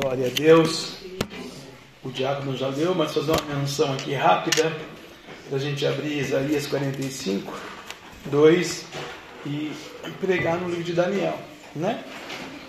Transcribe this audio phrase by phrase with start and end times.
[0.00, 0.92] Glória a Deus.
[2.04, 4.72] O diácono já deu, mas fazer uma menção aqui rápida
[5.48, 7.52] para a gente abrir Isaías 45,
[8.26, 8.86] 2
[9.44, 9.72] e
[10.20, 11.36] pregar no livro de Daniel,
[11.74, 12.04] né?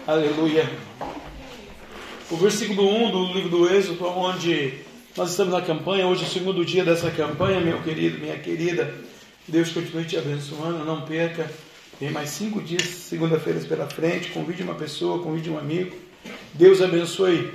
[0.08, 0.68] Aleluia.
[2.32, 4.80] O versículo 1 do livro do Êxodo, onde
[5.16, 8.92] nós estamos na campanha, hoje é o segundo dia dessa campanha, meu querido, minha querida.
[9.48, 11.48] Deus continue te abençoando, não perca.
[12.00, 14.32] Tem mais cinco dias, segunda-feira pela frente.
[14.32, 16.09] Convide uma pessoa, convide um amigo.
[16.54, 17.54] Deus abençoe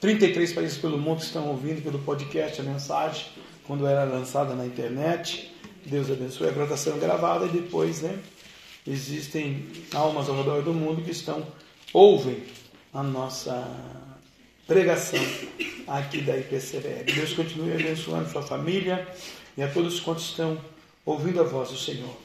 [0.00, 3.26] 33 países pelo mundo que estão ouvindo pelo podcast a mensagem,
[3.66, 5.52] quando era lançada na internet.
[5.84, 6.48] Deus abençoe.
[6.48, 8.18] Agora está sendo gravada e depois, né?
[8.86, 11.44] Existem almas ao redor do mundo que estão,
[11.92, 12.44] ouvem
[12.94, 13.66] a nossa
[14.66, 15.20] pregação
[15.86, 17.12] aqui da IPCBL.
[17.12, 19.06] Deus continue abençoando sua família
[19.56, 20.58] e a todos quantos estão
[21.04, 22.16] ouvindo a voz do Senhor.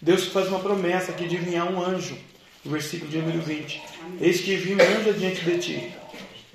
[0.00, 2.16] Deus faz uma promessa aqui de enviar um anjo,
[2.66, 3.82] no versículo de número 20.
[4.20, 5.94] Eis que envia um anjo adiante de ti,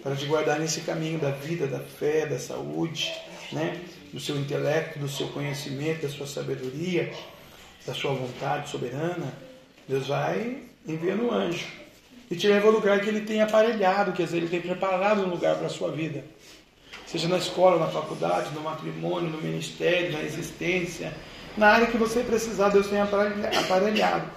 [0.03, 3.11] para te guardar nesse caminho da vida, da fé, da saúde,
[3.51, 3.79] né?
[4.11, 7.11] do seu intelecto, do seu conhecimento, da sua sabedoria,
[7.85, 9.33] da sua vontade soberana.
[9.87, 11.65] Deus vai enviando um anjo
[12.29, 15.29] e te leva ao lugar que ele tem aparelhado, quer dizer, ele tem preparado um
[15.29, 16.23] lugar para a sua vida.
[17.05, 21.13] Seja na escola, na faculdade, no matrimônio, no ministério, na existência,
[21.57, 24.29] na área que você precisar, Deus tem aparelhado.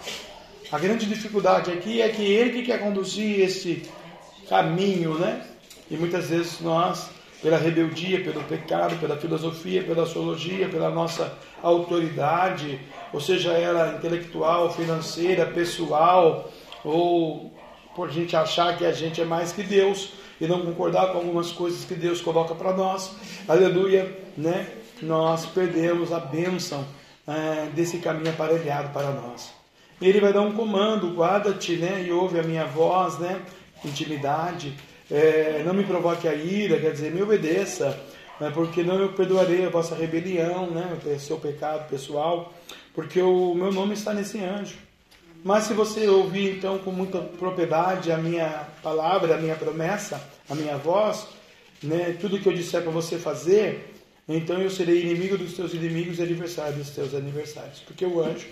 [0.75, 3.89] A grande dificuldade aqui é que Ele que quer conduzir esse
[4.49, 5.47] caminho, né?
[5.89, 12.81] E muitas vezes nós, pela rebeldia, pelo pecado, pela filosofia, pela sociologia, pela nossa autoridade,
[13.13, 16.51] ou seja ela intelectual, financeira, pessoal,
[16.83, 17.57] ou
[17.95, 21.19] por a gente achar que a gente é mais que Deus e não concordar com
[21.19, 23.13] algumas coisas que Deus coloca para nós,
[23.47, 24.67] aleluia, né?
[25.01, 26.85] Nós perdemos a bênção
[27.29, 29.54] é, desse caminho aparelhado para nós.
[30.01, 32.05] Ele vai dar um comando, guarda-te, né?
[32.07, 33.41] E ouve a minha voz, né?
[33.85, 34.75] Intimidade.
[35.11, 37.99] É, não me provoque a ira, quer dizer, me obedeça,
[38.41, 38.51] né?
[38.55, 40.99] porque não eu perdoarei a vossa rebelião, né?
[41.05, 42.53] O seu pecado pessoal,
[42.95, 44.77] porque o meu nome está nesse anjo.
[45.45, 50.19] Mas se você ouvir então com muita propriedade a minha palavra, a minha promessa,
[50.49, 51.27] a minha voz,
[51.83, 53.93] né, tudo que eu disser para você fazer,
[54.27, 58.47] então eu serei inimigo dos teus inimigos e adversário dos teus adversários, porque o anjo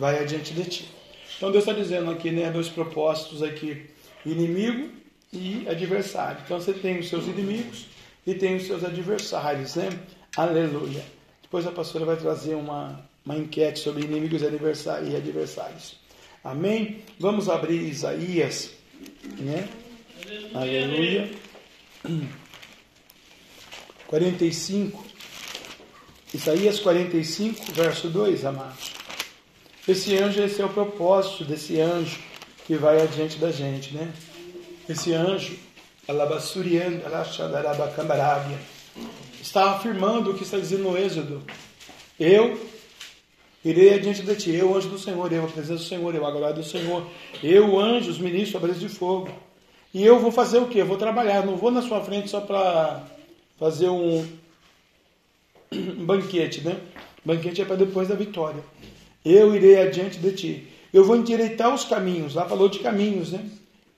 [0.00, 0.88] vai adiante de ti.
[1.36, 3.84] Então Deus está dizendo aqui, né, dois propósitos aqui,
[4.24, 4.88] inimigo
[5.30, 6.40] e adversário.
[6.42, 7.86] Então você tem os seus inimigos
[8.26, 9.90] e tem os seus adversários, né?
[10.34, 11.04] Aleluia.
[11.42, 15.96] Depois a pastora vai trazer uma, uma enquete sobre inimigos e adversários.
[16.42, 17.04] Amém?
[17.18, 18.70] Vamos abrir Isaías,
[19.38, 19.68] né?
[20.54, 21.30] Aleluia.
[24.06, 25.04] 45,
[26.32, 28.99] Isaías 45, verso 2, amados.
[29.88, 32.18] Esse anjo, esse é o propósito desse anjo
[32.66, 34.12] que vai adiante da gente, né?
[34.88, 35.56] Esse anjo,
[39.40, 41.42] está afirmando o que está dizendo no Êxodo.
[42.18, 42.60] Eu
[43.64, 46.30] irei adiante de ti, eu, anjo do Senhor, eu, a presença do Senhor, eu, a
[46.30, 47.06] glória do Senhor,
[47.42, 49.30] eu, anjos, ministro, a brisa de fogo.
[49.92, 50.80] E eu vou fazer o quê?
[50.80, 53.04] Eu vou trabalhar, não vou na sua frente só para
[53.58, 54.26] fazer um,
[55.72, 56.76] um banquete, né?
[57.24, 58.62] Banquete é para depois da vitória.
[59.24, 60.68] Eu irei adiante de ti.
[60.92, 62.34] Eu vou endireitar os caminhos.
[62.34, 63.44] Lá falou de caminhos, né?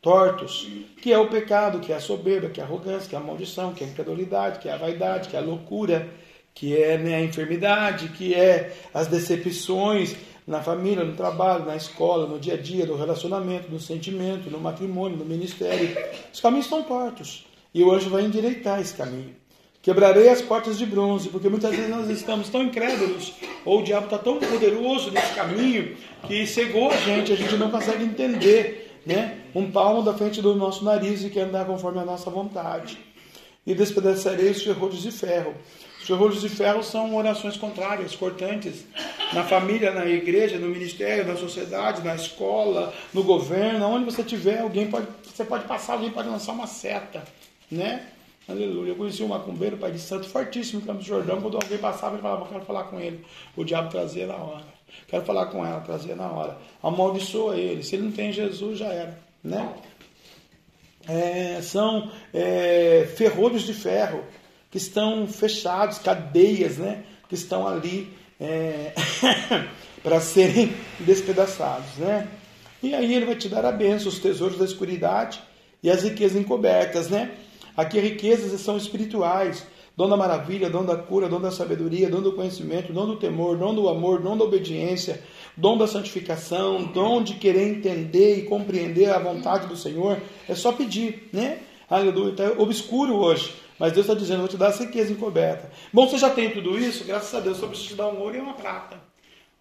[0.01, 0.69] Tortos.
[1.01, 3.23] Que é o pecado, que é a soberba, que é a arrogância, que é a
[3.23, 6.09] maldição, que é a incredulidade, que é a vaidade, que é a loucura,
[6.55, 10.15] que é né, a enfermidade, que é as decepções
[10.47, 14.59] na família, no trabalho, na escola, no dia a dia, no relacionamento, no sentimento, no
[14.59, 15.97] matrimônio, no ministério.
[16.33, 17.47] Os caminhos estão tortos.
[17.73, 19.35] E o anjo vai endireitar esse caminho.
[19.83, 23.33] Quebrarei as portas de bronze, porque muitas vezes nós estamos tão incrédulos,
[23.65, 25.97] ou o diabo está tão poderoso nesse caminho,
[26.29, 29.41] que cegou a gente, a gente não consegue entender né?
[29.55, 32.97] um palmo da frente do nosso nariz e quer andar conforme a nossa vontade.
[33.67, 35.55] E despedaçarei os ferrolhos de ferro.
[36.01, 38.85] Os ferrolhos de ferro são orações contrárias, cortantes,
[39.33, 44.61] na família, na igreja, no ministério, na sociedade, na escola, no governo, onde você tiver,
[44.61, 47.23] alguém pode, você pode passar, alguém pode lançar uma seta,
[47.71, 48.12] né?
[48.49, 48.91] Aleluia.
[48.91, 51.41] Eu conheci um macumbeiro, pai de santo, fortíssimo em Campos do Jordão.
[51.41, 53.25] Quando alguém passava, ele falava, quero falar com ele.
[53.57, 54.65] O diabo trazia na hora.
[55.07, 56.59] Quero falar com ela, trazia na hora.
[56.83, 57.83] Amaldiçoa ele.
[57.83, 59.19] Se ele não tem Jesus, já era.
[59.43, 59.73] Né?
[61.09, 64.23] É, são é, ferrolhos de ferro
[64.71, 67.05] que estão fechados, cadeias, né?
[67.29, 68.93] Que estão ali é,
[70.03, 72.29] para serem despedaçados, né?
[72.83, 75.41] E aí ele vai te dar a bênção, os tesouros da escuridade
[75.83, 77.31] e as riquezas encobertas, né?
[77.83, 82.33] Aqui riquezas são espirituais, dom da maravilha, dom da cura, dom da sabedoria, dom do
[82.33, 85.21] conhecimento, dom do temor, dom do amor, dom da obediência,
[85.57, 90.21] dom da santificação, dom de querer entender e compreender a vontade do Senhor.
[90.49, 91.59] É só pedir, né?
[91.91, 92.31] Aleluia.
[92.31, 93.53] Está obscuro hoje.
[93.81, 95.73] Mas Deus está dizendo, vou te dar a riqueza encoberta.
[95.93, 97.03] Bom, você já tem tudo isso?
[97.05, 98.97] Graças a Deus, só preciso te dar um ouro e uma prata.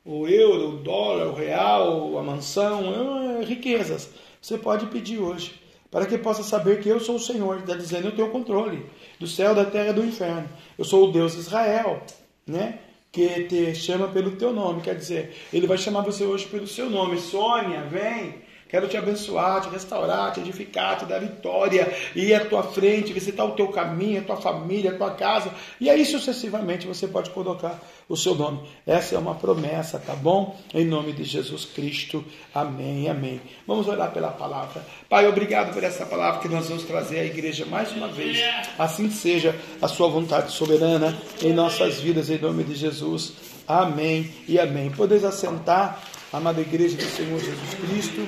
[0.05, 4.09] O euro, o dólar, o real, a mansão, é, riquezas.
[4.39, 5.60] Você pode pedir hoje.
[5.91, 7.59] Para que possa saber que eu sou o Senhor.
[7.59, 8.89] Está dizendo, eu tenho controle
[9.19, 10.49] do céu, da terra e do inferno.
[10.77, 12.01] Eu sou o Deus de Israel.
[12.47, 12.79] Né?
[13.11, 14.81] que te chama pelo teu nome.
[14.81, 17.19] Quer dizer, ele vai chamar você hoje pelo seu nome.
[17.19, 18.35] Sônia, vem.
[18.71, 23.43] Quero te abençoar, te restaurar, te edificar, te dar vitória, ir à tua frente, visitar
[23.43, 25.51] o teu caminho, a tua família, a tua casa.
[25.77, 27.77] E aí sucessivamente você pode colocar
[28.07, 28.61] o seu nome.
[28.87, 30.57] Essa é uma promessa, tá bom?
[30.73, 32.23] Em nome de Jesus Cristo.
[32.55, 33.41] Amém, amém.
[33.67, 34.85] Vamos orar pela palavra.
[35.09, 38.41] Pai, obrigado por essa palavra que nós vamos trazer à igreja mais uma vez.
[38.79, 43.33] Assim seja a sua vontade soberana em nossas vidas, em nome de Jesus.
[43.67, 44.89] Amém e amém.
[44.89, 46.01] Podeis assentar
[46.33, 48.25] amada igreja do Senhor Jesus Cristo,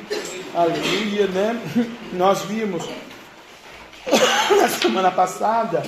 [0.53, 1.57] aleluia, né?
[2.11, 2.83] Nós vimos
[4.59, 5.81] na semana passada,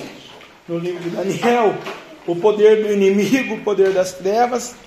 [0.66, 1.78] no livro de Daniel,
[2.26, 4.78] o poder do inimigo, o poder das trevas,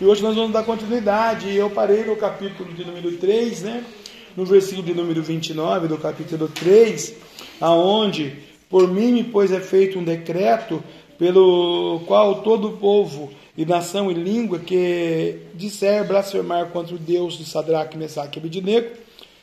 [0.00, 1.54] e hoje nós vamos dar continuidade.
[1.54, 3.84] Eu parei no capítulo de número 3, né?
[4.34, 7.14] No versículo de número 29 do capítulo 3,
[7.60, 8.34] aonde
[8.70, 10.82] por mim, pois é feito um decreto
[11.18, 17.38] pelo qual todo o povo e nação e língua que disser blasfemar contra o Deus
[17.38, 18.90] de Sadraque, Mesaque e Abednego,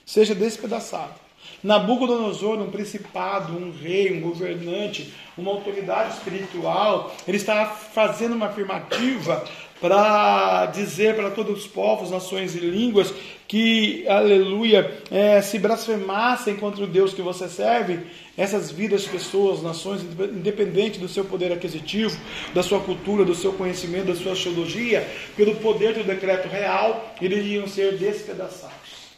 [0.06, 1.24] seja despedaçado.
[1.64, 9.44] Nabucodonosor, um principado, um rei, um governante, uma autoridade espiritual, ele está fazendo uma afirmativa
[9.84, 13.14] para dizer para todos os povos, nações e línguas
[13.46, 18.00] que, aleluia, é, se blasfemassem contra o Deus que você serve,
[18.38, 22.18] essas vidas, pessoas, nações, independente do seu poder aquisitivo,
[22.54, 27.46] da sua cultura, do seu conhecimento, da sua teologia, pelo poder do decreto real, eles
[27.46, 29.12] iam ser despedaçados.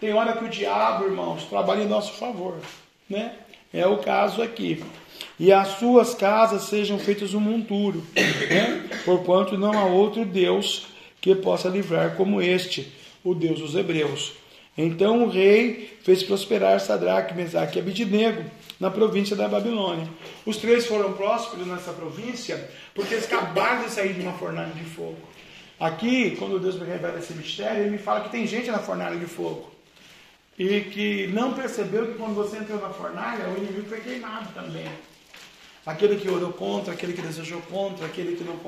[0.00, 2.56] Tem hora que o diabo, irmãos, trabalha em nosso favor,
[3.06, 3.34] né?
[3.70, 4.82] É o caso aqui
[5.38, 8.88] e as suas casas sejam feitas um monturo, né?
[9.04, 10.86] porquanto não há outro Deus
[11.20, 12.92] que possa livrar como este,
[13.24, 14.32] o Deus dos Hebreus.
[14.76, 18.44] Então o rei fez prosperar Sadraque, Mesaque e Abidnego
[18.78, 20.08] na província da Babilônia.
[20.46, 24.84] Os três foram prósperos nessa província porque eles acabaram de sair de uma fornalha de
[24.84, 25.18] fogo.
[25.80, 29.16] Aqui, quando Deus me revela esse mistério, ele me fala que tem gente na fornalha
[29.16, 29.70] de fogo.
[30.58, 34.86] E que não percebeu que quando você entrou na fornalha, o inimigo foi queimado também.
[35.88, 38.58] Aquele que orou contra, aquele que desejou contra, aquele que não,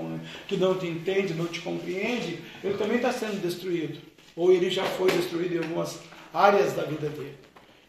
[0.49, 3.99] que não te entende, não te compreende, ele também está sendo destruído.
[4.35, 6.01] Ou ele já foi destruído em algumas
[6.33, 7.35] áreas da vida dele.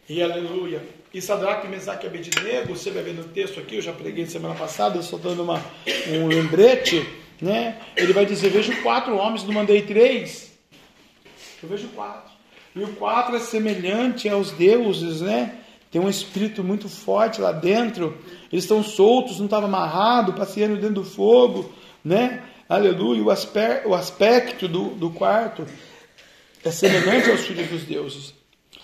[0.10, 0.84] E aleluia.
[1.14, 4.54] E Sadraque, Mesaque e Abednego, você vai ver no texto aqui, eu já preguei semana
[4.54, 5.64] passada, eu estou dando uma,
[6.10, 7.08] um lembrete,
[7.42, 7.80] né?
[7.96, 10.52] Ele vai dizer, vejo quatro homens, não mandei três.
[11.64, 12.34] Eu vejo quatro.
[12.76, 15.61] E o quatro é semelhante aos deuses, né?
[15.92, 18.18] Tem um espírito muito forte lá dentro
[18.52, 21.72] eles estão soltos, não estavam amarrados, passeando dentro do fogo,
[22.04, 22.44] né?
[22.68, 23.24] Aleluia.
[23.24, 25.66] O, asper, o aspecto do, do quarto
[26.64, 28.34] é semelhante aos filhos dos deuses.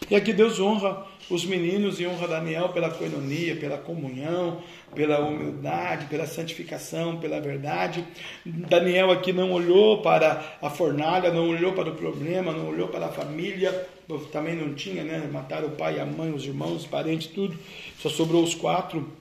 [0.10, 4.62] E aqui Deus honra os meninos e honra Daniel pela coinonia, pela comunhão,
[4.96, 8.06] pela humildade, pela santificação, pela verdade.
[8.46, 13.08] Daniel aqui não olhou para a fornalha, não olhou para o problema, não olhou para
[13.08, 13.88] a família,
[14.32, 15.30] também não tinha, né?
[15.32, 17.58] Mataram o pai, a mãe, os irmãos, os parentes, tudo.
[18.00, 19.12] Só sobrou os quatro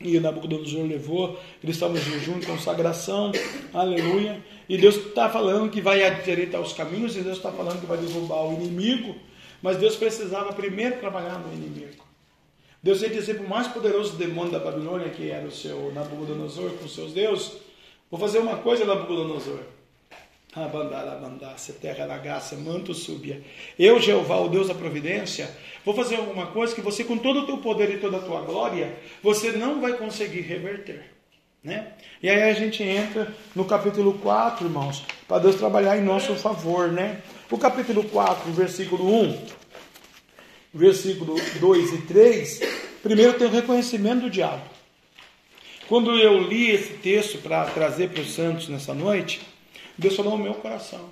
[0.00, 3.30] e Nabucodonosor levou, eles estavam em jejum e consagração,
[3.72, 4.42] aleluia.
[4.66, 7.98] E Deus está falando que vai endireitar os caminhos, e Deus está falando que vai
[7.98, 9.14] derrubar o inimigo,
[9.62, 12.04] mas Deus precisava primeiro trabalhar no inimigo.
[12.82, 16.70] Deus ia dizer para o mais poderoso demônio da Babilônia, que era o seu Nabucodonosor,
[16.72, 17.52] com seus deuses:
[18.10, 19.60] Vou fazer uma coisa, Nabucodonosor.
[20.52, 23.40] Abandarabandassa, terra lagaça, manto súbia.
[23.78, 25.48] Eu, Jeová, o Deus da providência,
[25.84, 28.40] vou fazer alguma coisa que você, com todo o teu poder e toda a tua
[28.40, 31.04] glória, você não vai conseguir reverter.
[31.62, 31.92] Né?
[32.20, 36.88] E aí a gente entra no capítulo 4, irmãos, para Deus trabalhar em nosso favor.
[36.88, 37.20] Né?
[37.50, 39.46] O capítulo 4, versículo 1,
[40.72, 42.60] versículo 2 e 3,
[43.02, 44.62] primeiro tem o reconhecimento do diabo.
[45.88, 49.40] Quando eu li esse texto para trazer para os santos nessa noite,
[49.98, 51.10] Deus falou no meu coração.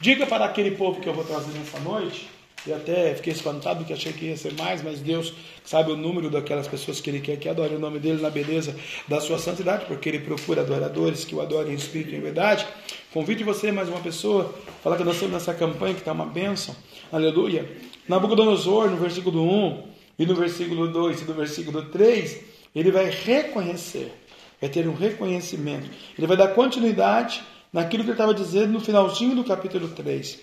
[0.00, 2.26] Diga para aquele povo que eu vou trazer nessa noite,
[2.66, 5.32] e até fiquei espantado que achei que ia ser mais, mas Deus
[5.64, 8.74] sabe o número daquelas pessoas que Ele quer que adorem o nome dEle na beleza
[9.06, 12.66] da sua santidade, porque Ele procura adoradores que o adorem em espírito e em verdade.
[13.12, 16.74] Convide você, mais uma pessoa, falar que nós estamos nessa campanha que está uma bênção.
[17.12, 17.70] Aleluia.
[18.08, 22.40] Nabucodonosor, no versículo 1, e no versículo 2 e no versículo 3,
[22.74, 24.12] ele vai reconhecer,
[24.60, 25.88] vai ter um reconhecimento.
[26.16, 27.42] Ele vai dar continuidade
[27.72, 30.40] naquilo que ele estava dizendo no finalzinho do capítulo 3.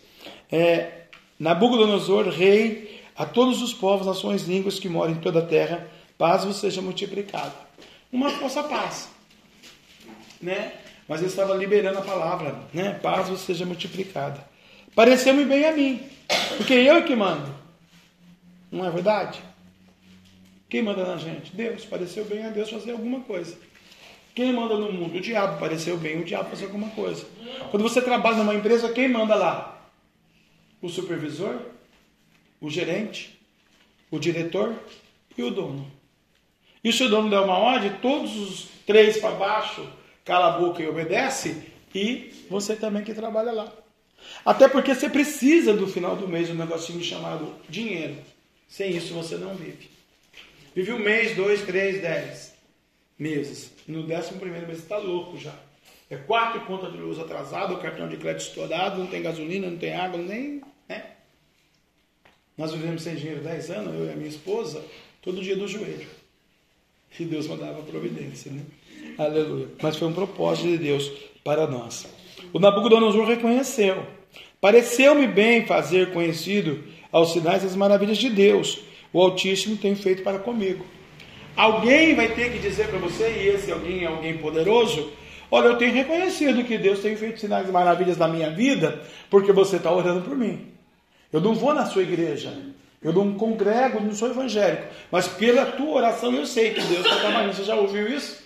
[0.52, 1.03] É,
[1.44, 5.86] Nabucodonosor, rei, a todos os povos, nações, línguas que moram em toda a terra,
[6.18, 7.52] paz vos seja multiplicada.
[8.10, 9.10] Uma falsa paz,
[10.42, 10.72] né?
[11.06, 12.98] Mas ele estava liberando a palavra, né?
[13.04, 14.42] Paz vos seja multiplicada.
[14.96, 16.02] Pareceu-me bem a mim,
[16.56, 17.54] porque eu é que mando.
[18.72, 19.42] Não é verdade?
[20.70, 21.54] Quem manda na gente?
[21.54, 21.84] Deus.
[21.84, 23.58] Pareceu bem a Deus fazer alguma coisa.
[24.34, 25.18] Quem manda no mundo?
[25.18, 25.60] O diabo.
[25.60, 27.26] Pareceu bem o diabo fazer alguma coisa.
[27.70, 29.73] Quando você trabalha numa empresa, quem manda lá?
[30.84, 31.60] O supervisor,
[32.60, 33.40] o gerente,
[34.12, 34.76] o diretor
[35.38, 35.90] e o dono.
[36.84, 39.88] E se o dono der uma ordem, todos os três para baixo,
[40.26, 41.64] cala a boca e obedece,
[41.96, 43.72] e você também que trabalha lá.
[44.46, 48.18] Até porque você precisa do final do mês um negocinho chamado dinheiro.
[48.68, 49.90] Sem isso você não vive.
[50.76, 52.54] Vive um mês, dois, três, dez
[53.18, 53.72] meses.
[53.88, 55.56] No décimo primeiro mês você está louco já.
[56.10, 59.78] É quatro contas de luz atrasada, o cartão de crédito estourado, não tem gasolina, não
[59.78, 60.62] tem água, nem.
[62.58, 64.84] Nós vivemos sem dinheiro dez anos, eu e a minha esposa,
[65.22, 66.08] todo dia do joelho.
[67.20, 68.62] E Deus mandava providência, né?
[69.18, 69.68] Aleluia.
[69.82, 71.12] Mas foi um propósito de Deus
[71.44, 72.08] para nós.
[72.52, 74.06] O Nabucodonosor reconheceu.
[74.60, 78.80] Pareceu-me bem fazer conhecido aos sinais as maravilhas de Deus.
[79.12, 80.86] O Altíssimo tem feito para comigo.
[81.56, 85.12] Alguém vai ter que dizer para você, e esse alguém é alguém poderoso,
[85.52, 89.52] olha, eu tenho reconhecido que Deus tem feito sinais e maravilhas na minha vida, porque
[89.52, 90.73] você está orando por mim.
[91.34, 92.56] Eu não vou na sua igreja,
[93.02, 97.18] eu não congrego, não sou evangélico, mas pela tua oração eu sei que Deus está
[97.18, 97.56] trabalhando.
[97.56, 98.44] Você já ouviu isso?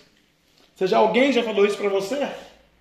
[0.74, 2.26] Você já alguém já falou isso para você?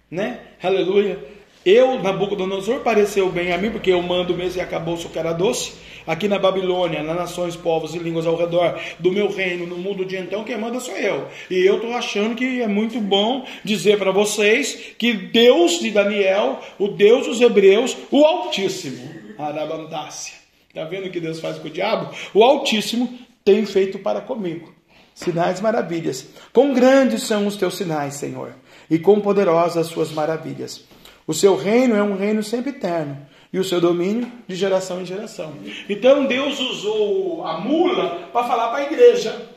[0.09, 0.39] Né?
[0.63, 1.19] Aleluia.
[1.65, 5.73] Eu, Nabucodonosor, pareceu bem a mim, porque eu mando mesmo e acabou-se o cara doce.
[6.05, 10.05] Aqui na Babilônia, nas nações, povos e línguas ao redor do meu reino, no mundo
[10.05, 11.27] de então, quem manda sou eu.
[11.51, 16.61] E eu estou achando que é muito bom dizer para vocês que Deus de Daniel,
[16.79, 20.35] o Deus dos Hebreus, o Altíssimo, Arabandácia.
[20.69, 22.13] Está vendo o que Deus faz com o diabo?
[22.33, 24.73] O Altíssimo tem feito para comigo.
[25.15, 26.27] Sinais maravilhas.
[26.53, 28.53] Quão grandes são os teus sinais, Senhor,
[28.89, 30.83] e quão poderosas as suas maravilhas.
[31.25, 33.17] O seu reino é um reino sempre eterno
[33.51, 35.53] e o seu domínio de geração em geração.
[35.89, 39.49] Então Deus usou a mula para falar para a igreja.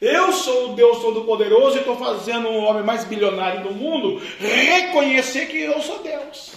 [0.00, 5.46] Eu sou o Deus Todo-Poderoso e estou fazendo o homem mais bilionário do mundo reconhecer
[5.46, 6.52] que eu sou Deus.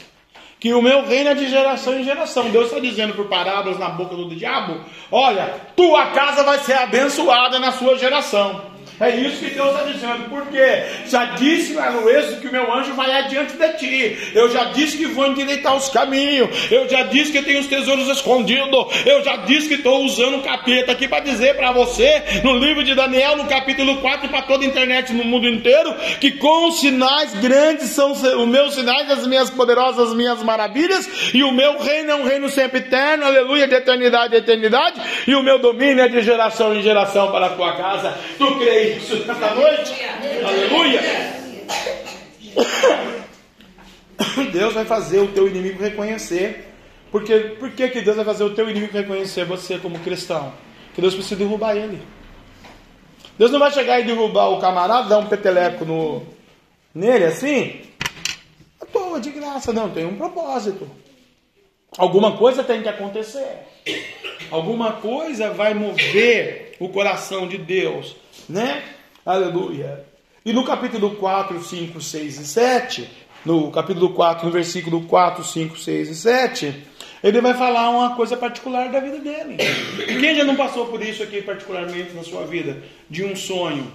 [0.60, 2.50] Que o meu reino é de geração em geração.
[2.50, 7.58] Deus está dizendo por parábolas na boca do diabo: Olha, tua casa vai ser abençoada
[7.60, 8.69] na sua geração.
[9.00, 10.30] É isso que Deus está dizendo.
[10.30, 14.18] Porque já disse lá no êxodo que o meu anjo vai adiante de ti.
[14.34, 16.50] Eu já disse que vou endireitar os caminhos.
[16.72, 18.60] Eu já disse que tenho os tesouros escondidos.
[19.06, 22.84] Eu já disse que estou usando o capeta aqui para dizer para você, no livro
[22.84, 27.34] de Daniel, no capítulo 4, para toda a internet no mundo inteiro, que com sinais
[27.36, 32.12] grandes são os meus sinais, as minhas poderosas, as minhas maravilhas, e o meu reino
[32.12, 36.08] é um reino sempre eterno, aleluia, de eternidade a eternidade, e o meu domínio é
[36.08, 38.18] de geração em geração para a tua casa.
[38.38, 39.94] Tu crês isso nesta noite?
[40.46, 41.02] Aleluia!
[44.52, 46.68] Deus vai fazer o teu inimigo reconhecer.
[47.12, 50.54] Porque, por que, que Deus vai fazer o teu inimigo reconhecer você como cristão?
[50.94, 52.02] Que Deus precisa derrubar ele.
[53.38, 56.24] Deus não vai chegar e derrubar o camarada, dar um peteleco no,
[56.94, 57.82] nele assim,
[58.82, 59.72] à toa, de graça.
[59.72, 60.90] Não, tem um propósito.
[61.98, 63.66] Alguma coisa tem que acontecer.
[64.52, 68.16] Alguma coisa vai mover o coração de Deus
[68.48, 68.84] né?
[69.26, 70.06] Aleluia.
[70.46, 73.10] E no capítulo 4, 5, 6 e 7,
[73.46, 76.84] no capítulo 4, no versículo 4, 5, 6 e 7,
[77.24, 79.58] ele vai falar uma coisa particular da vida dele.
[80.20, 82.82] Quem já não passou por isso aqui particularmente na sua vida?
[83.10, 83.92] De um sonho.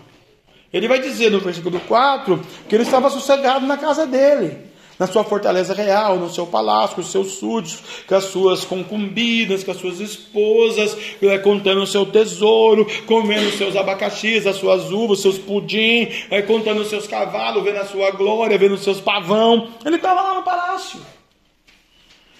[0.72, 5.24] Ele vai dizer no versículo 4 que ele estava sossegado na casa dele na sua
[5.24, 9.76] fortaleza real, no seu palácio, com os seus súditos, com as suas concubinas, com as
[9.76, 15.22] suas esposas, né, contando o seu tesouro, comendo os seus abacaxis, as suas uvas, os
[15.22, 19.68] seus pudim, é, contando os seus cavalos, vendo a sua glória, vendo os seus pavão.
[19.84, 21.00] Ele estava lá no palácio.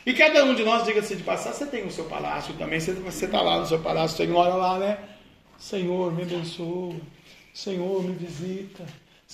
[0.06, 3.25] E cada um de nós, diga-se de passar, você tem o seu palácio também, você
[3.25, 4.99] está lá no seu palácio, você mora lá, né?
[5.58, 6.94] Senhor, me abençoa.
[7.54, 8.84] Senhor, me visita.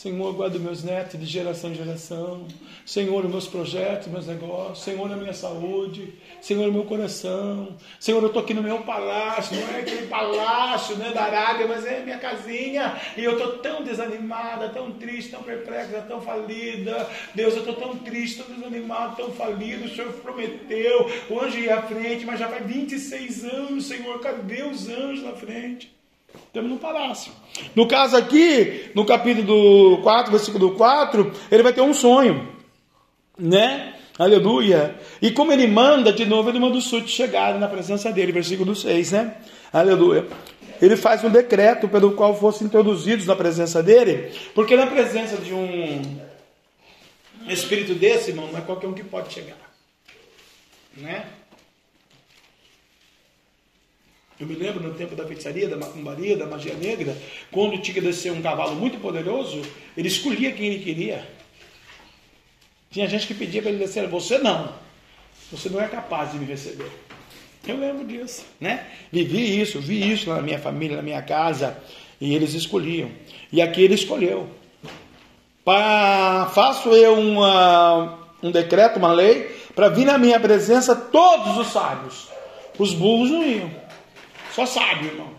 [0.01, 2.47] Senhor, guarda meus netos de geração em geração.
[2.87, 4.83] Senhor, meus projetos, meus negócios.
[4.83, 6.15] Senhor, a minha saúde.
[6.41, 7.77] Senhor, meu coração.
[7.99, 9.61] Senhor, eu estou aqui no meu palácio.
[9.61, 12.99] Não é aquele palácio né, da Arábia, mas é minha casinha.
[13.15, 17.07] E eu estou tão desanimada, tão triste, tão perplexa, tão falida.
[17.35, 19.85] Deus, eu estou tão triste, tão desanimado, tão falido.
[19.85, 21.11] O Senhor prometeu.
[21.29, 24.19] O anjo ia à frente, mas já faz 26 anos, Senhor.
[24.21, 26.00] Cadê os anjos na frente?
[26.47, 27.33] Estamos no palácio.
[27.75, 32.49] No caso aqui, no capítulo 4, versículo 4, ele vai ter um sonho,
[33.39, 33.95] né?
[34.19, 34.99] Aleluia.
[35.23, 38.75] E como ele manda, de novo, ele manda os súditos chegarem na presença dele, versículo
[38.75, 39.37] 6, né?
[39.73, 40.27] Aleluia.
[40.83, 45.55] Ele faz um decreto pelo qual fossem introduzidos na presença dele, porque na presença de
[45.55, 46.03] um
[47.49, 49.57] espírito desse, irmão, não é qualquer um que pode chegar.
[50.97, 51.25] Né?
[54.41, 57.15] Eu me lembro no tempo da feitiçaria, da macumbaria, da magia negra,
[57.53, 59.61] quando tinha que descer um cavalo muito poderoso,
[59.95, 61.29] ele escolhia quem ele queria.
[62.91, 64.73] Tinha gente que pedia para ele descer, você não.
[65.53, 66.91] Você não é capaz de me receber.
[67.69, 68.87] Eu lembro disso, né?
[69.13, 71.77] Vivi isso, vi isso na minha família, na minha casa,
[72.19, 73.11] e eles escolhiam.
[73.53, 74.49] E aqui ele escolheu.
[75.63, 81.67] Pa, faço eu uma, um decreto, uma lei, para vir na minha presença todos os
[81.67, 82.29] sábios.
[82.79, 83.80] Os burros não iam.
[84.55, 85.31] Só sábio, irmão.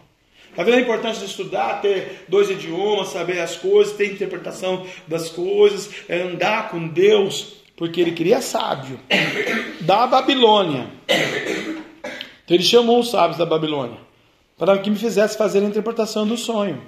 [0.49, 5.29] Está vendo a importância de estudar, ter dois idiomas, saber as coisas, ter interpretação das
[5.29, 8.99] coisas, é andar com Deus, porque ele queria sábio.
[9.81, 10.87] Da Babilônia.
[11.07, 13.97] Então ele chamou os sábios da Babilônia
[14.61, 16.79] para que me fizesse fazer a interpretação do sonho.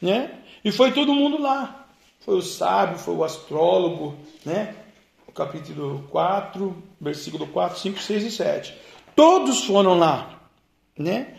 [0.00, 0.30] Né?
[0.64, 1.88] E foi todo mundo lá.
[2.20, 4.16] Foi o sábio, foi o astrólogo,
[4.46, 4.74] né?
[5.28, 8.74] O capítulo 4, versículo 4, 5, 6 e 7.
[9.14, 10.40] Todos foram lá,
[10.96, 11.36] né?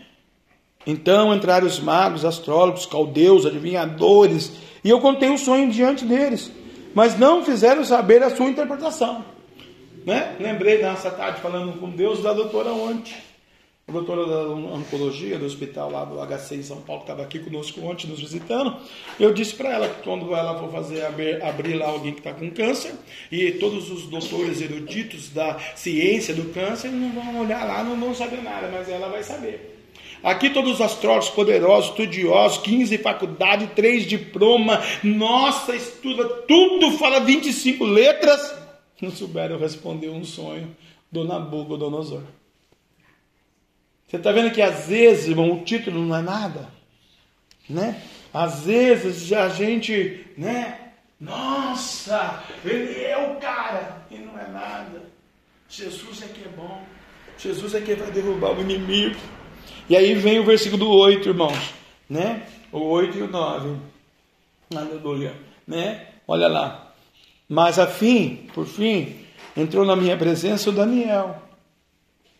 [0.85, 4.51] Então entraram os magos, astrólogos, caldeus, adivinhadores,
[4.83, 6.51] e eu contei o sonho diante deles,
[6.93, 9.23] mas não fizeram saber a sua interpretação.
[10.05, 10.35] Né?
[10.39, 13.13] Lembrei nessa tarde falando com Deus da doutora ontem,
[13.87, 17.39] a doutora da oncologia do hospital lá do HC em São Paulo, que estava aqui
[17.39, 18.77] conosco ontem, nos visitando.
[19.19, 22.33] Eu disse para ela que quando ela for fazer abrir, abrir lá alguém que está
[22.33, 22.93] com câncer,
[23.31, 28.13] e todos os doutores eruditos da ciência do câncer não vão olhar lá, não vão
[28.13, 29.72] saber nada, mas ela vai saber.
[30.23, 37.83] Aqui todos os astrólogos poderosos, estudiosos, 15 faculdade, 3 diploma, nossa, estuda, tudo fala 25
[37.83, 38.55] letras.
[39.01, 40.73] Não souberam responder um sonho
[41.11, 42.23] do Nabucodonosor.
[44.07, 46.69] Você está vendo que às vezes, irmão, o título não é nada,
[47.69, 48.01] né?
[48.33, 50.91] Às vezes a gente, né?
[51.19, 55.03] Nossa, ele é o cara e não é nada.
[55.67, 56.81] Jesus é que é bom.
[57.37, 59.19] Jesus é que vai derrubar o inimigo.
[59.89, 61.73] E aí vem o versículo 8, irmãos,
[62.09, 62.43] né?
[62.71, 63.75] O 8 e o 9.
[64.73, 65.35] Aleluia,
[65.67, 66.07] né?
[66.25, 66.93] Olha lá.
[67.49, 69.15] Mas a fim, por fim,
[69.57, 71.41] entrou na minha presença o Daniel.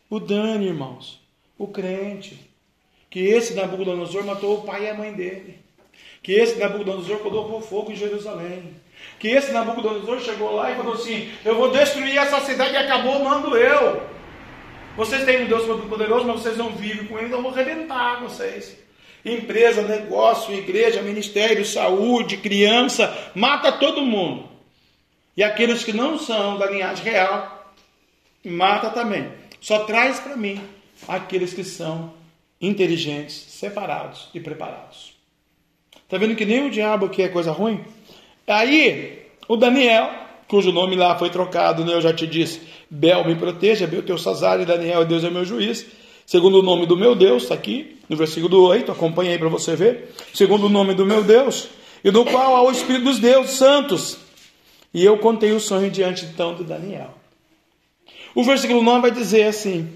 [0.10, 1.20] O Dani, irmãos,
[1.58, 2.50] o crente.
[3.10, 5.60] Que esse Nabucodonosor matou o pai e a mãe dele.
[6.24, 8.74] Que esse Nabucodonosor colocou fogo em Jerusalém.
[9.20, 13.24] Que esse Nabucodonosor chegou lá e falou assim: Eu vou destruir essa cidade e acabou,
[13.24, 14.13] mando eu.
[14.96, 18.22] Vocês têm um Deus Todo-Poderoso, mas vocês não vivem com Ele, então eu vou arrebentar
[18.22, 18.78] vocês.
[19.26, 24.48] Empresa, negócio, igreja, ministério, saúde, criança, mata todo mundo.
[25.36, 27.74] E aqueles que não são da linhagem real,
[28.46, 29.32] mata também.
[29.60, 30.62] Só traz para mim
[31.08, 32.14] aqueles que são
[32.62, 35.14] inteligentes, separados e preparados.
[36.04, 37.84] Está vendo que nem o diabo aqui é coisa ruim?
[38.46, 40.12] Aí, o Daniel,
[40.48, 42.62] cujo nome lá foi trocado, né, eu já te disse,
[42.96, 45.84] Bel me proteja, Beltesazar e Daniel, Deus é meu juiz.
[46.28, 49.76] Segundo o nome do meu Deus, está aqui no versículo 8, acompanha aí para você
[49.76, 50.14] ver.
[50.32, 51.70] Segundo o nome do meu Deus,
[52.04, 54.18] e do qual há o Espírito dos deuses santos.
[54.94, 57.16] E eu contei o sonho diante então de Daniel.
[58.36, 59.90] O versículo 9 vai dizer assim,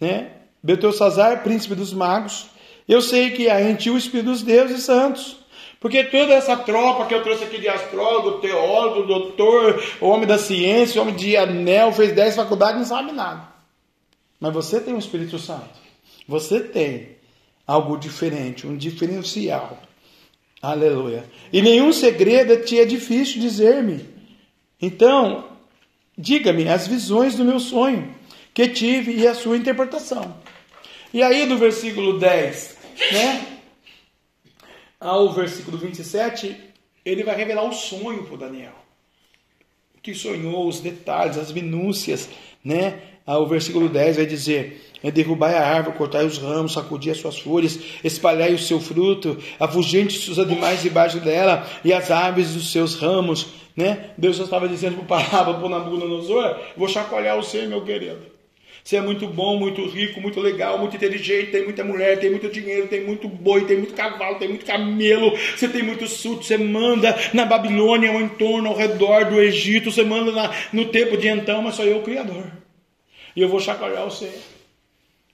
[0.00, 0.30] né?
[0.62, 2.46] Beltesazar, príncipe dos magos,
[2.88, 5.38] eu sei que há em ti o Espírito dos deuses santos
[5.82, 11.02] porque toda essa tropa que eu trouxe aqui de astrólogo, teólogo, doutor, homem da ciência,
[11.02, 13.48] homem de anel, fez 10 faculdades, não sabe nada.
[14.38, 15.82] Mas você tem o um Espírito Santo.
[16.28, 17.16] Você tem
[17.66, 19.76] algo diferente, um diferencial.
[20.62, 21.24] Aleluia.
[21.52, 24.08] E nenhum segredo te é difícil dizer-me.
[24.80, 25.48] Então,
[26.16, 28.14] diga-me as visões do meu sonho
[28.54, 30.36] que tive e a sua interpretação.
[31.12, 32.76] E aí, no versículo 10,
[33.12, 33.51] né?
[35.02, 36.56] Ao versículo 27,
[37.04, 38.72] ele vai revelar o sonho para Daniel.
[39.96, 42.28] O que sonhou, os detalhes, as minúcias,
[42.64, 43.00] né?
[43.26, 47.38] O versículo 10 vai dizer: é derrubai a árvore, cortai os ramos, sacudir as suas
[47.38, 52.94] folhas, espalhai o seu fruto, afugente os animais debaixo dela e as aves dos seus
[52.94, 53.48] ramos.
[53.76, 54.10] Né?
[54.18, 58.31] Deus já estava dizendo para o para o Nabucodonosor: vou chacoalhar o seu, meu querido.
[58.84, 62.48] Você é muito bom, muito rico, muito legal, muito inteligente, tem muita mulher, tem muito
[62.48, 66.58] dinheiro, tem muito boi, tem muito cavalo, tem muito camelo, você tem muito surto, você
[66.58, 71.28] manda na Babilônia, ao entorno, ao redor do Egito, você manda na, no tempo de
[71.28, 72.50] então, mas sou eu o Criador.
[73.36, 74.30] E eu vou chacoalhar você.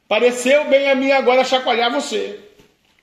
[0.07, 2.39] Pareceu bem a mim agora chacoalhar você.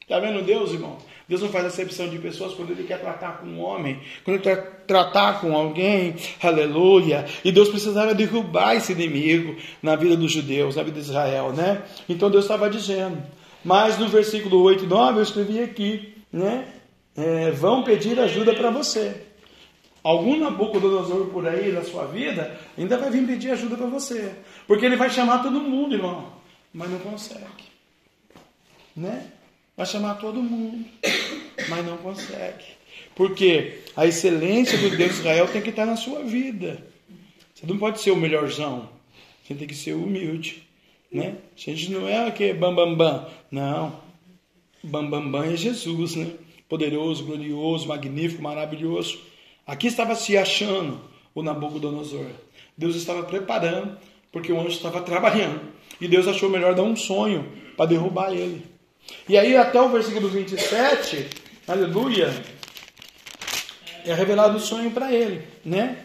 [0.01, 0.97] Está vendo Deus, irmão?
[1.27, 4.43] Deus não faz acepção de pessoas quando Ele quer tratar com um homem, quando Ele
[4.43, 7.25] quer tratar com alguém, aleluia.
[7.43, 11.81] E Deus precisava derrubar esse inimigo na vida dos judeus, na vida de Israel, né?
[12.07, 13.21] Então Deus estava dizendo.
[13.63, 16.67] Mas no versículo 8 e 9 eu escrevi aqui, né?
[17.17, 19.23] É, vão pedir ajuda para você.
[20.03, 24.35] Algum Nabucodonosor por aí na sua vida ainda vai vir pedir ajuda para você.
[24.67, 26.31] Porque ele vai chamar todo mundo, irmão.
[26.71, 27.41] Mas não consegue.
[28.95, 29.31] Né?
[29.75, 30.85] Vai chamar todo mundo,
[31.67, 32.63] mas não consegue.
[33.13, 36.85] Porque a excelência do Deus de Israel tem que estar na sua vida.
[37.53, 38.89] Você não pode ser o melhorzão.
[39.43, 40.63] Você tem que ser humilde.
[41.11, 41.35] Né?
[41.55, 43.27] A gente não é o que bam bam.
[43.51, 43.99] Não.
[44.83, 46.31] Bam bam bam é Jesus, né?
[46.67, 49.19] Poderoso, glorioso, magnífico, maravilhoso.
[49.67, 51.01] Aqui estava se achando
[51.33, 52.27] o Nabucodonosor.
[52.77, 53.97] Deus estava preparando,
[54.31, 55.61] porque o anjo estava trabalhando.
[55.99, 58.74] E Deus achou melhor dar um sonho para derrubar ele.
[59.27, 61.27] E aí, até o versículo 27,
[61.67, 62.33] aleluia,
[64.05, 65.97] é revelado o sonho para ele, né?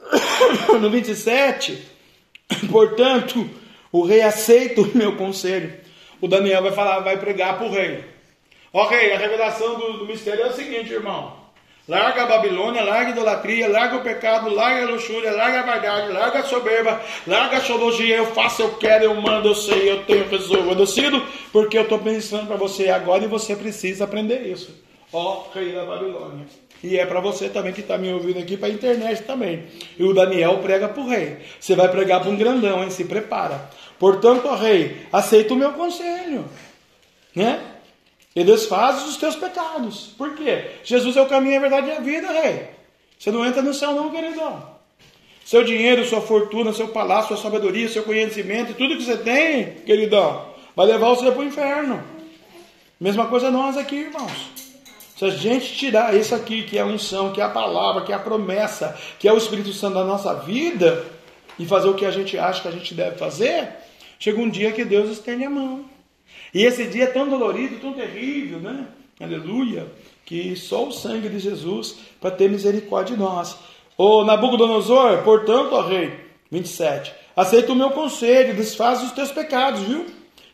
[0.80, 1.80] No 27,
[2.70, 3.48] portanto,
[3.92, 5.72] o rei aceita o meu conselho.
[6.20, 8.04] O Daniel vai falar, vai pregar para o rei.
[8.90, 11.43] Rei, a revelação do, do mistério é o seguinte, irmão.
[11.86, 16.12] Larga a Babilônia, larga a idolatria, larga o pecado, larga a luxúria, larga a vaidade,
[16.12, 18.16] larga a soberba, larga a xologia.
[18.16, 21.82] Eu faço, eu quero, eu mando, eu sei, eu tenho, resolvo, eu decido, porque eu
[21.82, 24.74] estou pensando para você agora e você precisa aprender isso.
[25.12, 26.46] Ó, rei da Babilônia.
[26.82, 29.64] E é para você também que está me ouvindo aqui, para a internet também.
[29.98, 31.38] E o Daniel prega para o rei.
[31.60, 32.90] Você vai pregar para um grandão, hein?
[32.90, 33.70] Se prepara.
[33.98, 36.46] Portanto, ó rei, aceita o meu conselho.
[37.34, 37.60] Né?
[38.34, 40.10] E desfaz os teus pecados.
[40.18, 40.72] Por quê?
[40.82, 42.68] Jesus é o caminho, a verdade e a vida, rei.
[43.18, 44.74] Você não entra no céu, não, queridão.
[45.44, 50.46] Seu dinheiro, sua fortuna, seu palácio, sua sabedoria, seu conhecimento, tudo que você tem, queridão,
[50.74, 52.02] vai levar você para o inferno.
[52.98, 54.50] Mesma coisa nós aqui, irmãos.
[55.16, 58.12] Se a gente tirar isso aqui, que é a unção, que é a palavra, que
[58.12, 61.04] é a promessa, que é o Espírito Santo da nossa vida,
[61.58, 63.68] e fazer o que a gente acha que a gente deve fazer,
[64.18, 65.84] chega um dia que Deus estende a mão.
[66.54, 68.86] E esse dia é tão dolorido, tão terrível, né?
[69.20, 69.90] Aleluia.
[70.24, 73.56] Que só o sangue de Jesus para ter misericórdia de nós.
[73.98, 76.12] Ô Nabucodonosor, portanto, ó rei,
[76.50, 80.06] 27, aceita o meu conselho, desfaz os teus pecados, viu?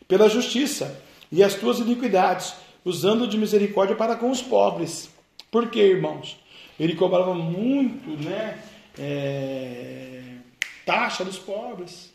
[0.07, 5.09] Pela justiça e as tuas iniquidades, usando de misericórdia para com os pobres.
[5.49, 6.37] Por quê, irmãos?
[6.79, 8.59] Ele cobrava muito, né?
[8.99, 10.21] É,
[10.85, 12.11] taxa dos pobres,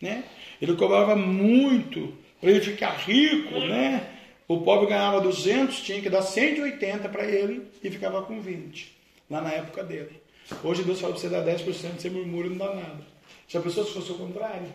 [0.00, 0.24] né?
[0.60, 4.04] Ele cobrava muito para ele ficar rico, né?
[4.48, 8.92] O pobre ganhava 200, tinha que dar 180 para ele e ficava com 20,
[9.30, 10.20] lá na época dele.
[10.64, 13.06] Hoje Deus fala para você dar 10%, você murmura e não dá nada.
[13.46, 14.66] Já pensou se fosse o contrário?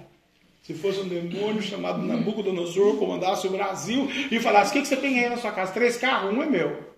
[0.64, 4.96] Se fosse um demônio chamado Nabucodonosor, comandasse o Brasil e falasse: O que, que você
[4.96, 5.74] tem aí na sua casa?
[5.74, 6.96] Três carros, um é meu.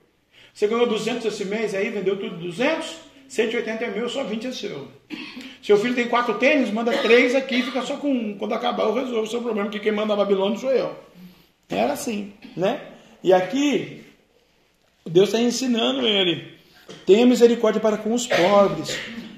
[0.53, 2.95] Você ganhou 200 esse mês aí, vendeu tudo 200?
[3.29, 4.87] 180 é meu, só 20 é seu.
[5.61, 8.35] Seu filho tem quatro tênis, manda três aqui, fica só com um.
[8.35, 10.97] Quando acabar, eu resolvo o seu problema, que quem manda a Babilônia sou eu.
[11.69, 12.81] Era assim, né?
[13.23, 14.03] E aqui,
[15.05, 16.57] Deus está ensinando ele.
[17.05, 18.97] Tenha misericórdia para com os pobres.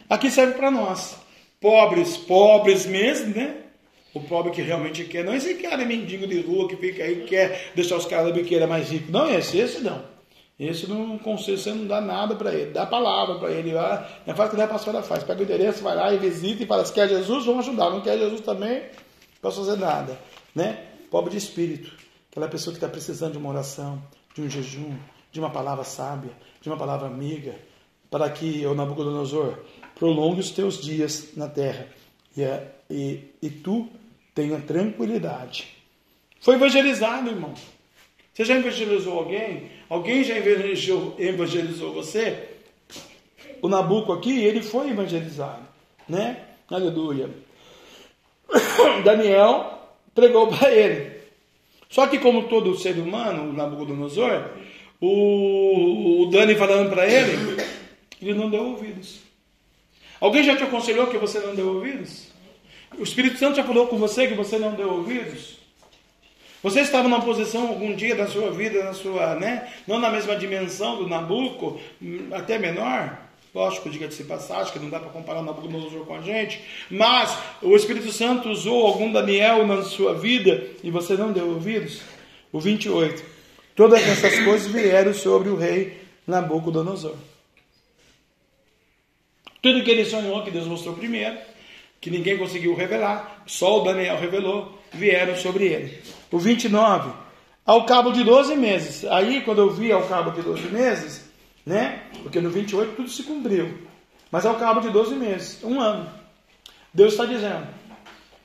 [0.09, 1.17] Aqui serve para nós.
[1.59, 3.57] Pobres, pobres mesmo, né?
[4.13, 5.25] O pobre que realmente quer.
[5.25, 8.65] Não esse cara mendigo de rua que fica aí, quer deixar os caras da biqueira
[8.67, 9.09] mais ricos.
[9.09, 10.10] Não, esse, esse não.
[10.61, 13.73] Esse não conselho, você não dá nada para ele, dá palavra para ele.
[13.73, 16.61] Lá, é faz o que a pastora faz, pega o endereço, vai lá e visita
[16.61, 17.89] e fala: se quer Jesus, vamos ajudar.
[17.89, 20.19] Não quer Jesus também, não posso fazer nada.
[20.53, 20.85] Né?
[21.09, 21.91] Pobre de espírito,
[22.29, 23.99] aquela pessoa que está precisando de uma oração,
[24.35, 24.95] de um jejum,
[25.31, 27.55] de uma palavra sábia, de uma palavra amiga,
[28.11, 29.57] para que, o Nabucodonosor,
[29.95, 31.87] prolongue os teus dias na terra
[32.37, 32.43] e,
[32.87, 33.89] e, e tu
[34.35, 35.75] tenha tranquilidade.
[36.39, 37.55] Foi evangelizado, irmão.
[38.41, 39.69] Você já evangelizou alguém?
[39.87, 42.39] Alguém já evangelizou, evangelizou você?
[43.61, 45.61] O Nabuco aqui, ele foi evangelizado,
[46.09, 46.37] né?
[46.67, 47.29] Aleluia.
[49.05, 49.79] Daniel
[50.15, 51.21] pregou para ele.
[51.87, 54.49] Só que como todo ser humano, o Nabucodonosor,
[54.99, 57.63] o, o Dani falando para ele,
[58.19, 59.19] ele não deu ouvidos.
[60.19, 62.29] Alguém já te aconselhou que você não deu ouvidos?
[62.97, 65.60] O Espírito Santo já falou com você que você não deu ouvidos?
[66.63, 69.67] Você estava numa posição algum dia da sua vida, na sua, né?
[69.87, 71.79] Não na mesma dimensão do Nabucco,
[72.31, 73.17] até menor.
[73.53, 78.09] Lógico, diga-se passagem, que não dá para comparar Nabucodonosor com a gente, mas o Espírito
[78.11, 82.01] Santo usou algum Daniel na sua vida e você não deu ouvidos?
[82.51, 83.23] O 28.
[83.75, 87.15] Todas essas coisas vieram sobre o rei Nabucodonosor.
[89.61, 91.37] Tudo que ele sonhou, que Deus mostrou primeiro,
[91.99, 96.01] que ninguém conseguiu revelar, só o Daniel revelou, vieram sobre ele.
[96.31, 97.11] O 29.
[97.65, 99.05] ao cabo de 12 meses.
[99.05, 101.29] Aí, quando eu vi ao cabo de 12 meses,
[101.65, 102.03] né?
[102.23, 103.77] Porque no 28 tudo se cumpriu.
[104.31, 106.09] Mas ao cabo de 12 meses, um ano.
[106.93, 107.67] Deus está dizendo: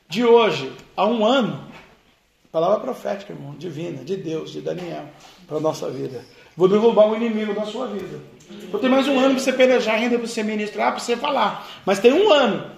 [0.08, 1.64] de hoje a um ano,
[2.52, 5.06] palavra profética, irmão, divina, de Deus, de Daniel,
[5.46, 6.24] para a nossa vida.
[6.56, 8.20] Vou derrubar o inimigo da sua vida.
[8.70, 11.66] Vou ter mais um ano para você pelejar ainda, para você ministrar, para você falar.
[11.84, 12.70] Mas tem um ano,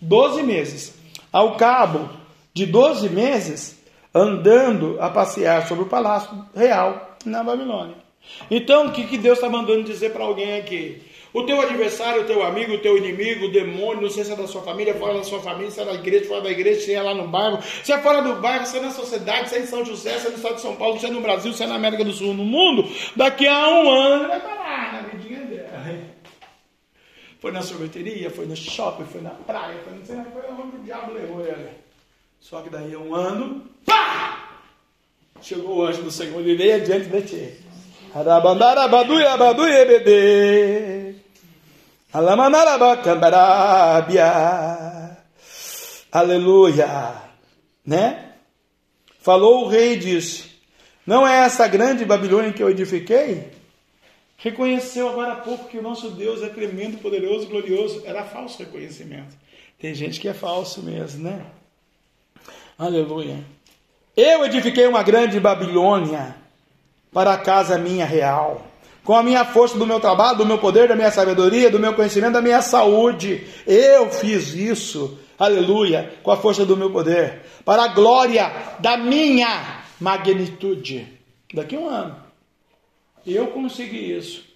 [0.00, 0.94] 12 meses.
[1.32, 2.08] Ao cabo
[2.58, 3.78] de 12 meses,
[4.12, 7.94] andando a passear sobre o palácio real na Babilônia.
[8.50, 11.00] Então, o que, que Deus está mandando dizer para alguém aqui?
[11.32, 14.34] O teu adversário, o teu amigo, o teu inimigo, o demônio, não sei se é
[14.36, 16.92] da sua família, fora da sua família, se é da igreja, fora da igreja, se
[16.92, 19.60] é lá no bairro, se é fora do bairro, se é na sociedade, se é
[19.60, 21.62] em São José, se é no estado de São Paulo, se é no Brasil, se
[21.62, 25.40] é na América do Sul, no mundo, daqui a um ano vai parar na vidinha
[25.42, 25.68] dela.
[27.38, 30.80] Foi na sorveteria, foi no shopping, foi na praia, foi não sei, foi onde o
[30.80, 31.87] diabo levou ele.
[32.40, 34.48] Só que daí a um ano, pá!
[35.40, 37.56] Chegou o anjo do Senhor e veio adiante de ti.
[46.10, 47.22] Aleluia.
[47.84, 48.32] Né?
[49.20, 50.50] Falou o rei e disse:
[51.06, 53.50] Não é essa grande Babilônia que eu edifiquei?
[54.38, 58.02] Reconheceu agora há pouco que o nosso Deus é tremendo, poderoso, glorioso.
[58.06, 59.36] Era falso reconhecimento.
[59.78, 61.44] Tem gente que é falso mesmo, né?
[62.78, 63.44] Aleluia.
[64.16, 66.36] Eu edifiquei uma grande Babilônia
[67.12, 68.64] para a casa minha real.
[69.02, 71.92] Com a minha força do meu trabalho, do meu poder, da minha sabedoria, do meu
[71.94, 73.44] conhecimento, da minha saúde.
[73.66, 75.18] Eu fiz isso.
[75.36, 76.14] Aleluia.
[76.22, 77.42] Com a força do meu poder.
[77.64, 81.18] Para a glória da minha magnitude.
[81.52, 82.16] Daqui a um ano.
[83.26, 84.47] Eu consegui isso.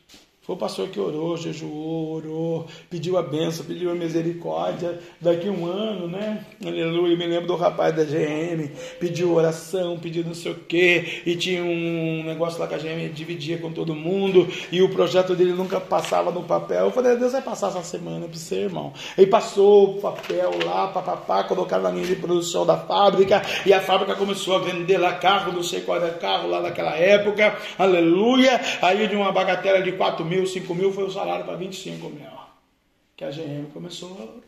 [0.44, 4.98] Foi o pastor que orou, jejuou, orou, pediu a benção, pediu a misericórdia.
[5.20, 6.44] Daqui um ano, né?
[6.66, 7.16] Aleluia.
[7.16, 11.22] Me lembro do rapaz da GM, pediu oração, pediu não sei o quê.
[11.24, 14.48] E tinha um negócio lá que a GM dividia com todo mundo.
[14.72, 16.86] E o projeto dele nunca passava no papel.
[16.86, 18.92] Eu falei, Deus vai passar essa semana para você, irmão.
[19.16, 23.42] Ele passou o papel lá, papapá, colocaram na linha de produção da fábrica.
[23.64, 26.96] E a fábrica começou a vender lá carro, não sei qual era carro lá naquela
[26.96, 27.56] época.
[27.78, 28.60] Aleluia.
[28.82, 32.26] Aí de uma bagatela de 4 mil, 5 mil, foi o salário para 25 mil.
[33.16, 34.40] Que a GM começou a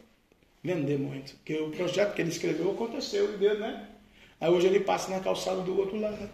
[0.62, 1.34] vender muito.
[1.34, 3.88] Porque o projeto que ele escreveu aconteceu, entendeu, né?
[4.40, 6.28] Aí hoje ele passa na calçada do outro lado.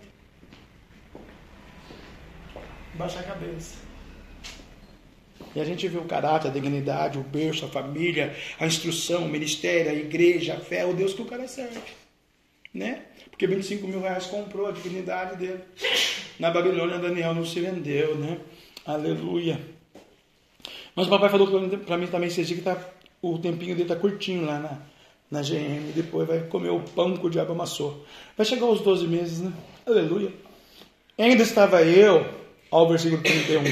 [2.95, 3.77] Baixa a cabeça.
[5.55, 9.29] E a gente vê o caráter, a dignidade, o berço, a família, a instrução, o
[9.29, 11.81] ministério, a igreja, a fé, o Deus que o cara serve.
[12.73, 13.03] Né?
[13.31, 15.61] Porque 25 mil reais comprou a dignidade dele.
[16.39, 18.39] Na Babilônia, Daniel não se vendeu, né?
[18.87, 19.61] Aleluia.
[20.95, 21.47] Mas o papai falou
[21.79, 22.77] para mim também esses dias que tá,
[23.23, 24.79] o tempinho dele está curtinho lá na,
[25.31, 25.93] na GM.
[25.95, 28.05] Depois vai comer o pão que o diabo amassou.
[28.37, 29.53] Vai chegar aos 12 meses, né?
[29.87, 30.33] Aleluia.
[31.19, 32.27] Ainda estava eu,
[32.71, 33.63] ao versículo 31.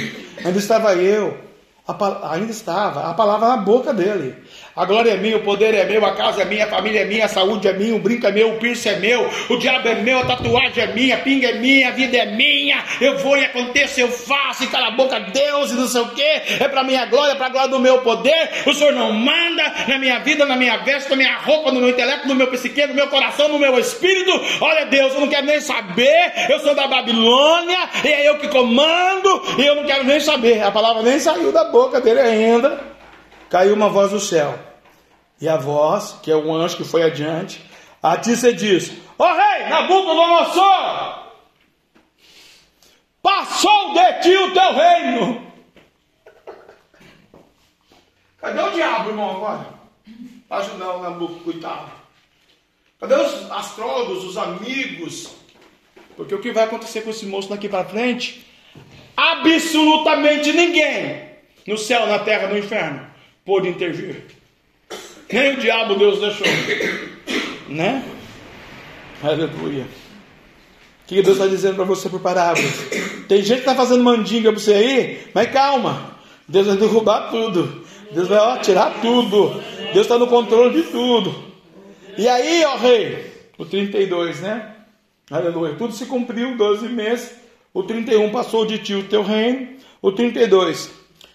[0.44, 1.38] Ainda estava eu,
[1.87, 4.37] a, ainda estava a palavra na boca dele.
[4.79, 7.05] A glória é minha, o poder é meu, a casa é minha, a família é
[7.05, 9.88] minha, a saúde é minha, o brinco é meu, o piercing é meu, o diabo
[9.88, 12.85] é meu, a tatuagem é minha, a pinga é minha, a vida é minha.
[13.01, 16.11] Eu vou e aconteça, eu faço, e cala a boca, Deus, e não sei o
[16.11, 16.23] que.
[16.23, 18.51] É para minha glória, para a glória do meu poder.
[18.67, 21.88] O Senhor não manda na minha vida, na minha veste, na minha roupa, no meu
[21.88, 24.31] intelecto, no meu psique, no meu coração, no meu espírito.
[24.61, 26.33] Olha, Deus, eu não quero nem saber.
[26.49, 30.62] Eu sou da Babilônia, e é eu que comando, e eu não quero nem saber.
[30.62, 32.79] A palavra nem saiu da boca dele ainda.
[33.51, 34.68] Caiu uma voz do céu.
[35.40, 37.62] E a voz, que é o anjo que foi adiante,
[38.03, 41.33] a ti diz: Ó oh, rei, Nabucodonosor,
[43.22, 45.53] passou de ti o teu reino.
[48.38, 49.66] Cadê o diabo, irmão, agora?
[50.48, 51.90] Para ajudar o Nabucodonosor, coitado.
[53.01, 55.35] Cadê os astrólogos, os amigos?
[56.16, 58.44] Porque o que vai acontecer com esse moço daqui para frente?
[59.16, 61.29] Absolutamente ninguém,
[61.64, 63.09] no céu, na terra, no inferno,
[63.44, 64.38] pôde intervir.
[65.31, 66.47] Nem o diabo Deus deixou.
[67.69, 68.03] Né?
[69.23, 69.85] Aleluia.
[69.85, 72.73] O que Deus está dizendo para você por parábolas?
[73.29, 76.19] Tem gente que está fazendo mandinga para você aí, mas calma.
[76.47, 77.85] Deus vai derrubar tudo.
[78.11, 79.62] Deus vai ó, tirar tudo.
[79.93, 81.35] Deus está no controle de tudo.
[82.17, 84.75] E aí, ó rei, o 32, né?
[85.31, 85.75] Aleluia.
[85.75, 87.33] Tudo se cumpriu, 12 meses.
[87.73, 89.77] O 31 passou de ti o teu reino.
[90.01, 90.91] O 32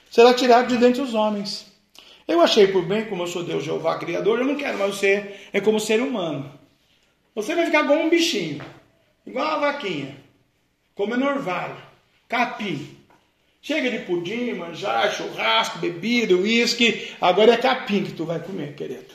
[0.09, 1.72] será tirado de dentre os homens.
[2.27, 5.35] Eu achei por bem, como eu sou Deus Jeová Criador, eu não quero mais você
[5.51, 6.51] é como ser humano.
[7.35, 8.63] Você vai ficar como um bichinho,
[9.25, 10.15] igual uma vaquinha,
[10.95, 11.75] comendo orvalho,
[12.27, 12.97] capim.
[13.61, 17.15] Chega de pudim, manjar, churrasco, bebida, uísque.
[17.21, 19.13] Agora é capim que tu vai comer, querido.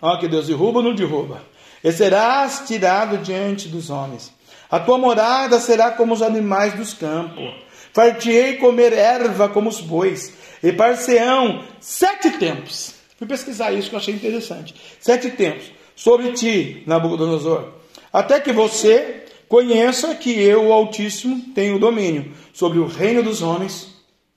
[0.00, 1.44] Olha que Deus derruba ou não derruba.
[1.84, 4.32] E serás tirado diante dos homens.
[4.70, 7.52] A tua morada será como os animais dos campos.
[7.92, 10.32] Fartiei comer erva como os bois.
[10.62, 12.94] E parceão sete tempos.
[13.18, 14.74] Fui pesquisar isso que eu achei interessante.
[14.98, 17.74] Sete tempos sobre ti, Nabucodonosor.
[18.12, 23.94] Até que você conheça que eu, o Altíssimo, tenho domínio sobre o reino dos homens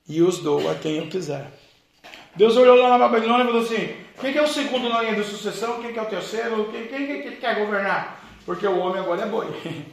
[0.07, 1.51] e os dou a quem eu quiser.
[2.35, 5.23] Deus olhou lá na Babilônia e falou assim: quem é o segundo na linha de
[5.23, 5.81] sucessão?
[5.81, 6.69] Quem é o terceiro?
[6.71, 8.21] Quem, quem, quem quer governar?
[8.45, 9.47] Porque o homem agora é boi.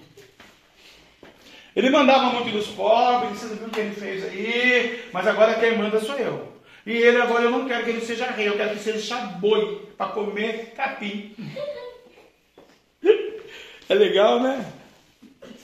[1.74, 5.76] Ele mandava muito dos pobres, você viu o que ele fez aí, mas agora quem
[5.76, 6.48] manda sou eu.
[6.85, 9.88] E ele agora eu não quero que ele seja rei, eu quero que seja boi
[9.96, 11.35] para comer capim.
[13.88, 14.64] É legal, né?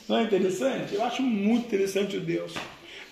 [0.09, 0.97] Não é interessante?
[0.97, 2.55] Eu acho muito interessante o Deus.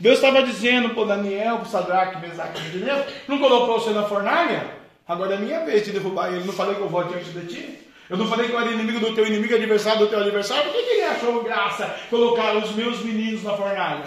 [0.00, 4.66] Deus estava dizendo para Daniel, para Sadraque, Mesaque e Abednego, não colocou você na fornalha?
[5.06, 6.44] Agora é minha vez de derrubar ele.
[6.44, 7.78] Não falei que eu vou diante de ti?
[8.08, 10.64] Eu não falei que eu era inimigo do teu inimigo, adversário do teu adversário?
[10.64, 14.04] Por que, ele achou graça colocar os meus meninos na fornalha?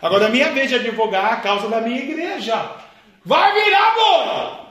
[0.00, 2.70] Agora é minha vez de advogar a causa da minha igreja.
[3.24, 4.62] Vai virar boi!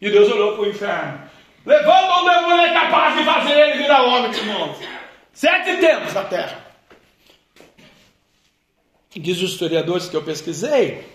[0.00, 1.30] E Deus olhou para o inferno.
[1.64, 4.40] Levanta o demônio é capaz de fazer ele virar homem de.
[5.32, 6.64] Sete tempos na terra.
[9.14, 11.06] Diz os historiadores que eu pesquisei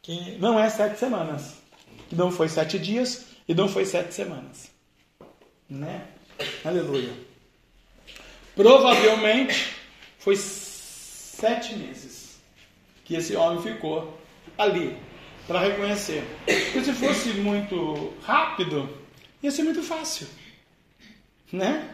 [0.00, 1.60] que não é sete semanas.
[2.08, 4.73] Que não foi sete dias e não foi sete semanas.
[5.68, 6.06] Né?
[6.64, 7.12] Aleluia.
[8.54, 9.74] Provavelmente
[10.18, 12.38] foi sete meses
[13.04, 14.18] que esse homem ficou
[14.56, 14.96] ali
[15.46, 16.24] para reconhecer.
[16.44, 18.88] Porque se fosse muito rápido,
[19.42, 20.26] ia ser muito fácil.
[21.52, 21.90] Né?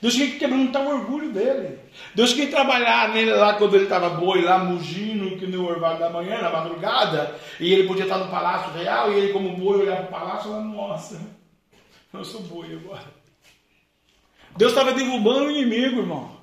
[0.00, 1.78] Deus tinha que quebrantar o orgulho dele.
[2.14, 5.98] Deus tinha que trabalhar nele lá quando ele estava boi, lá mugindo, que no orvalho
[5.98, 9.80] da manhã, na madrugada, e ele podia estar no palácio real, e ele, como boi,
[9.80, 11.20] olhava para o palácio e falava: Nossa,
[12.12, 13.06] eu sou boi agora.
[14.56, 16.36] Deus estava derrubando o inimigo, irmão,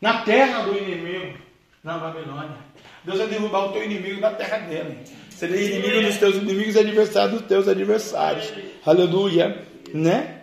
[0.00, 1.38] na terra do inimigo,
[1.82, 2.58] na Babilônia.
[3.04, 4.98] Deus vai derrubar o teu inimigo na terra dele.
[5.30, 8.52] Seria inimigo dos teus inimigos e adversário dos teus adversários.
[8.84, 9.66] Aleluia.
[9.92, 10.42] Né?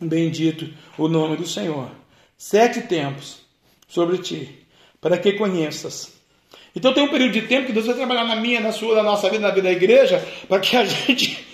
[0.00, 1.90] Bendito o nome do Senhor.
[2.36, 3.38] Sete tempos
[3.88, 4.66] sobre ti,
[5.00, 6.12] para que conheças.
[6.74, 9.02] Então tem um período de tempo que Deus vai trabalhar na minha, na sua, na
[9.02, 11.46] nossa vida, na vida da igreja, para que a gente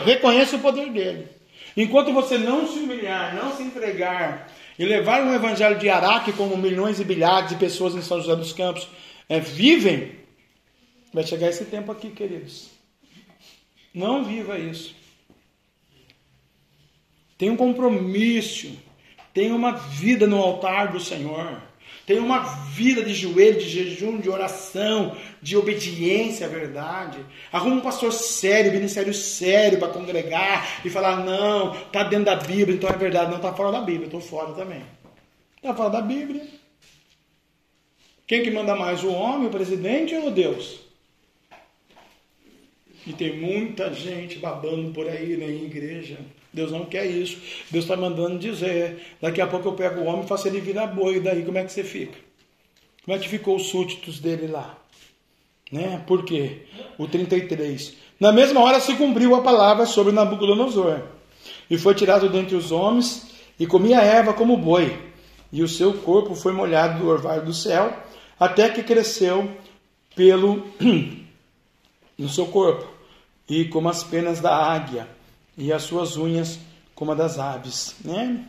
[0.00, 1.28] reconheça o poder dele.
[1.76, 6.56] Enquanto você não se humilhar, não se entregar e levar um evangelho de Araque, como
[6.56, 8.88] milhões e bilhares de pessoas em São José dos Campos
[9.28, 10.12] é, vivem,
[11.12, 12.70] vai chegar esse tempo aqui, queridos.
[13.94, 14.94] Não viva isso.
[17.36, 18.70] Tem um compromisso,
[19.34, 21.60] tem uma vida no altar do Senhor.
[22.06, 22.40] Tem uma
[22.74, 27.18] vida de joelho, de jejum, de oração, de obediência à verdade.
[27.52, 32.74] Arruma um pastor sério, ministério sério para congregar e falar: não, está dentro da Bíblia,
[32.74, 33.30] então é verdade.
[33.30, 34.82] Não, está fora da Bíblia, estou fora também.
[35.56, 36.44] Está fora da Bíblia.
[38.26, 40.80] Quem que manda mais, o homem, o presidente ou Deus?
[43.06, 46.18] E tem muita gente babando por aí né, em igreja.
[46.52, 47.38] Deus não quer isso.
[47.70, 49.16] Deus está mandando dizer.
[49.20, 51.16] Daqui a pouco eu pego o homem e faço ele virar boi.
[51.16, 52.18] E daí como é que você fica?
[53.04, 54.78] Como é que ficou os súditos dele lá?
[55.70, 56.02] Né?
[56.06, 56.62] Por quê?
[56.98, 57.94] O 33.
[58.20, 61.02] Na mesma hora se cumpriu a palavra sobre Nabucodonosor.
[61.70, 63.26] E foi tirado dentre os homens
[63.58, 64.96] e comia erva como boi.
[65.50, 67.94] E o seu corpo foi molhado do orvalho do céu,
[68.38, 69.50] até que cresceu
[70.14, 70.66] pelo
[72.18, 72.86] no seu corpo,
[73.48, 75.08] e como as penas da águia
[75.62, 76.58] e as suas unhas
[76.92, 78.44] como a das aves, né?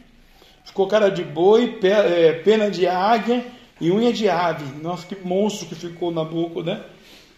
[0.65, 3.45] Ficou cara de boi, é, pena de águia
[3.79, 4.65] e unha de ave.
[4.81, 6.83] Nossa, que monstro que ficou na boca, né?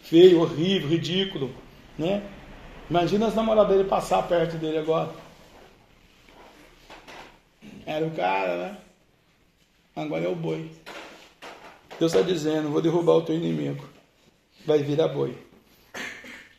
[0.01, 1.51] Feio, horrível, ridículo,
[1.97, 2.23] né?
[2.89, 5.09] Imagina as namoradas dele passar perto dele agora.
[7.85, 8.77] Era o cara, né?
[9.93, 10.71] Agora é o boi.
[11.99, 13.83] Deus está dizendo: vou derrubar o teu inimigo.
[14.65, 15.38] Vai virar boi.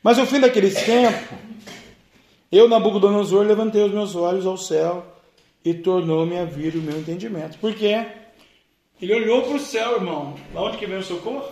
[0.02, 1.55] Mas no fim daqueles tempos,
[2.56, 5.04] eu, Nabucodonosor, levantei os meus olhos ao céu
[5.64, 7.58] e tornou-me a vir o meu entendimento.
[7.58, 8.06] Por quê?
[9.00, 10.34] Ele olhou para o céu, irmão.
[10.54, 11.44] Da onde que vem o socorro?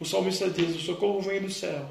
[0.00, 1.84] O salmista diz: o socorro vem do céu.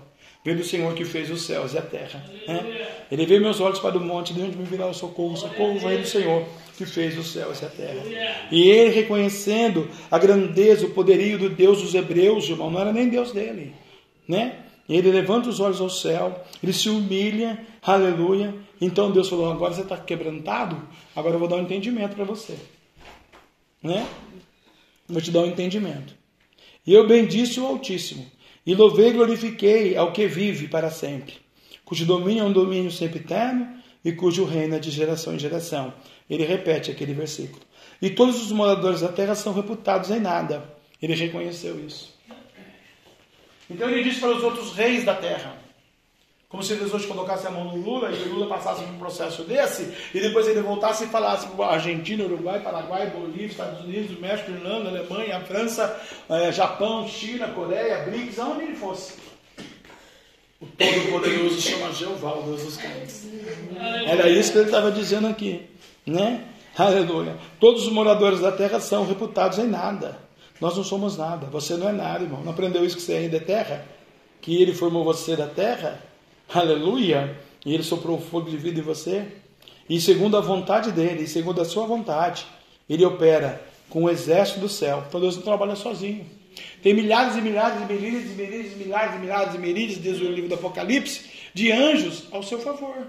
[0.44, 2.24] Vem do Senhor que fez os céus e a terra.
[2.48, 2.88] Né?
[3.12, 5.34] Ele veio meus olhos para o monte, de onde me virá o socorro.
[5.34, 6.46] O socorro vem do Senhor
[6.78, 8.02] que fez os céus e a terra.
[8.50, 13.10] E ele, reconhecendo a grandeza, o poderio do Deus dos hebreus, irmão, não era nem
[13.10, 13.74] Deus dele,
[14.28, 14.67] né?
[14.90, 18.56] Ele levanta os olhos ao céu, ele se humilha, aleluia.
[18.79, 20.81] Então Deus falou: agora você está quebrantado,
[21.15, 22.58] agora eu vou dar um entendimento para você.
[23.83, 24.08] Né?
[25.08, 26.15] Vou te dar um entendimento.
[26.85, 28.25] E eu bendisse o Altíssimo,
[28.65, 31.35] e louvei e glorifiquei ao que vive para sempre,
[31.83, 35.94] cujo domínio é um domínio sempre eterno e cujo reino é de geração em geração.
[36.29, 37.62] Ele repete aquele versículo.
[38.02, 40.77] E todos os moradores da terra são reputados em nada.
[41.02, 42.17] Ele reconheceu isso.
[43.70, 45.58] Então ele disse para os outros reis da terra:
[46.50, 48.98] como se eles hoje colocassem a mão no Lula e o Lula passasse por um
[48.98, 54.52] processo desse, e depois ele voltasse e falasse Argentina, Uruguai, Paraguai, Bolívia, Estados Unidos, México,
[54.52, 56.00] Irlanda, Alemanha, França,
[56.30, 59.15] eh, Japão, China, Coreia, BRICS, aonde ele fosse.
[60.62, 63.28] O Todo-Poderoso chama Jeová, o Deus dos crentes.
[64.08, 65.70] Era isso que ele estava dizendo aqui,
[66.06, 66.46] né?
[66.78, 67.36] Aleluia.
[67.60, 70.27] Todos os moradores da terra são reputados em nada.
[70.60, 71.48] Nós não somos nada.
[71.48, 72.42] Você não é nada, irmão.
[72.44, 73.86] Não aprendeu isso que você ainda é terra?
[74.42, 76.02] Que ele formou você da terra?
[76.50, 77.40] Aleluia!
[77.66, 79.26] E ele soprou o fogo de vida em você.
[79.90, 82.46] E segundo a vontade dele, e segundo a sua vontade,
[82.90, 85.04] ele opera com o exército do céu.
[85.08, 86.26] Então Deus não trabalha sozinho.
[86.82, 90.26] Tem milhares e milhares e milhares e milhares e milhares e milhares e milhares, desde
[90.26, 91.22] o livro do Apocalipse,
[91.54, 93.08] de anjos ao seu favor.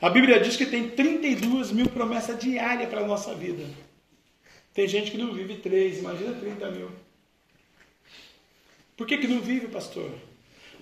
[0.00, 3.64] A Bíblia diz que tem 32 mil promessas diárias para a nossa vida.
[4.72, 6.90] Tem gente que não vive três, imagina 30 mil.
[8.96, 10.10] Por que, que não vive, pastor?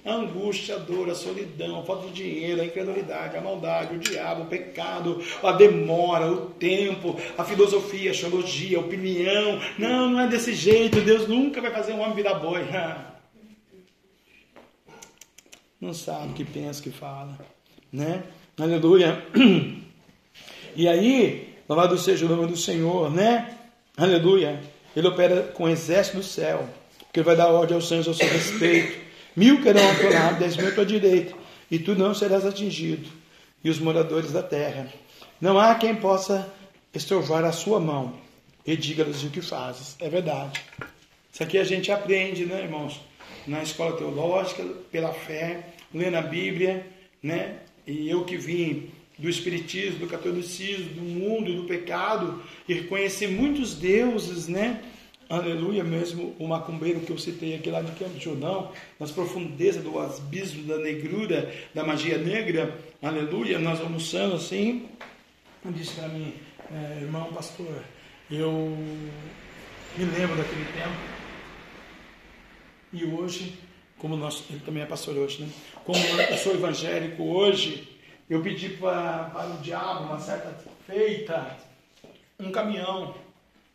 [0.05, 3.99] a angústia, a dor, a solidão, a falta de dinheiro, a incredulidade, a maldade, o
[3.99, 9.61] diabo, o pecado, a demora, o tempo, a filosofia, a teologia, a opinião.
[9.79, 11.01] Não, não é desse jeito.
[11.01, 12.67] Deus nunca vai fazer um homem virar boi.
[15.81, 17.39] Não sabe o que pensa, o que fala,
[17.93, 18.25] né?
[18.59, 19.25] Aleluia.
[20.77, 23.58] E aí, louvado seja o nome do Senhor, né?
[23.99, 24.61] Aleluia.
[24.95, 26.69] Ele opera com o exército do céu,
[27.01, 28.97] porque ele vai dar ordem aos anjos ao seu respeito.
[29.35, 31.35] Mil querão ao teu lado, dez mil à tua direita,
[31.69, 33.11] e tu não serás atingido.
[33.63, 34.87] E os moradores da terra.
[35.41, 36.49] Não há quem possa
[36.95, 38.15] estorvar a sua mão
[38.65, 39.97] e diga-lhes o que fazes.
[39.99, 40.61] É verdade.
[41.33, 43.01] Isso aqui a gente aprende, né, irmãos?
[43.49, 46.87] Na escola teológica, pela fé, lendo a Bíblia,
[47.21, 47.57] né?
[47.85, 53.75] E eu que vim do espiritismo, do catolicismo, do mundo, do pecado, e reconheci muitos
[53.75, 54.81] deuses, né?
[55.29, 59.99] Aleluia, mesmo o macumbeiro que eu citei aqui lá de Campo Jordão, nas profundezas do
[59.99, 64.89] abismo da negrura, da magia negra, aleluia, nós almoçando assim,
[65.67, 66.33] disse para mim,
[66.73, 67.83] é, irmão pastor,
[68.31, 68.75] eu
[69.99, 71.19] me lembro daquele tempo,
[72.91, 73.53] e hoje,
[73.99, 75.49] como nós, ele também é pastor hoje, né?
[75.85, 77.98] Como eu sou evangélico hoje,
[78.29, 80.55] eu pedi para, para o diabo, uma certa
[80.87, 81.57] feita,
[82.39, 83.15] um caminhão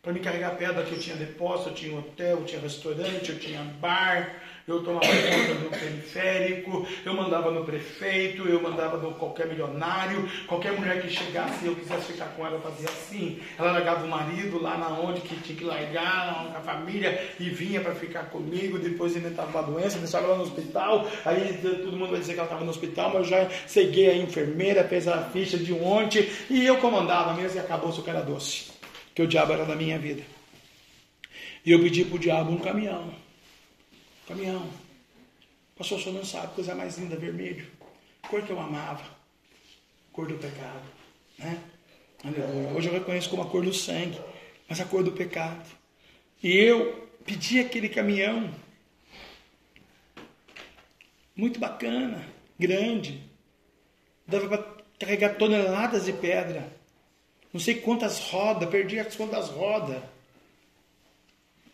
[0.01, 3.39] para me carregar pedra que eu tinha depósito, eu tinha hotel, eu tinha restaurante, eu
[3.39, 9.47] tinha bar, eu tomava conta do periférico, eu mandava no prefeito, eu mandava no qualquer
[9.47, 13.39] milionário, qualquer mulher que chegasse e eu quisesse ficar com ela, fazia assim.
[13.59, 17.49] Ela largava o marido lá na onde que tinha que largar, com a família, e
[17.49, 22.11] vinha para ficar comigo, depois inventava uma doença, deixava ela no hospital, aí todo mundo
[22.11, 25.23] vai dizer que ela estava no hospital, mas eu já ceguei a enfermeira, fez a
[25.23, 28.71] ficha de ontem, e eu comandava mesmo e acabou-se o cara doce
[29.13, 30.23] que o diabo era da minha vida.
[31.65, 33.22] E eu pedi para o diabo um caminhão.
[34.33, 34.67] Caminhão.
[35.75, 37.67] Pastor, o senhor não sabe, coisa mais linda, vermelho.
[38.27, 39.03] Cor que eu amava.
[40.11, 40.81] Cor do pecado.
[41.37, 41.61] Né?
[42.75, 44.19] Hoje eu reconheço como a cor do sangue,
[44.67, 45.69] mas a cor do pecado.
[46.41, 48.51] E eu pedi aquele caminhão.
[51.35, 52.27] Muito bacana,
[52.57, 53.21] grande.
[54.25, 56.73] Dava para carregar toneladas de pedra
[57.53, 60.01] não sei quantas rodas, perdi as quantas rodas.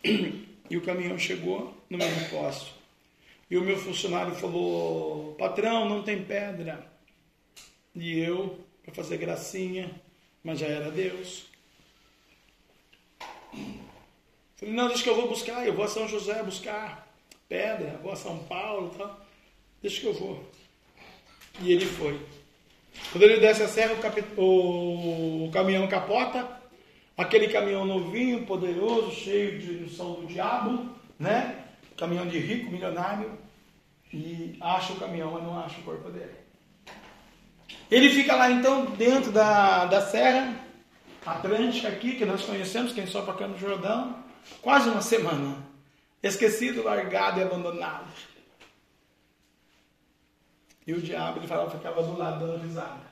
[0.70, 2.72] E o caminhão chegou no mesmo posto.
[3.50, 6.88] E o meu funcionário falou: Patrão, não tem pedra.
[7.94, 9.90] E eu, para fazer gracinha,
[10.42, 11.46] mas já era Deus.
[14.56, 15.66] Falei: Não, deixa que eu vou buscar.
[15.66, 17.08] Eu vou a São José buscar
[17.48, 18.90] pedra, vou a São Paulo.
[18.90, 19.18] Tá?
[19.82, 20.48] Deixa que eu vou.
[21.60, 22.20] E ele foi.
[23.10, 23.96] Quando ele desce a serra,
[24.36, 26.48] o, o caminhão capota,
[27.16, 30.88] aquele caminhão novinho, poderoso, cheio de ilusão do diabo,
[31.18, 31.69] né?
[32.00, 33.38] Caminhão de rico, milionário,
[34.10, 36.34] e acha o caminhão, mas não acha o corpo dele.
[37.90, 40.56] Ele fica lá então dentro da, da serra,
[41.26, 44.24] Atlântica aqui, que nós conhecemos, quem só para no Jordão,
[44.62, 45.58] quase uma semana.
[46.22, 48.10] Esquecido, largado e abandonado.
[50.86, 53.10] E o diabo ele falava, ficava do lado dando risada.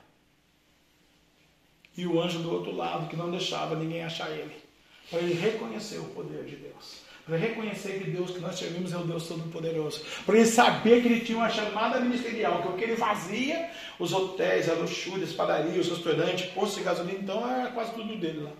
[1.95, 4.63] E o anjo do outro lado, que não deixava ninguém achar ele.
[5.11, 7.08] Para ele reconhecer o poder de Deus.
[7.37, 10.01] Reconhecer que Deus que nós servimos é o Deus Todo-Poderoso.
[10.25, 13.69] Para ele saber que ele tinha uma chamada ministerial, que o que ele fazia,
[13.99, 18.15] os hotéis, a luxúria, as padarias, os restaurantes, postos de gasolina, então era quase tudo
[18.17, 18.51] dele lá.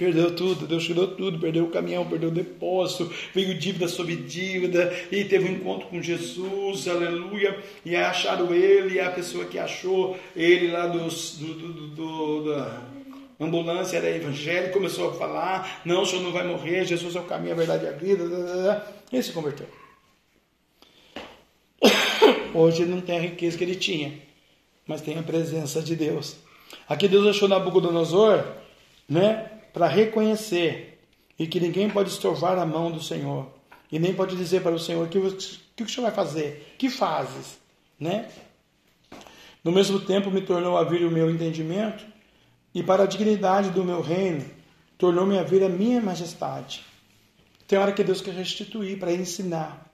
[0.00, 4.90] Perdeu tudo, Deus tirou tudo, perdeu o caminhão, perdeu o depósito, veio dívida sobre dívida,
[5.12, 10.18] e teve um encontro com Jesus, aleluia, e acharam ele, e a pessoa que achou
[10.34, 12.44] ele lá dos, do, do, do,
[13.40, 17.24] ambulância era evangélico, começou a falar: não, o senhor não vai morrer, Jesus é o
[17.24, 18.86] caminho, a verdade e a vida.
[19.10, 19.66] Ele se converteu.
[22.54, 24.20] Hoje ele não tem a riqueza que ele tinha,
[24.86, 26.36] mas tem a presença de Deus.
[26.88, 28.44] Aqui Deus achou Nabucodonosor
[29.08, 30.98] né, para reconhecer
[31.38, 33.48] e que ninguém pode estorvar a mão do Senhor.
[33.90, 35.18] E nem pode dizer para o Senhor: o que,
[35.74, 36.74] que o Senhor vai fazer?
[36.78, 37.58] Que fazes?
[37.98, 38.28] Né?
[39.64, 42.04] No mesmo tempo me tornou a vir o meu entendimento
[42.74, 44.44] e para a dignidade do meu reino,
[44.96, 46.84] tornou-me a vir a minha majestade.
[47.66, 49.90] Tem hora que Deus quer restituir para ensinar.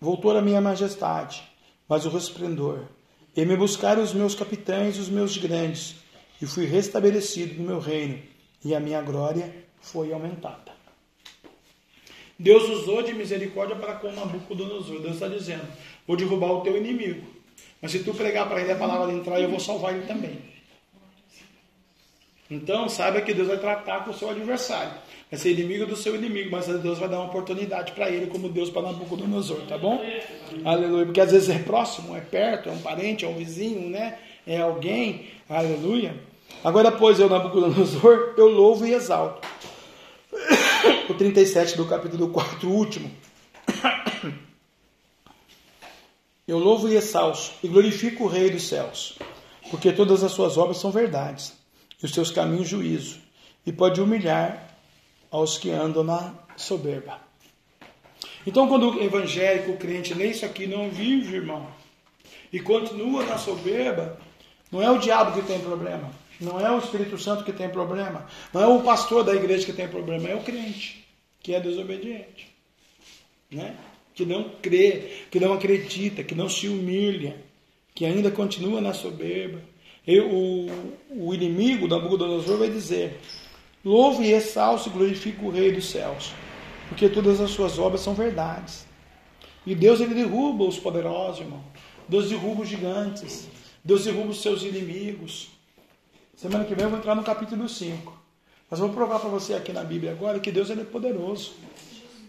[0.00, 1.42] Voltou a minha majestade,
[1.88, 2.84] mas o resplendor.
[3.36, 5.96] E me buscaram os meus capitães e os meus grandes,
[6.40, 8.18] e fui restabelecido no meu reino,
[8.64, 10.74] e a minha glória foi aumentada.
[12.38, 15.00] Deus usou de misericórdia para com Nabucodonosor.
[15.00, 15.66] Deus está dizendo:
[16.06, 17.26] vou derrubar o teu inimigo.
[17.80, 20.55] Mas se tu pregar para ele a palavra de entrar, eu vou salvar ele também.
[22.50, 24.92] Então, saiba que Deus vai tratar com o seu adversário.
[25.28, 28.48] Vai ser inimigo do seu inimigo, mas Deus vai dar uma oportunidade para ele, como
[28.48, 30.00] Deus para Nabucodonosor, tá bom?
[30.64, 31.06] Aleluia.
[31.06, 34.18] Porque às vezes é próximo, é perto, é um parente, é um vizinho, né?
[34.46, 35.26] É alguém.
[35.48, 36.14] Aleluia.
[36.62, 39.46] Agora, pois, eu, Nabucodonosor, eu louvo e exalto.
[41.08, 43.10] O 37 do capítulo 4, último.
[46.46, 49.18] Eu louvo e exalço e glorifico o Rei dos céus,
[49.68, 51.52] porque todas as suas obras são verdades
[52.02, 53.18] os seus caminhos juízo,
[53.64, 54.76] e pode humilhar
[55.30, 57.20] aos que andam na soberba.
[58.46, 61.66] Então, quando o evangélico, o crente, lê isso aqui, não vive, irmão,
[62.52, 64.18] e continua na soberba,
[64.70, 68.26] não é o diabo que tem problema, não é o Espírito Santo que tem problema,
[68.52, 71.04] não é o pastor da igreja que tem problema, é o crente,
[71.40, 72.48] que é desobediente,
[73.50, 73.76] né?
[74.14, 77.36] que não crê, que não acredita, que não se humilha,
[77.94, 79.60] que ainda continua na soberba.
[80.06, 80.66] E o,
[81.10, 83.20] o inimigo da Nabucodonosor vai dizer:
[83.84, 86.32] Louve e exalce e glorifique o Rei dos céus,
[86.88, 88.86] porque todas as suas obras são verdades.
[89.66, 91.62] E Deus ele derruba os poderosos, irmão.
[92.08, 93.48] Deus derruba os gigantes.
[93.84, 95.48] Deus derruba os seus inimigos.
[96.36, 98.12] Semana que vem eu vou entrar no capítulo 5.
[98.70, 101.54] Mas vou provar para você aqui na Bíblia agora que Deus ele é poderoso.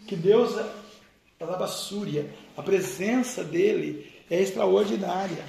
[0.07, 5.43] Que Deus, é a Bassúria, a presença dele é extraordinária.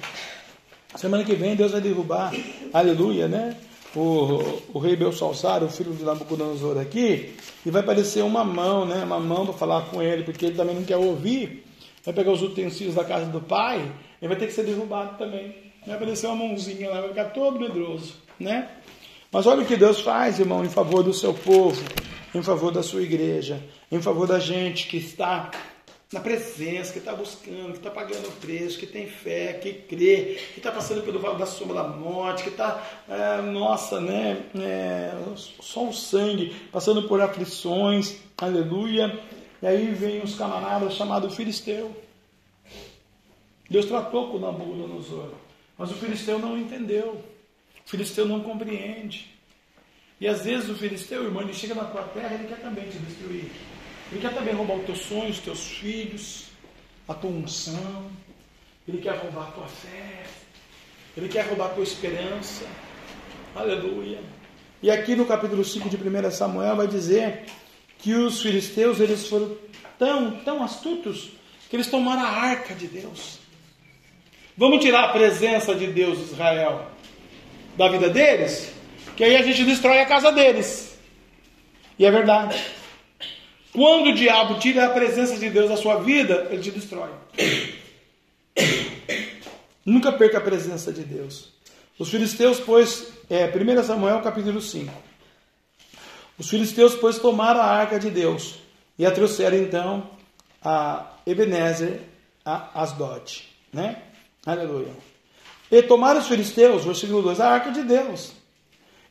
[0.95, 2.33] Semana que vem Deus vai derrubar,
[2.73, 3.55] aleluia, né?
[3.95, 7.35] O, o rei Belsalçar, o filho de Nabucodonosor aqui,
[7.65, 9.03] e vai aparecer uma mão, né?
[9.03, 11.63] Uma mão para falar com ele, porque ele também não quer ouvir.
[12.03, 15.55] Vai pegar os utensílios da casa do pai, e vai ter que ser derrubado também.
[15.85, 18.69] Vai aparecer uma mãozinha lá, vai ficar todo medroso, né?
[19.31, 21.81] Mas olha o que Deus faz, irmão, em favor do seu povo,
[22.33, 23.61] em favor da sua igreja,
[23.91, 25.51] em favor da gente que está
[26.11, 30.39] na presença, que está buscando, que está pagando o preço, que tem fé, que crê,
[30.53, 35.13] que está passando pelo vale da sombra da morte, que está, é, nossa, né, é,
[35.37, 39.19] só o sangue, passando por aflições, aleluia.
[39.61, 41.95] E aí vem os camaradas chamados filisteu.
[43.69, 45.31] Deus tratou com Nabucodonosor,
[45.77, 47.23] mas o filisteu não entendeu,
[47.85, 49.31] o filisteu não compreende.
[50.19, 52.97] E às vezes o filisteu, irmão, ele chega na tua terra, ele quer também te
[52.97, 53.51] destruir.
[54.11, 56.45] Ele quer também roubar os teus sonhos, os teus filhos,
[57.07, 58.09] a tua unção.
[58.87, 60.23] Ele quer roubar a tua fé.
[61.15, 62.65] Ele quer roubar a tua esperança.
[63.55, 64.19] Aleluia.
[64.81, 67.45] E aqui no capítulo 5 de 1 Samuel vai dizer
[67.99, 69.55] que os filisteus eles foram
[69.97, 71.31] tão, tão astutos
[71.69, 73.37] que eles tomaram a arca de Deus.
[74.57, 76.89] Vamos tirar a presença de Deus, Israel,
[77.77, 78.73] da vida deles,
[79.15, 80.97] que aí a gente destrói a casa deles.
[81.97, 82.57] E é verdade.
[83.73, 87.09] Quando o diabo tira a presença de Deus da sua vida, ele te destrói.
[89.85, 91.49] Nunca perca a presença de Deus.
[91.97, 94.91] Os filisteus, pois, é, 1 Samuel capítulo 5.
[96.37, 98.55] Os filisteus, pois, tomaram a arca de Deus
[98.97, 100.09] e a trouxeram então
[100.63, 102.01] a Ebenezer,
[102.45, 103.47] a Asdod.
[103.71, 104.01] Né?
[104.45, 104.93] Aleluia.
[105.71, 108.31] E tomaram os filisteus, versículo 2, a arca de Deus.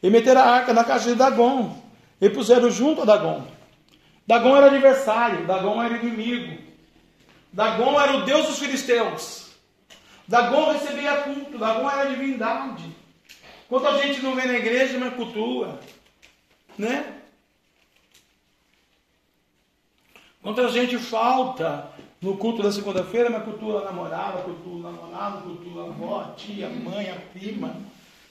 [0.03, 1.77] E meteram a arca na casa de Dagon.
[2.21, 3.58] E puseram junto a Dagon.
[4.29, 6.63] Dagon era adversário, Dagon era inimigo.
[7.51, 9.53] Dagon era o deus dos filisteus.
[10.29, 12.95] Dagon recebia culto, Dagon era divindade.
[13.71, 15.81] Quanta gente não vem na igreja, mas cultua.
[16.77, 17.21] Né?
[20.43, 25.85] Quanta gente falta no culto da segunda-feira, mas cultua a namorada, cultua o namorado, cultua
[25.85, 27.75] a avó, a tia, a mãe, a prima.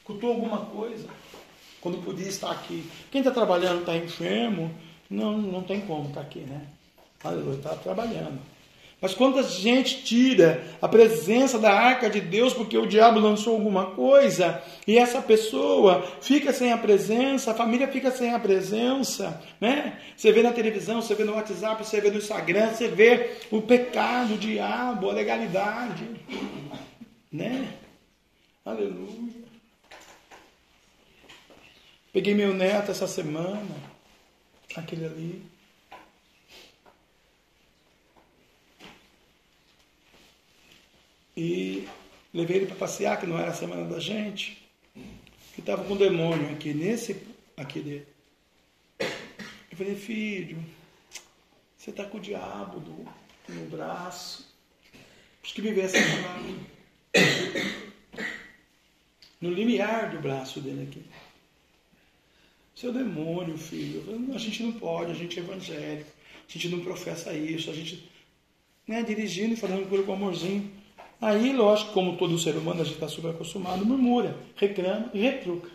[0.04, 1.08] Cultua alguma coisa.
[1.82, 2.88] Quando podia estar aqui.
[3.10, 4.72] Quem está trabalhando está enfermo,
[5.10, 6.62] não, não tem como estar tá aqui, né?
[7.24, 8.40] Aleluia, está trabalhando.
[9.00, 13.54] Mas quando a gente tira a presença da arca de Deus porque o diabo lançou
[13.54, 19.40] alguma coisa e essa pessoa fica sem a presença, a família fica sem a presença,
[19.62, 20.00] né?
[20.16, 23.62] Você vê na televisão, você vê no WhatsApp, você vê no Instagram, você vê o
[23.62, 26.04] pecado, o diabo, a legalidade,
[27.32, 27.68] né?
[28.66, 29.46] Aleluia.
[32.12, 33.62] Peguei meu neto essa semana,
[34.76, 35.44] aquele ali.
[41.36, 41.88] E
[42.34, 44.68] levei ele para passear, que não era a semana da gente.
[45.54, 47.22] Que estava com um demônio aqui, nesse
[47.56, 48.08] aqui dele.
[49.00, 50.64] Eu falei, filho,
[51.78, 53.08] você está com o diabo do,
[53.54, 54.52] no braço.
[55.44, 56.78] Acho que vê essa palavra.
[59.40, 61.06] No limiar do braço dele aqui.
[62.78, 64.04] Seu demônio, filho.
[64.04, 66.12] Falei, a gente não pode, a gente é evangélico.
[66.48, 67.72] A gente não professa isso.
[67.72, 68.08] A gente,
[68.88, 70.70] né, dirigindo e falando com amorzinho.
[71.20, 75.72] Aí, lógico, como todo ser humano, a gente está super acostumado, murmura, reclama e retruca.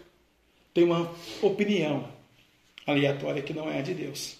[0.72, 1.10] Tem uma
[1.42, 2.08] opinião
[2.86, 4.36] aleatória que não é a de Deus.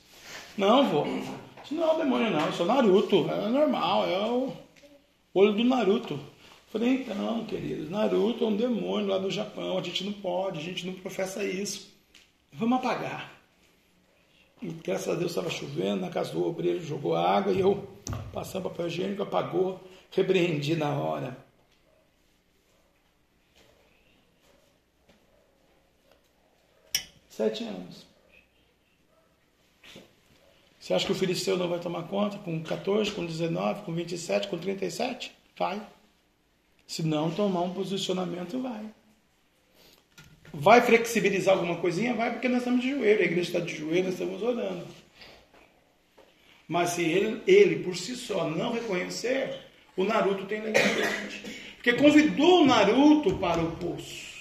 [0.57, 1.05] Não, vou.
[1.65, 2.49] Isso não é o demônio, não.
[2.49, 3.29] Isso é o Naruto.
[3.29, 4.53] É normal, é o
[5.35, 6.21] olho do Naruto.
[6.71, 9.79] Falei, então, queridos, Naruto é um demônio lá do Japão.
[9.79, 11.92] A gente não pode, a gente não professa isso.
[12.53, 13.33] Vamos apagar.
[14.61, 17.89] E graças a Deus estava chovendo, na casa do obreiro jogou água e eu,
[18.33, 19.81] passando papel higiênico, apagou
[20.11, 21.37] repreendi na hora.
[27.29, 28.07] Sete anos.
[30.79, 34.49] Você acha que o filisteu não vai tomar conta com 14, com 19, com 27,
[34.49, 35.35] com 37?
[35.57, 35.85] Vai.
[36.87, 38.93] Se não tomar um posicionamento, vai.
[40.53, 42.15] Vai flexibilizar alguma coisinha?
[42.15, 44.85] Vai, porque nós estamos de joelho, a igreja está de joelho, nós estamos orando.
[46.69, 49.59] Mas se ele, ele por si só não reconhecer,
[49.97, 51.43] o Naruto tem legalidade.
[51.77, 54.33] Porque convidou o Naruto para o poço.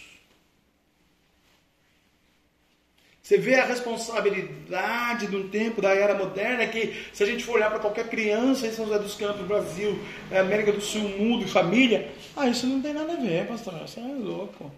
[3.22, 7.56] Você vê a responsabilidade de um tempo da era moderna que, se a gente for
[7.56, 9.98] olhar para qualquer criança em São José dos Campos, Brasil,
[10.30, 14.04] América do Sul, mundo, família, ah, isso não tem nada a ver, pastor, isso é
[14.04, 14.70] louco.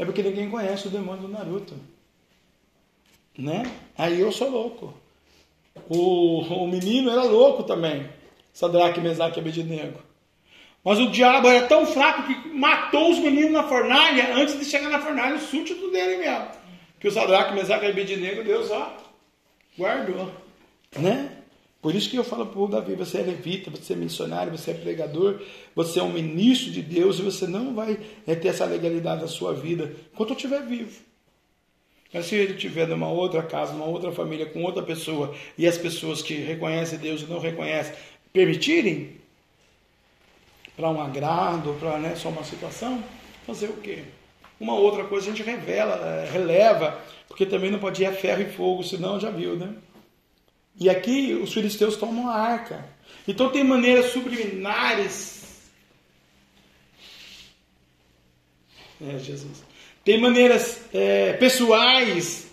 [0.00, 1.74] É porque ninguém conhece o demônio do Naruto.
[3.36, 3.70] Né?
[3.98, 4.94] Aí eu sou louco.
[5.90, 8.08] O, o menino era louco também.
[8.50, 10.00] Sadraque, Mesaque e Abednego.
[10.82, 14.88] Mas o diabo era tão fraco que matou os meninos na fornalha antes de chegar
[14.88, 16.48] na fornalha, o súdito dele mesmo.
[16.98, 18.96] Que o Sadraque, Mesaque e Abednego, Deus ó,
[19.76, 20.32] guardou.
[20.98, 21.39] Né?
[21.80, 24.72] Por isso que eu falo para o Davi, você é levita, você é missionário, você
[24.72, 25.40] é pregador,
[25.74, 29.28] você é um ministro de Deus e você não vai é, ter essa legalidade na
[29.28, 31.00] sua vida enquanto eu estiver vivo.
[32.12, 35.78] Mas se ele estiver numa outra casa, numa outra família, com outra pessoa, e as
[35.78, 37.94] pessoas que reconhecem Deus e não reconhecem
[38.32, 39.20] permitirem,
[40.76, 43.02] para um agrado, para né, só uma situação,
[43.46, 44.04] fazer o quê?
[44.58, 48.42] Uma outra coisa a gente revela, é, releva, porque também não pode ir a ferro
[48.42, 49.74] e fogo, senão já viu, né?
[50.78, 52.88] E aqui os filisteus tomam a arca.
[53.26, 55.70] Então tem maneiras subliminares.
[59.00, 59.62] É, Jesus.
[60.04, 62.48] Tem maneiras é, pessoais,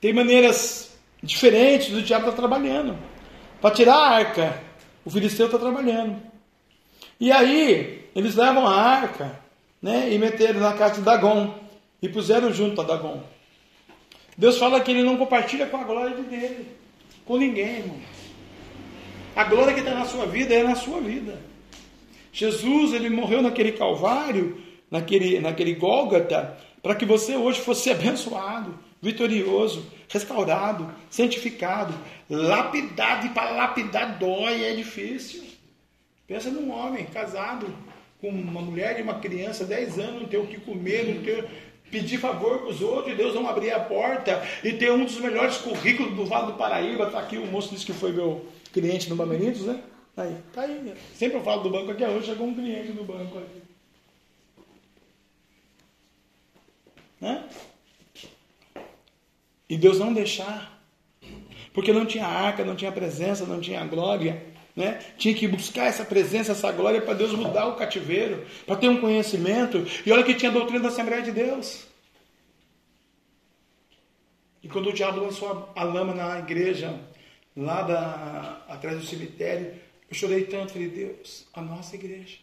[0.00, 2.98] tem maneiras diferentes do diabo estar tá trabalhando.
[3.60, 4.62] Para tirar a arca,
[5.04, 6.20] o filisteu está trabalhando.
[7.18, 9.40] E aí, eles levam a arca
[9.80, 11.54] né, e meteram na casa de Dagon
[12.02, 13.22] e puseram junto a Dagon.
[14.36, 16.68] Deus fala que ele não compartilha com a glória de dele,
[17.24, 18.00] com ninguém, irmão.
[19.34, 21.40] A glória que está na sua vida é na sua vida.
[22.32, 24.60] Jesus, ele morreu naquele Calvário,
[24.90, 31.94] naquele, naquele Gólgata, para que você hoje fosse abençoado, vitorioso, restaurado, santificado,
[32.28, 33.26] lapidado.
[33.26, 35.42] E para lapidar dói, é difícil.
[36.26, 37.66] Pensa num homem casado
[38.20, 41.46] com uma mulher e uma criança, 10 anos, não ter o que comer, não ter
[41.94, 45.20] pedir favor para os outros e Deus não abrir a porta e ter um dos
[45.20, 47.04] melhores currículos do Vale do Paraíba.
[47.06, 49.80] Está aqui, o moço disse que foi meu cliente no Bamenitos, né?
[50.16, 50.92] Aí, tá aí.
[51.14, 53.62] Sempre eu falo do banco aqui, hoje chegou um cliente do banco aqui.
[57.20, 57.44] Né?
[59.70, 60.82] E Deus não deixar,
[61.72, 64.53] porque não tinha arca, não tinha presença, não tinha glória.
[64.74, 64.98] Né?
[65.16, 69.00] Tinha que buscar essa presença, essa glória para Deus mudar o cativeiro, para ter um
[69.00, 69.86] conhecimento.
[70.04, 71.86] E olha que tinha a doutrina da Assembleia de Deus.
[74.62, 76.98] E quando o diabo lançou a, lama na igreja,
[77.54, 79.74] lá da, atrás do cemitério,
[80.10, 82.38] eu chorei tanto, falei, Deus, a nossa igreja,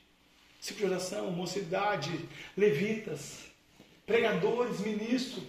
[0.60, 2.12] ciclo de oração, mocidade,
[2.56, 3.40] levitas,
[4.06, 5.44] pregadores, ministros,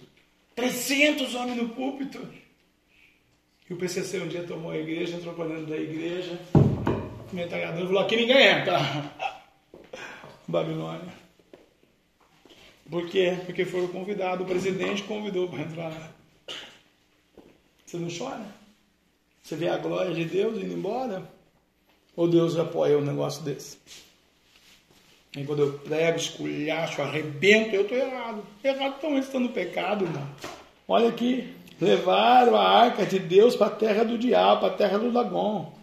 [0.55, 2.27] 300 homens no púlpito.
[3.69, 6.39] E o PCC um dia tomou a igreja, entrou para dentro da igreja,
[7.33, 8.79] metralhadora falou: aqui ninguém entra.
[10.47, 11.13] Babilônia.
[12.89, 13.37] Por quê?
[13.45, 16.11] Porque foram convidados, o presidente convidou para entrar lá.
[17.85, 18.45] Você não chora?
[19.41, 21.23] Você vê a glória de Deus indo embora?
[22.15, 23.77] Ou Deus apoia um negócio desse?
[25.35, 28.45] E quando eu prego, esculhacho, arrebento, eu estou errado.
[28.63, 30.27] Errado estão eles no pecado, irmão.
[30.87, 31.53] Olha aqui.
[31.81, 35.73] Levaram a arca de Deus para a terra do diabo, para a terra do Dagon.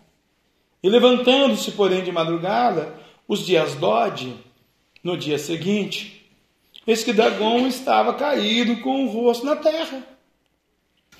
[0.82, 2.94] E levantando-se, porém, de madrugada,
[3.28, 4.34] os dias Dode,
[5.04, 6.26] no dia seguinte,
[6.86, 10.02] eis que Dagon estava caído com o rosto na terra.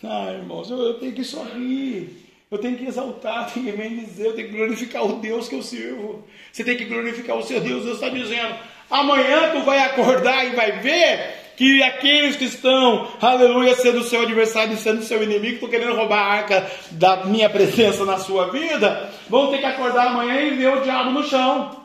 [0.02, 2.20] Ah, irmãos, eu, eu tenho que sorrir.
[2.50, 5.62] Eu tenho que exaltar, tenho que bendizer, eu tenho que glorificar o Deus que eu
[5.62, 6.24] sirvo.
[6.50, 7.84] Você tem que glorificar o seu Deus.
[7.84, 8.56] Deus está dizendo:
[8.90, 14.72] amanhã tu vai acordar e vai ver que aqueles que estão, aleluia, sendo seu adversário
[14.72, 19.10] e sendo seu inimigo, estão querendo roubar a arca da minha presença na sua vida,
[19.28, 21.82] vão ter que acordar amanhã e ver o diabo no chão.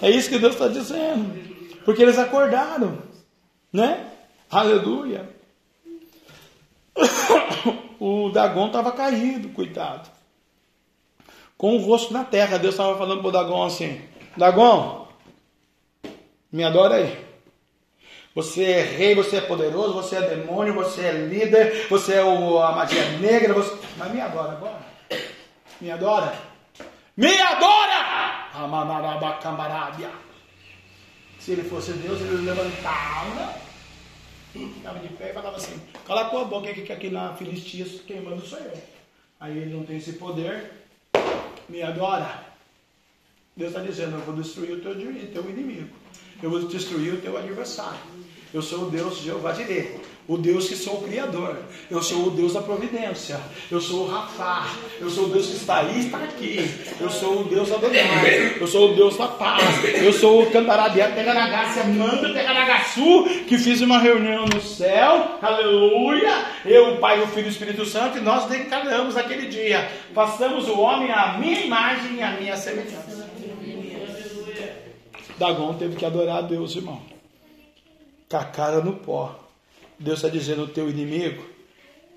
[0.00, 1.38] É isso que Deus está dizendo.
[1.84, 2.96] Porque eles acordaram,
[3.70, 4.06] né?
[4.50, 5.28] Aleluia.
[8.00, 10.08] o Dagon estava caído, coitado.
[11.58, 12.56] Com o rosto na terra.
[12.56, 14.00] Deus estava falando para o Dagon assim:
[14.34, 15.06] Dagon,
[16.50, 17.29] me adora aí.
[18.34, 22.58] Você é rei, você é poderoso, você é demônio, você é líder, você é o,
[22.58, 23.54] a magia negra.
[23.54, 23.76] Você...
[23.96, 24.78] Mas me adora agora.
[25.80, 26.32] Me adora.
[27.16, 28.50] Me adora!
[31.38, 33.60] Se ele fosse Deus, ele levantava
[34.58, 38.44] ficava de pé e falava assim: cala tua boca que aqui na Filistia quem manda
[38.44, 38.72] sou eu.
[39.38, 40.70] Aí ele não tem esse poder,
[41.68, 42.46] me adora.
[43.56, 45.88] Deus está dizendo: eu vou destruir o teu, teu inimigo,
[46.42, 48.00] eu vou destruir o teu adversário.
[48.52, 49.92] Eu sou o Deus Jeová Dirê,
[50.26, 51.56] o Deus que sou o Criador.
[51.90, 53.40] Eu sou o Deus da providência.
[53.70, 54.66] Eu sou o Rafá.
[55.00, 56.68] Eu sou o Deus que está aí está aqui.
[57.00, 58.56] Eu sou o Deus Adonai.
[58.60, 59.62] Eu sou o Deus da paz.
[59.84, 65.38] Eu sou o Cantarabia Tegaragaça, Manda Tegaragaçu, que fiz uma reunião no céu.
[65.40, 66.44] Aleluia.
[66.64, 69.88] Eu, o Pai, o Filho e o Espírito Santo, e nós declaramos aquele dia.
[70.12, 73.30] Façamos o homem à minha imagem e à minha semelhança.
[75.38, 77.19] Dagon teve que adorar a Deus, irmão
[78.30, 79.34] com a cara no pó.
[79.98, 81.44] Deus está dizendo: o teu inimigo,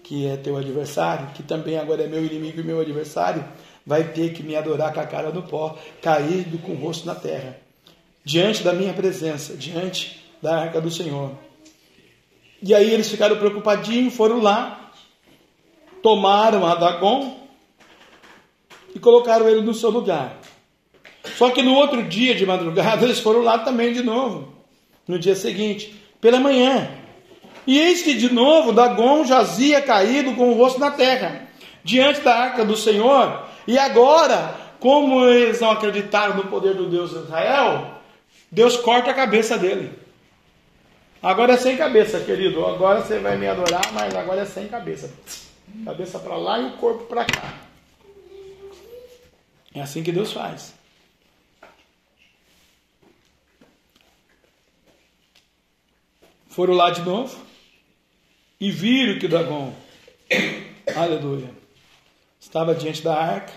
[0.03, 3.43] que é teu adversário, que também agora é meu inimigo e meu adversário,
[3.85, 7.15] vai ter que me adorar com a cara no pó, caído com o rosto na
[7.15, 7.57] terra,
[8.23, 11.31] diante da minha presença, diante da arca do Senhor.
[12.61, 14.91] E aí eles ficaram preocupadinhos, foram lá,
[16.01, 17.39] tomaram a Dagon
[18.95, 20.39] e colocaram ele no seu lugar.
[21.37, 24.53] Só que no outro dia de madrugada eles foram lá também de novo,
[25.07, 26.89] no dia seguinte pela manhã.
[27.67, 31.49] E eis que de novo Dagon jazia caído com o rosto na terra,
[31.83, 33.45] diante da arca do Senhor.
[33.67, 37.99] E agora, como eles não acreditaram no poder do Deus de Israel,
[38.49, 39.91] Deus corta a cabeça dele.
[41.21, 42.65] Agora é sem cabeça, querido.
[42.65, 45.13] Agora você vai me adorar, mas agora é sem cabeça.
[45.83, 47.53] Cabeça para lá e o corpo para cá.
[49.75, 50.73] É assim que Deus faz.
[56.53, 57.35] Foram lá de novo
[58.59, 59.73] e viram que Dagon,
[60.95, 61.49] aleluia,
[62.39, 63.51] estava diante da arca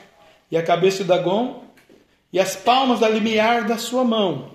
[0.50, 1.62] e a cabeça de Dagon
[2.32, 4.50] e as palmas da limiar da sua mão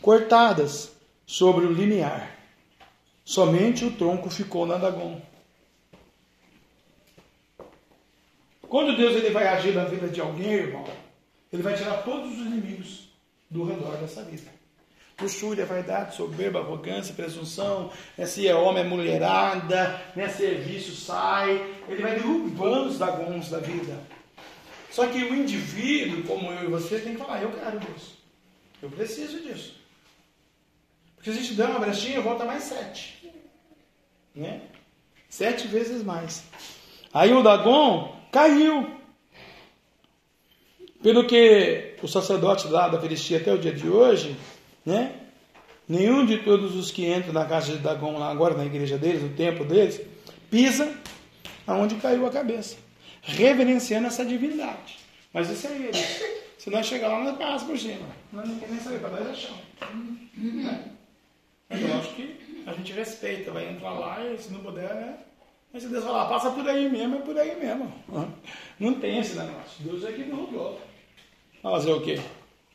[0.00, 0.96] cortadas
[1.26, 2.34] sobre o limiar.
[3.22, 5.20] Somente o tronco ficou na Dagon.
[8.62, 10.86] Quando Deus ele vai agir na vida de alguém, irmão,
[11.52, 13.10] ele vai tirar todos os inimigos
[13.50, 14.55] do redor dessa vida
[15.20, 21.74] luxúria, vaidade, soberba, arrogância, presunção, né, se é homem, é mulherada, né, serviço, sai.
[21.88, 23.98] Ele vai derrubando os dragões da vida.
[24.90, 28.18] Só que o indivíduo, como eu e você, tem que falar: eu quero isso.
[28.82, 29.74] Eu preciso disso.
[31.16, 33.32] Porque se a gente der uma brechinha, volta mais sete.
[34.34, 34.62] Né?
[35.28, 36.44] Sete vezes mais.
[37.12, 38.94] Aí o Dagon caiu.
[41.02, 44.36] Pelo que o sacerdote lá da Filistia até o dia de hoje,
[44.86, 45.12] né?
[45.88, 49.22] Nenhum de todos os que entram na casa de Dagon lá agora na igreja deles,
[49.22, 50.00] no templo deles,
[50.50, 50.96] pisa
[51.66, 52.76] aonde caiu a cabeça,
[53.22, 54.98] reverenciando essa divindade.
[55.32, 56.22] Mas isso é eles.
[56.58, 58.06] Se nós chegar lá, nós passa por cima.
[58.32, 59.56] Nós não queremos nem saber, para nós é chão.
[61.68, 65.18] Eu acho que a gente respeita, vai entrar lá e se não puder, né?
[65.72, 67.92] Mas se Deus falar, passa por aí mesmo, é por aí mesmo.
[68.80, 69.84] Não tem esse negócio.
[69.84, 70.80] Deus é que derrubou.
[71.62, 72.20] Fazer o quê?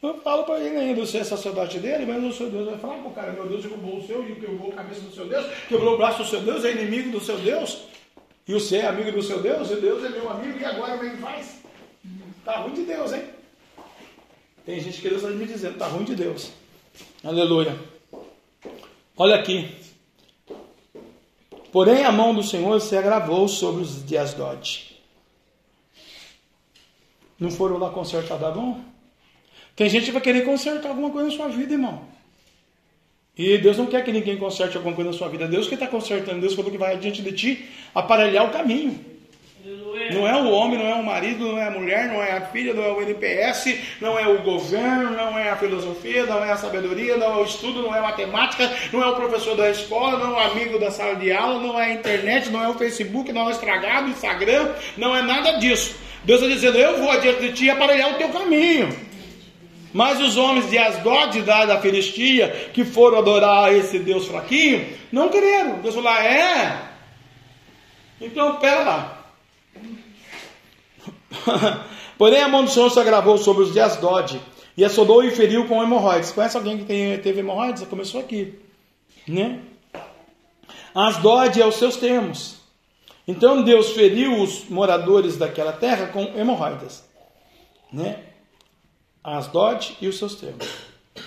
[0.01, 2.95] Eu falo para ele ainda, você é sacerdote dele, mas o seu Deus vai falar
[2.95, 5.93] o cara, meu Deus derrubou o seu, e quebrou a cabeça do seu Deus, quebrou
[5.93, 7.83] o braço do seu Deus, é inimigo do seu Deus,
[8.47, 11.09] e você é amigo do seu Deus, e Deus é meu amigo, e agora é
[11.09, 11.61] que faz?
[12.43, 13.23] Tá ruim de Deus, hein?
[14.65, 16.51] Tem gente que Deus está me dizendo, tá ruim de Deus.
[17.23, 17.77] Aleluia.
[19.15, 19.69] Olha aqui.
[21.71, 24.99] Porém, a mão do Senhor se agravou sobre os de Asdod.
[27.39, 28.81] Não foram lá consertar bom?
[29.75, 32.01] Tem gente que vai querer consertar alguma coisa na sua vida, irmão.
[33.37, 35.47] E Deus não quer que ninguém conserte alguma coisa na sua vida.
[35.47, 36.41] Deus que está consertando.
[36.41, 37.65] Deus falou que vai diante de ti
[37.95, 39.11] aparelhar o caminho.
[40.11, 42.41] Não é o homem, não é o marido, não é a mulher, não é a
[42.41, 46.51] filha, não é o NPS, não é o governo, não é a filosofia, não é
[46.51, 49.69] a sabedoria, não é o estudo, não é a matemática, não é o professor da
[49.69, 52.67] escola, não é o amigo da sala de aula, não é a internet, não é
[52.67, 55.95] o Facebook, não é o estragado, Instagram, não é nada disso.
[56.23, 59.10] Deus está dizendo: Eu vou adiante de ti aparelhar o teu caminho.
[59.93, 65.79] Mas os homens de Asdod, da, Filistia, que foram adorar esse Deus fraquinho, não quereram.
[65.81, 66.91] Deus falou: ah, É.
[68.21, 69.25] Então, pera lá.
[72.17, 74.39] Porém, a mão do Senhor se agravou sobre os de Asdod
[74.77, 76.31] e assolou e feriu com hemorroides.
[76.31, 77.83] Conhece alguém que tem, teve hemorroides?
[77.83, 78.59] Começou aqui.
[79.27, 79.59] Né?
[80.93, 82.61] Asdod é os seus termos.
[83.27, 87.03] Então Deus feriu os moradores daquela terra com hemorroidas.
[87.91, 88.19] Né?
[89.23, 90.67] Asdod e os seus termos.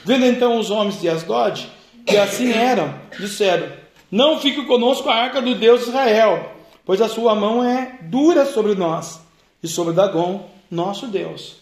[0.05, 1.71] Vendo então os homens de Asdod,
[2.07, 3.71] que assim eram, disseram:
[4.11, 6.53] Não fique conosco a arca do Deus de Israel,
[6.85, 9.21] pois a sua mão é dura sobre nós
[9.63, 11.57] e sobre Dagon, nosso Deus.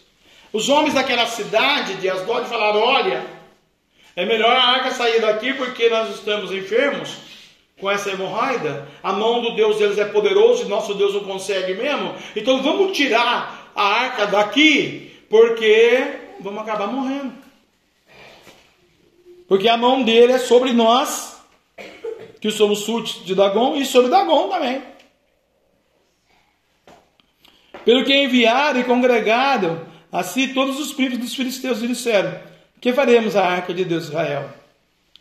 [0.51, 3.25] Os homens daquela cidade de Asdod falaram: Olha,
[4.15, 7.15] é melhor a arca sair daqui porque nós estamos enfermos
[7.79, 8.87] com essa hemorroida.
[9.01, 12.13] A mão do Deus deles é poderoso e nosso Deus não consegue mesmo.
[12.35, 17.33] Então vamos tirar a arca daqui porque vamos acabar morrendo.
[19.47, 21.41] Porque a mão dele é sobre nós,
[22.39, 24.81] que somos súditos de Dagon, e sobre Dagon também.
[27.85, 32.39] Pelo que enviaram e congregaram a si todos os príncipes dos filisteus e disseram:
[32.79, 34.49] Que faremos a arca de Deus Israel?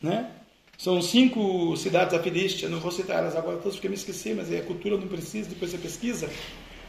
[0.01, 0.31] Né?
[0.79, 4.53] São cinco cidades da Filistia, não vou citar elas agora todas porque me esqueci, mas
[4.53, 6.29] é cultura, não precisa, depois você pesquisa.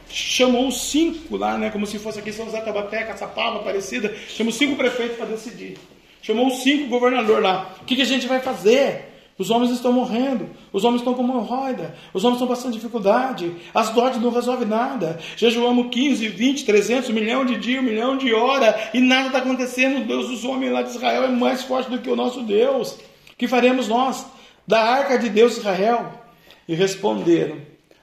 [0.08, 4.14] Chamou os cinco lá, né, como se fosse aqui São José Tabaté, Caçapava, Aparecida.
[4.28, 5.76] Chamou cinco prefeitos para decidir.
[6.22, 7.74] Chamou os cinco governadores lá.
[7.82, 9.14] O que, que a gente vai fazer?
[9.36, 13.90] Os homens estão morrendo, os homens estão com hemorroida, os homens estão passando dificuldade, as
[13.90, 15.18] dores não resolvem nada.
[15.36, 19.38] Jejuamos 15, 20, 300, um milhão de dia, um milhão de hora e nada está
[19.38, 20.06] acontecendo.
[20.06, 22.92] Deus dos homens lá de Israel é mais forte do que o nosso Deus.
[22.92, 24.24] O que faremos nós?
[24.68, 26.12] Da arca de Deus Israel?
[26.68, 27.56] E responderam: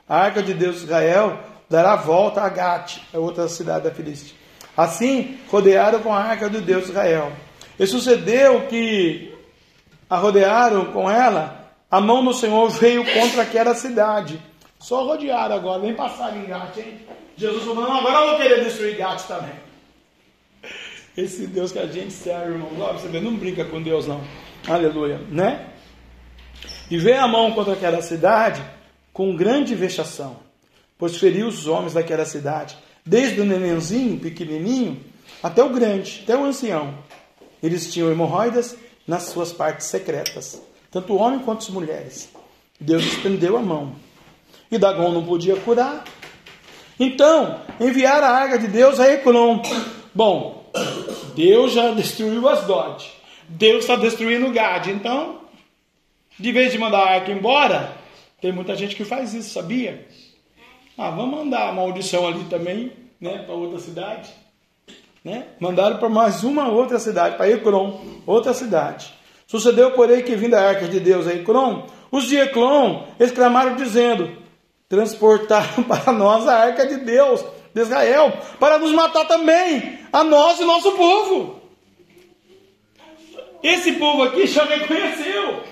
[0.07, 1.39] A arca de Deus Israel
[1.71, 4.35] dará volta a Gate, a outra cidade da Filístia.
[4.75, 7.31] Assim rodearam com a arca de Deus Israel.
[7.79, 9.33] E sucedeu que
[10.09, 14.39] a rodearam com ela, a mão do Senhor veio contra aquela cidade.
[14.79, 16.99] Só rodearam agora, nem passaram em Gate, hein?
[17.37, 19.53] Jesus falou, não, agora eu vou querer destruir Gate também.
[21.15, 24.21] Esse Deus que a gente serve, irmão, você vê, não brinca com Deus não.
[24.67, 25.67] Aleluia, né?
[26.89, 28.61] E veio a mão contra aquela cidade
[29.13, 30.37] com grande vexação,
[31.01, 35.03] pois feriu os homens daquela cidade, desde o nenenzinho, pequenininho,
[35.41, 36.93] até o grande, até o ancião.
[37.63, 38.77] Eles tinham hemorroidas
[39.07, 42.29] nas suas partes secretas, tanto o homem quanto as mulheres.
[42.79, 43.95] Deus estendeu a mão.
[44.69, 46.03] E Dagon não podia curar.
[46.99, 49.59] Então, enviaram a arca de Deus a Ecrom.
[50.13, 50.71] Bom,
[51.35, 53.11] Deus já destruiu as Asdod.
[53.49, 54.85] Deus está destruindo Gad.
[54.85, 55.39] Então,
[56.39, 57.97] de vez de mandar a arca embora,
[58.39, 60.07] tem muita gente que faz isso, sabia?
[61.03, 64.29] Ah, vamos mandar a maldição ali também, né, para outra cidade.
[65.25, 65.47] Né?
[65.59, 69.11] Mandaram para mais uma outra cidade, para Ecrom, outra cidade.
[69.47, 74.37] Sucedeu, porém, que vindo a arca de Deus a Ecrom, os de Ecrom exclamaram dizendo:
[74.87, 77.43] Transportaram para nós a arca de Deus,
[77.73, 81.61] de Israel, para nos matar também, a nós e nosso povo.
[83.63, 85.63] Esse povo aqui já reconheceu.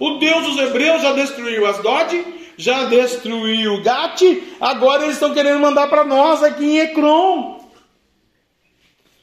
[0.00, 5.86] O Deus dos Hebreus já destruiu Asdod, já destruiu Gate, agora eles estão querendo mandar
[5.86, 7.60] para nós aqui em Ecrom.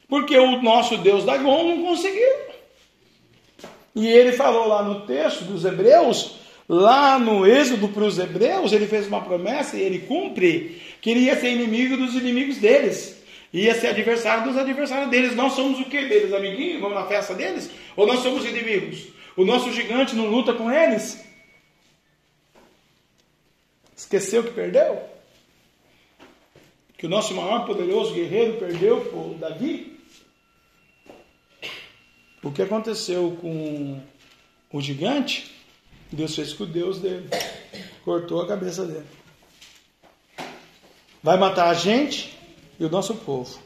[0.08, 2.46] Porque o nosso Deus Dagon não conseguiu.
[3.94, 8.86] E ele falou lá no texto dos Hebreus, lá no êxodo para os Hebreus, ele
[8.86, 13.22] fez uma promessa e ele cumpre, que ele ia ser inimigo dos inimigos deles.
[13.52, 15.36] Ia ser adversário dos adversários deles.
[15.36, 16.80] Nós somos o que deles, amiguinhos?
[16.80, 17.70] Vamos na festa deles?
[17.94, 19.08] Ou nós somos inimigos?
[19.36, 21.25] O nosso gigante não luta com eles?
[23.96, 25.02] Esqueceu que perdeu?
[26.98, 29.98] Que o nosso maior poderoso guerreiro perdeu por Davi?
[32.42, 34.00] O que aconteceu com
[34.70, 35.56] o gigante?
[36.12, 37.28] Deus fez com o Deus dele,
[38.04, 39.06] cortou a cabeça dele.
[41.22, 42.38] Vai matar a gente
[42.78, 43.58] e o nosso povo.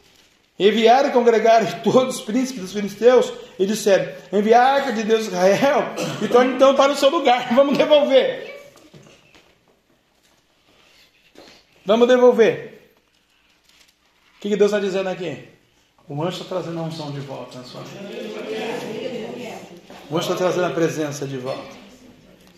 [0.59, 5.27] Enviaram e congregaram todos os príncipes dos filisteus e disseram: Enviar a arca de Deus
[5.27, 7.53] Israel e torne então para o seu lugar.
[7.55, 8.50] Vamos devolver.
[11.85, 12.95] Vamos devolver.
[14.37, 15.49] O que Deus está dizendo aqui?
[16.09, 18.09] O anjo está trazendo a unção de volta na sua vida.
[20.11, 21.77] O anjo está trazendo a presença de volta.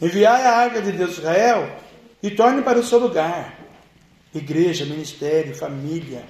[0.01, 1.77] Enviai a arca de Deus Israel
[2.23, 3.59] e torne para o seu lugar.
[4.35, 6.25] Igreja, ministério, família,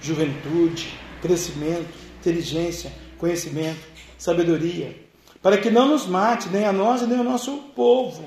[0.00, 1.88] juventude, crescimento,
[2.20, 3.80] inteligência, conhecimento,
[4.18, 4.96] sabedoria,
[5.42, 8.24] para que não nos mate nem a nós nem o nosso povo,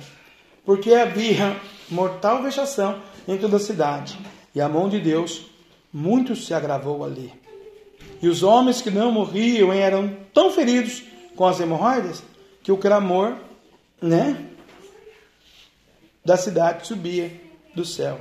[0.64, 4.18] porque havia mortal vexação em toda a cidade,
[4.56, 5.46] e a mão de Deus
[5.94, 7.32] muito se agravou ali.
[8.22, 11.04] E os homens que não morriam eram tão feridos
[11.36, 12.24] com as hemorroidas
[12.64, 13.36] que o clamor,
[14.02, 14.46] né,
[16.26, 17.32] da cidade subia
[17.76, 18.20] do céu.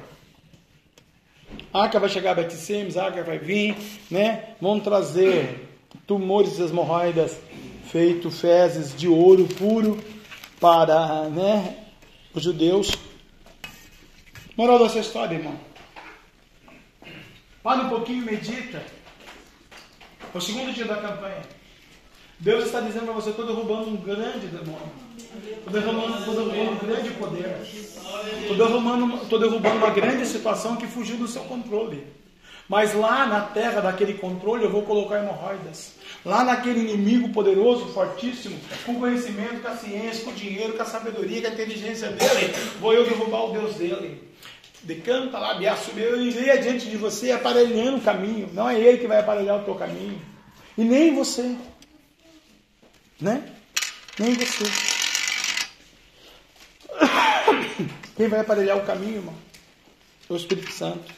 [1.73, 3.77] Aca vai chegar a Betsemes, Aca vai vir,
[4.11, 4.55] né?
[4.61, 5.69] Vão trazer
[6.07, 7.37] tumores e hemorroidas
[7.91, 9.99] feito fezes de ouro puro
[10.61, 11.79] para, né,
[12.35, 12.93] os judeus.
[14.59, 15.55] Moral dessa história, irmão.
[17.63, 18.83] Para um pouquinho e medita.
[20.35, 21.43] É o segundo dia da campanha.
[22.41, 24.91] Deus está dizendo para você: estou derrubando um grande demônio.
[25.17, 27.57] Estou derrubando, derrubando um grande poder.
[27.63, 32.05] Estou derrubando, estou derrubando uma grande situação que fugiu do seu controle.
[32.69, 35.95] Mas lá na terra daquele controle eu vou colocar hemorroidas.
[36.25, 40.85] Lá naquele inimigo poderoso, fortíssimo, com conhecimento, com a ciência, com o dinheiro, com a
[40.85, 44.28] sabedoria, com a inteligência dele, vou eu derrubar o Deus dele.
[44.83, 48.49] Decanta lá, meu, eu irei adiante de você aparelhando o caminho.
[48.53, 50.21] Não é ele que vai aparelhar o teu caminho.
[50.77, 51.57] E nem você.
[53.21, 53.43] Né?
[54.19, 54.65] Nem você.
[58.17, 59.35] Quem vai aparelhar o caminho, irmão?
[60.29, 61.13] É o Espírito Santo.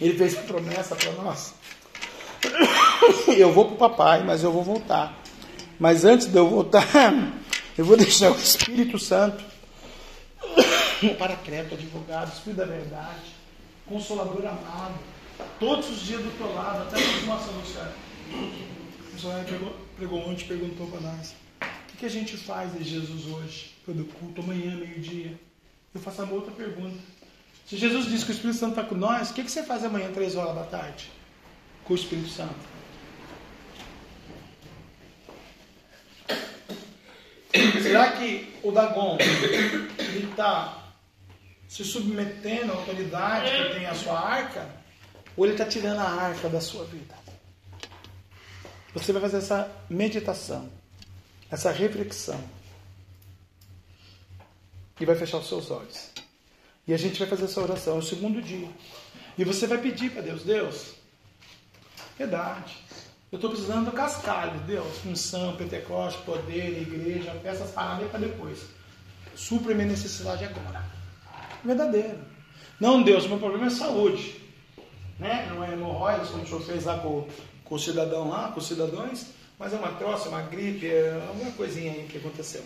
[0.00, 1.54] Ele fez a promessa para nós.
[3.28, 5.18] Eu vou para o papai, mas eu vou voltar.
[5.78, 6.86] Mas antes de eu voltar,
[7.76, 9.42] eu vou deixar o Espírito Santo,
[11.06, 13.40] o Paracreto, advogado, Espírito da Verdade,
[13.86, 14.94] Consolador amado,
[15.58, 17.92] todos os dias do teu lado, até a nossa Luciana.
[19.14, 21.34] O senhor pregou, pregou ontem perguntou para nós:
[21.92, 25.38] o que a gente faz de Jesus hoje, pelo culto, amanhã, meio-dia?
[25.94, 26.98] Eu faço uma outra pergunta.
[27.66, 29.84] Se Jesus diz que o Espírito Santo está com nós, o que, que você faz
[29.84, 31.10] amanhã, três horas da tarde?
[31.84, 32.54] Com o Espírito Santo.
[37.82, 39.18] Será que o Dagon
[40.22, 40.79] está
[41.70, 44.68] se submetendo à autoridade que tem a sua arca?
[45.36, 47.14] Ou ele está tirando a arca da sua vida?
[48.92, 50.68] Você vai fazer essa meditação,
[51.48, 52.42] essa reflexão.
[54.98, 56.10] E vai fechar os seus olhos.
[56.88, 58.68] E a gente vai fazer essa oração, é o segundo dia.
[59.38, 60.94] E você vai pedir para Deus, Deus,
[62.18, 62.76] verdade.
[63.30, 68.58] Eu estou precisando do cascalho, Deus, função, Pentecoste, poder, igreja, peças paradas para depois.
[69.36, 70.99] Supre minha necessidade agora.
[71.64, 72.18] Verdadeiro.
[72.80, 74.40] Não, Deus, meu problema é saúde.
[75.18, 75.46] Né?
[75.52, 77.26] Não é hemorroidas, como o senhor fez lá com,
[77.64, 79.26] com o cidadão lá, com os cidadãos,
[79.58, 82.62] mas é uma troça, uma gripe, é alguma coisinha aí que aconteceu.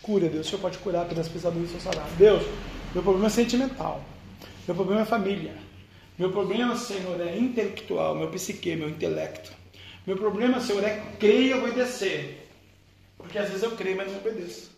[0.00, 0.46] Cura, Deus.
[0.46, 2.16] O Senhor pode curar pelas pesaduras do seu salário.
[2.16, 2.42] Deus,
[2.94, 4.02] meu problema é sentimental.
[4.66, 5.54] Meu problema é família.
[6.18, 9.52] Meu problema, Senhor, é intelectual, meu psique, meu intelecto.
[10.06, 12.48] Meu problema, Senhor, é crer e obedecer.
[13.16, 14.70] Porque às vezes eu creio, mas não obedeço.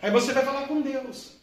[0.00, 1.37] Aí você vai falar com Deus.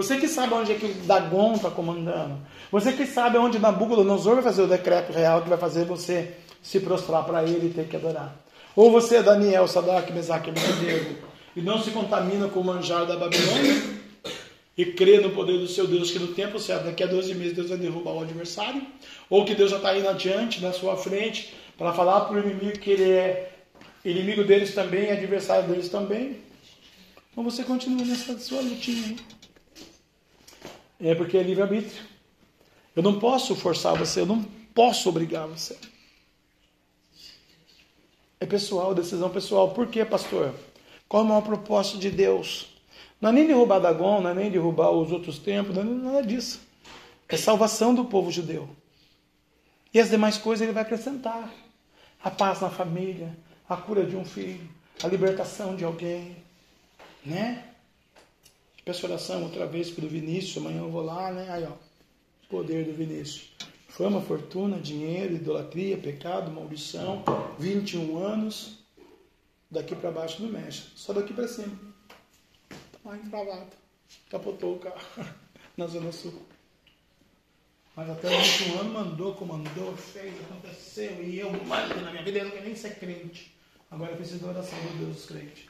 [0.00, 2.38] Você que sabe onde é que Dagon está comandando.
[2.72, 6.80] Você que sabe onde Nabucodonosor vai fazer o decreto real que vai fazer você se
[6.80, 8.34] prostrar para ele e ter que adorar.
[8.74, 13.14] Ou você é Daniel, Sadak, Mesaque e e não se contamina com o manjar da
[13.14, 13.82] Babilônia
[14.74, 17.52] e crê no poder do seu Deus, que no tempo certo, daqui a 12 meses,
[17.54, 18.80] Deus vai derrubar o adversário,
[19.28, 22.78] ou que Deus já está indo adiante, na sua frente, para falar para o inimigo
[22.78, 23.52] que ele é
[24.02, 26.38] inimigo deles também, adversário deles também.
[27.30, 29.39] Então você continua nessa sua lutinha aí.
[31.00, 32.02] É porque é livre-arbítrio.
[32.94, 34.42] Eu não posso forçar você, eu não
[34.74, 35.76] posso obrigar você.
[38.38, 39.70] É pessoal, decisão pessoal.
[39.70, 40.54] Por quê, pastor?
[41.08, 42.68] Qual é o maior propósito de Deus?
[43.20, 46.22] Não é nem derrubar Dagon, não é nem derrubar os outros templos, não é nada
[46.22, 46.60] disso.
[47.28, 48.68] É salvação do povo judeu.
[49.92, 51.52] E as demais coisas ele vai acrescentar.
[52.22, 53.36] A paz na família,
[53.68, 54.68] a cura de um filho,
[55.02, 56.36] a libertação de alguém.
[57.24, 57.69] Né?
[58.84, 61.46] Peço oração outra vez pelo Vinícius, amanhã eu vou lá, né?
[61.50, 61.72] Aí, ó.
[62.48, 63.52] Poder do Vinícius.
[63.88, 67.22] Fama, fortuna, dinheiro, idolatria, pecado, maldição,
[67.58, 68.80] 21 anos
[69.70, 71.78] Daqui para baixo não mexe, só daqui para cima.
[73.04, 73.70] Tá encravado.
[74.28, 74.98] Capotou o carro
[75.76, 76.42] na Zona Sul.
[77.94, 81.22] Mas até o 21 ano mandou, comandou, fez, aconteceu.
[81.22, 83.54] E eu mando na minha vida, eu não quero nem ser crente.
[83.88, 85.69] Agora eu preciso da oração do Deus dos crentes.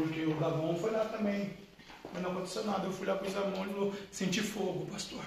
[0.00, 1.52] Porque o Gavon foi lá também.
[2.10, 2.86] Mas não aconteceu nada.
[2.86, 5.22] Eu fui lá com os amônios e senti fogo, pastor.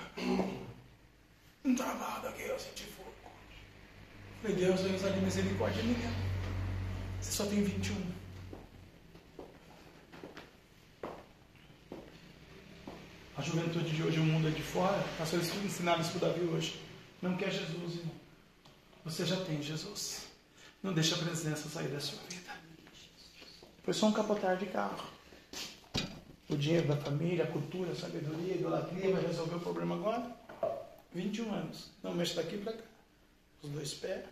[1.63, 3.13] Um travado aqui, eu senti fogo.
[4.41, 6.11] Falei, Deus, eu usar de misericórdia ninguém.
[7.21, 7.95] Você só tem 21.
[13.37, 16.45] A juventude de hoje, o mundo aí de fora, passou isso ensinado isso para Davi
[16.45, 16.81] hoje.
[17.21, 18.15] Não quer Jesus, irmão.
[19.05, 20.23] Você já tem Jesus.
[20.81, 22.42] Não deixa a presença sair da sua vida.
[23.83, 25.03] Foi só um capotar de carro.
[26.49, 30.31] O dinheiro da família, a cultura, a sabedoria, a idolatria vai resolver o problema agora?
[31.13, 31.89] 21 anos.
[32.01, 32.83] Não mexe daqui para cá.
[33.61, 34.23] Os dois pés.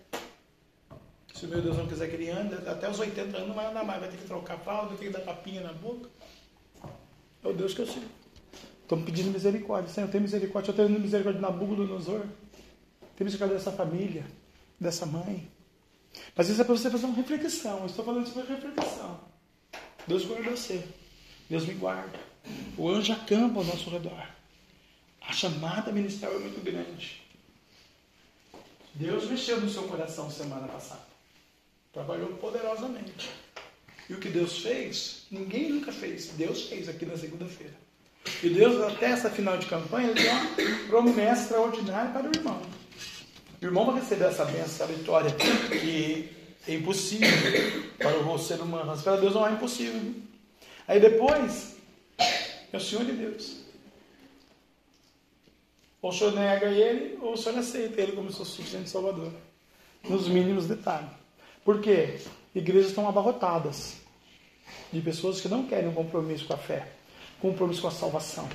[1.34, 3.66] Se o meu Deus não quiser que ele ande, até os 80 anos não vai
[3.66, 4.00] andar mais.
[4.00, 6.10] Vai ter que trocar fralda, vai ter que dar papinha na boca.
[7.44, 8.06] É o Deus que eu sigo.
[8.84, 9.90] Estamos pedindo misericórdia.
[9.90, 10.72] Senhor, tem misericórdia.
[10.72, 12.26] Eu tenho misericórdia de Nabucodonosor.
[13.16, 14.26] Tem misericórdia dessa família,
[14.80, 15.50] dessa mãe.
[16.36, 17.80] Mas isso é para você fazer uma reflexão.
[17.80, 19.31] Eu estou falando isso para reflexão.
[20.08, 20.84] Deus guarda você.
[21.50, 22.20] Deus me guarda.
[22.78, 24.28] O anjo acampa ao nosso redor.
[25.22, 27.22] A chamada ministerial é muito grande.
[28.94, 31.06] Deus mexeu no seu coração semana passada.
[31.94, 33.30] Trabalhou poderosamente.
[34.10, 36.28] E o que Deus fez, ninguém nunca fez.
[36.38, 37.74] Deus fez aqui na segunda-feira.
[38.44, 42.62] E Deus, até essa final de campanha, ele deu uma promessa extraordinária para o irmão.
[43.62, 46.30] O irmão vai receber essa bênção, essa vitória, que
[46.68, 47.28] é impossível
[47.98, 50.14] para o ser humano, mas para Deus não é impossível.
[50.88, 51.76] Aí depois,
[52.72, 53.58] é o Senhor de Deus.
[56.02, 59.32] Ou o Senhor nega ele, ou o Senhor aceita ele como seu suficiente salvador.
[60.08, 61.12] Nos mínimos detalhes.
[61.64, 62.20] Por quê?
[62.56, 63.98] Igrejas estão abarrotadas
[64.92, 66.88] de pessoas que não querem um compromisso com a fé
[67.42, 68.48] compromisso com a salvação.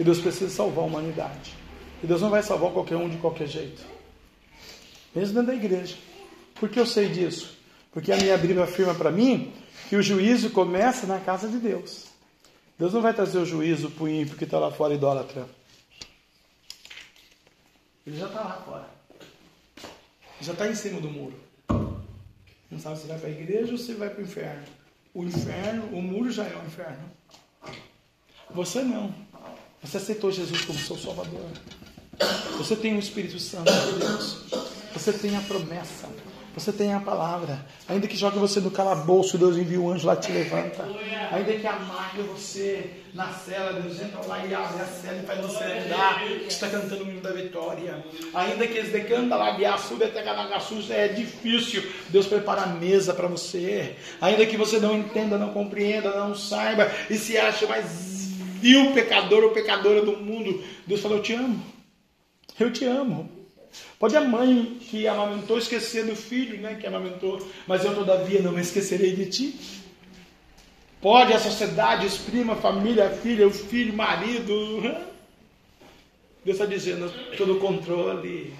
[0.00, 1.54] E Deus precisa salvar a humanidade.
[2.02, 3.84] E Deus não vai salvar qualquer um de qualquer jeito.
[5.14, 5.96] Mesmo dentro da igreja.
[6.54, 7.56] Por que eu sei disso?
[7.92, 9.52] Porque a minha Bíblia afirma para mim
[9.88, 12.06] que o juízo começa na casa de Deus.
[12.78, 15.48] Deus não vai trazer o juízo para o ímpio que está lá fora idólatra.
[18.06, 18.88] Ele já está lá fora.
[20.40, 21.38] Já está em cima do muro.
[22.70, 24.64] Não sabe se vai para a igreja ou se vai para o inferno.
[25.14, 27.10] O inferno, o muro já é o inferno.
[28.50, 29.14] Você não.
[29.82, 31.48] Você aceitou Jesus como seu Salvador.
[32.58, 34.44] Você tem o Espírito Santo de Deus.
[34.92, 36.08] Você tem a promessa.
[36.54, 37.66] Você tem a palavra.
[37.88, 40.88] Ainda que jogue você no calabouço, Deus envia um anjo lá e te levanta.
[41.32, 45.40] Ainda que amargue você na cela, Deus entra lá e abre a cela e faz
[45.40, 46.22] você andar.
[46.46, 48.04] Está cantando o hino da vitória.
[48.32, 50.08] Ainda que eles decanta lá, biaçuda,
[50.60, 51.82] suja é difícil.
[52.10, 53.96] Deus prepara a mesa para você.
[54.20, 58.28] Ainda que você não entenda, não compreenda, não saiba e se ache mais
[58.60, 61.62] vil pecador ou pecadora do mundo, Deus falou: Eu te amo.
[62.58, 63.33] Eu te amo.
[64.04, 68.52] Pode a mãe que amamentou esquecer do filho, né, que amamentou, mas eu todavia não
[68.52, 69.58] me esquecerei de ti.
[71.00, 74.82] Pode a sociedade, os primos, a família, filha, o filho, marido.
[76.44, 78.52] Deus está dizendo: eu estou no controle.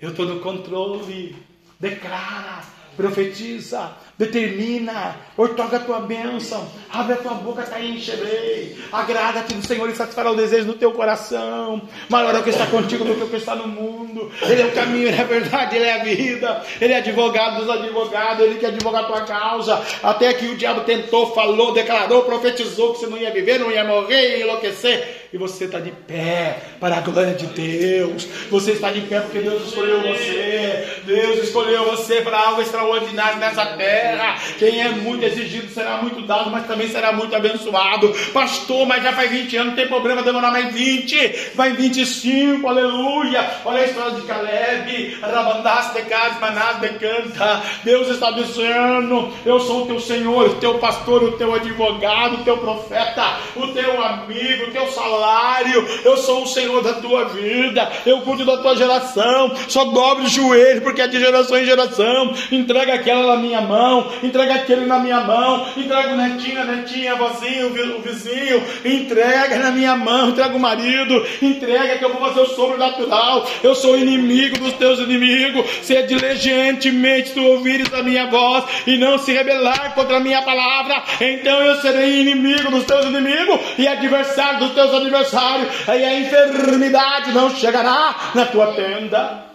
[0.00, 1.34] Eu estou no controle.
[1.80, 2.62] Declara
[2.96, 9.88] profetiza, determina, ortoga a tua bênção, abre a tua boca, está encherei, agrada-te do Senhor
[9.88, 13.24] e satisfará o desejo do teu coração, maior é o que está contigo do que
[13.24, 16.00] o que está no mundo, Ele é o caminho, Ele é a verdade, Ele é
[16.00, 20.46] a vida, Ele é advogado dos advogados, Ele quer advogar a tua causa, até que
[20.46, 24.44] o diabo tentou, falou, declarou, profetizou que você não ia viver, não ia morrer, ia
[24.44, 28.24] enlouquecer, e você está de pé para a glória de Deus.
[28.52, 31.00] Você está de pé porque Deus escolheu você.
[31.04, 34.38] Deus escolheu você para algo extraordinário nessa terra.
[34.60, 38.14] Quem é muito exigido será muito dado, mas também será muito abençoado.
[38.32, 41.50] Pastor, mas já faz 20 anos, não tem problema demorar mais 20.
[41.56, 43.44] Vai 25, aleluia.
[43.64, 45.18] Olha a história de Caleb.
[45.20, 47.60] Rabandas de casa, manás de canta.
[47.82, 52.44] Deus está dizendo: Eu sou o teu Senhor, o teu pastor, o teu advogado, o
[52.44, 57.24] teu profeta, o teu amigo, o teu salário salário, eu sou o Senhor da tua
[57.26, 61.64] vida, eu cuido da tua geração, só dobre o joelho, porque é de geração em
[61.64, 66.64] geração, entrega aquela na minha mão, entrega aquele na minha mão, entrega o netinho, a
[66.64, 72.12] netinha, a vozinha, o vizinho, entrega na minha mão, entrega o marido, entrega que eu
[72.12, 78.02] vou fazer o sobrenatural, eu sou inimigo dos teus inimigos, se diligentemente tu ouvires a
[78.02, 82.84] minha voz e não se rebelar contra a minha palavra, então eu serei inimigo dos
[82.84, 88.74] teus inimigos e adversário dos teus adversários aniversário, aí a enfermidade não chegará na tua
[88.74, 89.46] tenda.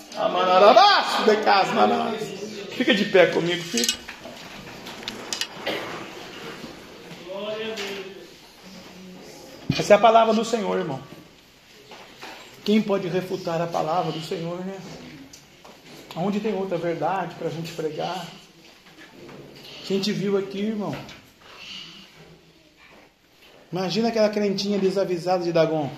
[1.25, 1.73] De casa,
[2.71, 3.97] Fica de pé comigo, fica.
[9.77, 10.99] Essa é a palavra do Senhor, irmão.
[12.65, 14.77] Quem pode refutar a palavra do Senhor, né?
[16.15, 18.25] Onde tem outra verdade para a gente pregar?
[19.85, 20.95] Quem te viu aqui, irmão?
[23.71, 25.91] Imagina aquela crentinha desavisada de Dagon.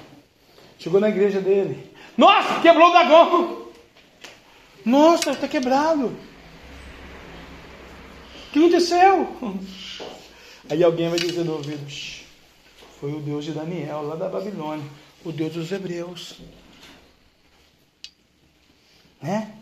[0.78, 1.92] Chegou na igreja dele.
[2.18, 3.72] Nossa, quebrou o Dagon!
[4.86, 6.08] Nossa, está quebrado.
[6.08, 6.18] O
[8.52, 9.28] que aconteceu?
[10.70, 11.86] Aí alguém vai dizer no ouvido:
[13.00, 14.86] Foi o Deus de Daniel, lá da Babilônia,
[15.24, 16.42] o Deus dos Hebreus.
[19.22, 19.56] Né?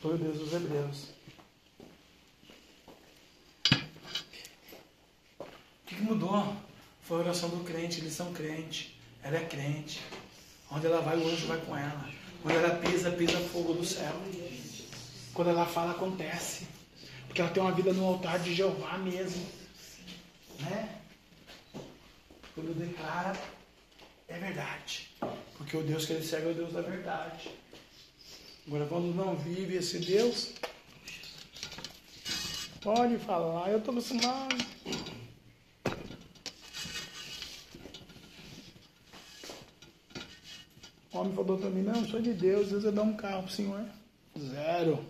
[0.00, 1.10] Foi o Deus dos Hebreus.
[5.40, 5.44] O
[5.86, 6.56] que mudou?
[7.06, 8.98] Foi a oração do crente, eles são crente.
[9.22, 10.02] Ela é crente.
[10.70, 12.10] Onde ela vai, o anjo vai com ela.
[12.44, 14.12] Onde ela pisa, pisa fogo do céu.
[15.32, 16.66] Quando ela fala, acontece.
[17.26, 19.46] Porque ela tem uma vida no altar de Jeová mesmo.
[20.58, 20.98] Né?
[22.54, 23.38] Quando declara,
[24.26, 25.08] é verdade.
[25.56, 27.50] Porque o Deus que ele segue é o Deus da verdade.
[28.66, 30.54] Agora, quando não vive esse Deus,
[32.80, 34.56] pode falar, eu estou acostumado.
[41.16, 43.44] O homem falou para mim, não, eu sou de Deus, Deus vai dar um carro
[43.44, 43.82] pro senhor.
[44.38, 45.02] Zero.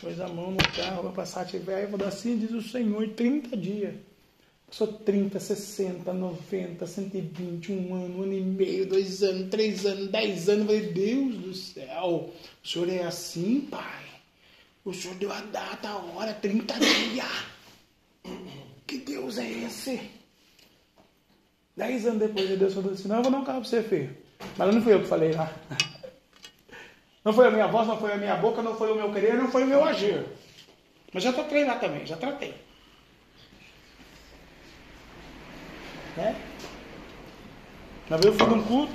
[0.00, 3.56] Pôs a mão no carro, vai passar tiver, vou dar assim, diz o Senhor, 30
[3.56, 3.94] dias.
[4.72, 10.08] Sou 30, 60, 90, 120, um ano, um ano e meio, dois anos, três anos,
[10.08, 10.62] dez anos.
[10.62, 12.32] Eu falei, Deus do céu,
[12.64, 14.04] o senhor é assim, pai?
[14.84, 17.26] O senhor deu a data, a hora, 30 dias.
[18.84, 20.19] Que Deus é esse?
[21.76, 24.16] Dez anos depois, Deus falou assim: Não, eu vou dar um carro para você, filho.
[24.56, 25.50] Mas não fui eu que falei lá.
[27.22, 29.34] Não foi a minha voz, não foi a minha boca, não foi o meu querer,
[29.34, 30.24] não foi o meu agir.
[31.12, 32.54] Mas já tratei lá também, já tratei.
[36.16, 36.34] Né?
[38.08, 38.94] Uma vez eu fui num culto,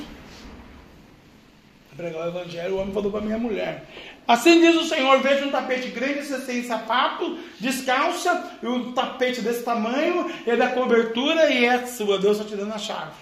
[1.95, 3.85] pregar o evangelho, o homem falou para minha mulher.
[4.27, 9.63] Assim diz o Senhor, veja um tapete grande, sem sapato, descalça, e um tapete desse
[9.63, 13.13] tamanho, e é da cobertura, e é sua, Deus está te dando a chave.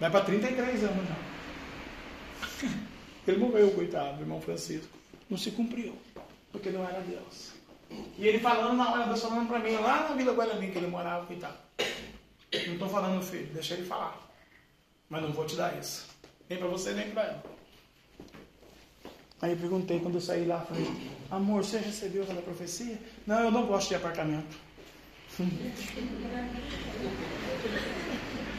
[0.00, 2.68] Vai para 33 anos já.
[3.28, 4.98] Ele morreu, coitado, irmão Francisco.
[5.30, 5.94] Não se cumpriu,
[6.50, 7.52] porque não era Deus.
[8.18, 10.86] E ele falando na hora, Deus falando para mim, lá na Vila Guarani que ele
[10.86, 11.56] morava, coitado.
[12.66, 14.18] Não estou falando, filho, deixa ele falar.
[15.08, 16.08] Mas não vou te dar isso.
[16.48, 17.42] Nem para você, nem para ela.
[19.42, 20.86] Aí eu perguntei quando eu saí lá, falei,
[21.28, 22.96] amor, você recebeu aquela profecia?
[23.26, 24.56] Não, eu não gosto de apartamento.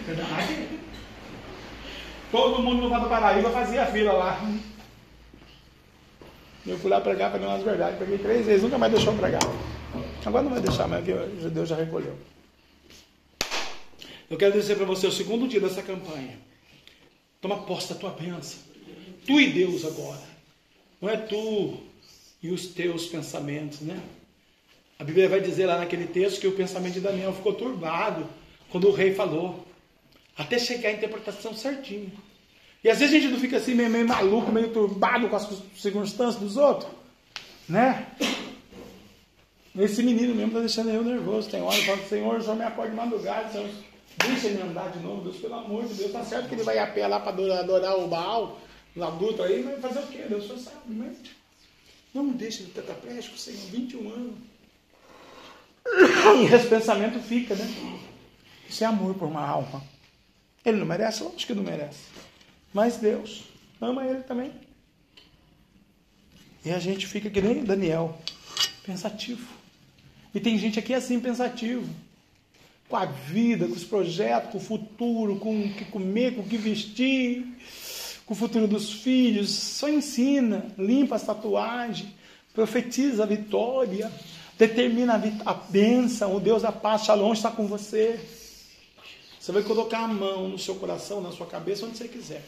[0.06, 0.68] Verdade?
[2.30, 4.38] Todo mundo no Vale do Paraíba fazia fila lá.
[6.68, 9.42] Eu fui lá pregar para umas verdades, peguei três vezes, nunca mais deixou pregar.
[10.26, 12.18] Agora não vai deixar, mas Deus já recolheu.
[14.30, 16.38] Eu quero dizer para você o segundo dia dessa campanha.
[17.40, 18.60] Toma posse da tua bênção.
[19.26, 20.33] Tu e Deus agora.
[21.04, 21.80] Não é tu
[22.42, 24.02] e os teus pensamentos, né?
[24.98, 28.26] A Bíblia vai dizer lá naquele texto que o pensamento de Daniel ficou turbado
[28.70, 29.68] quando o rei falou
[30.38, 32.10] até chegar a interpretação certinha.
[32.82, 35.46] E às vezes a gente não fica assim meio, meio maluco, meio turbado com as
[35.76, 36.90] circunstâncias dos outros,
[37.68, 38.08] né?
[39.78, 41.50] Esse menino mesmo está deixando eu nervoso.
[41.50, 43.70] Tem hora que falo, Senhor, só me acorde de madrugada, Senhor,
[44.26, 46.14] deixa ele andar de novo, Deus, pelo amor de Deus.
[46.14, 48.58] Tá certo que ele vai a pé lá para adorar, adorar o Baal,
[49.02, 50.26] adulto aí, mas fazer o quê?
[50.30, 51.18] Deus só sabe, mas
[52.14, 54.36] não deixa de tetraplégico, Senhor, 21 anos.
[56.44, 57.66] E esse pensamento fica, né?
[58.70, 59.84] Isso é amor por uma alma.
[60.64, 61.24] Ele não merece?
[61.24, 62.00] Lógico que não merece.
[62.74, 63.44] Mas Deus
[63.82, 64.52] ama ele também.
[66.66, 68.18] E a gente fica que nem Daniel,
[68.86, 69.46] pensativo.
[70.34, 71.88] E tem gente aqui assim, pensativo.
[72.88, 76.48] Com a vida, com os projetos, com o futuro, com o que comer, com o
[76.48, 77.46] que vestir,
[78.26, 79.50] com o futuro dos filhos.
[79.50, 82.10] Só ensina, limpa as tatuagens,
[82.54, 84.12] profetiza a vitória,
[84.58, 88.20] determina a bênção, o Deus da paz, Shalom está com você.
[89.40, 92.44] Você vai colocar a mão no seu coração, na sua cabeça, onde você quiser.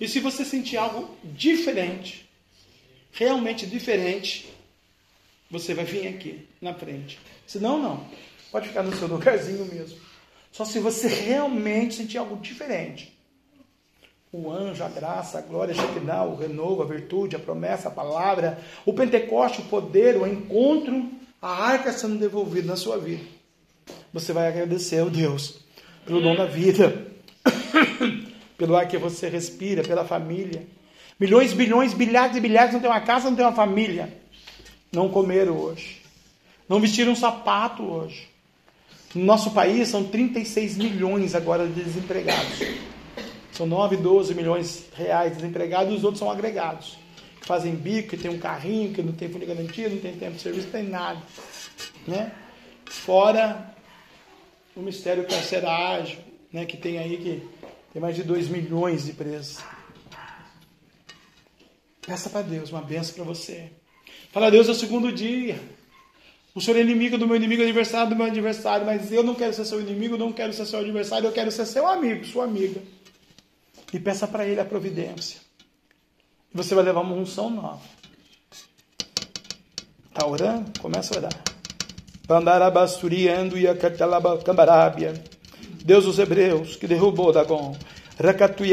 [0.00, 2.28] E se você sentir algo diferente,
[3.12, 4.52] realmente diferente,
[5.48, 7.18] você vai vir aqui na frente.
[7.46, 8.04] Se não, não.
[8.50, 9.96] Pode ficar no seu lugarzinho mesmo.
[10.50, 13.13] Só se você realmente sentir algo diferente.
[14.36, 17.90] O anjo, a graça, a glória, a Shekinah, o renovo, a virtude, a promessa, a
[17.92, 21.08] palavra, o Pentecoste, o poder, o encontro,
[21.40, 23.22] a arca sendo devolvida na sua vida.
[24.12, 25.60] Você vai agradecer ao Deus
[26.04, 27.06] pelo dom da vida,
[28.58, 30.66] pelo ar que você respira, pela família.
[31.20, 34.18] Milhões, bilhões, bilhares e bilhares não tem uma casa, não tem uma família.
[34.90, 36.02] Não comeram hoje.
[36.68, 38.26] Não vestiram um sapato hoje.
[39.14, 42.58] No nosso país são 36 milhões agora de desempregados.
[43.54, 46.98] São 9, 12 milhões de reais desempregados e os outros são agregados.
[47.40, 50.36] Que fazem bico, que tem um carrinho, que não tem fundo garantia, não tem tempo
[50.36, 51.22] de serviço, não tem nada.
[52.06, 52.32] Né?
[52.84, 53.74] Fora
[54.76, 56.18] o mistério carcerário,
[56.52, 57.48] né, que tem aí que
[57.92, 59.58] tem mais de 2 milhões de presos.
[62.04, 63.70] Peça para Deus uma benção para você.
[64.32, 65.60] Fala, Deus, é o segundo dia.
[66.54, 69.52] O Senhor é inimigo do meu inimigo, adversário do meu adversário, mas eu não quero
[69.52, 72.80] ser seu inimigo, não quero ser seu adversário, eu quero ser seu amigo, sua amiga.
[73.94, 75.40] E peça para Ele a providência.
[76.52, 77.80] Você vai levar uma unção nova.
[80.08, 80.80] Está orando?
[80.80, 81.44] Começa a orar.
[82.26, 85.14] Pandarabasturiando e.
[85.84, 87.76] Deus dos Hebreus, que derrubou Dagon.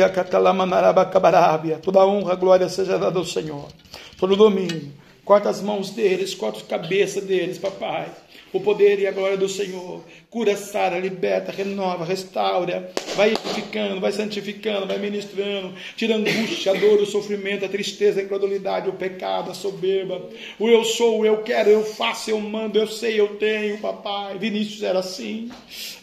[0.09, 1.77] Catalamanarabacabarábia.
[1.77, 3.69] Toda honra, glória seja dada ao Senhor.
[4.17, 4.91] Todo domínio
[5.23, 8.09] Corta as mãos deles, corta a cabeça deles, papai
[8.53, 10.03] o poder e a glória do Senhor.
[10.29, 16.75] Cura, sara, liberta, renova, restaura, vai edificando, vai santificando, vai ministrando, tira a angústia, a
[16.75, 20.29] dor, o sofrimento, a tristeza, a incredulidade, o pecado, a soberba.
[20.59, 24.37] O eu sou, eu quero, eu faço, eu mando, eu sei, eu tenho, papai.
[24.37, 25.49] Vinícius era assim.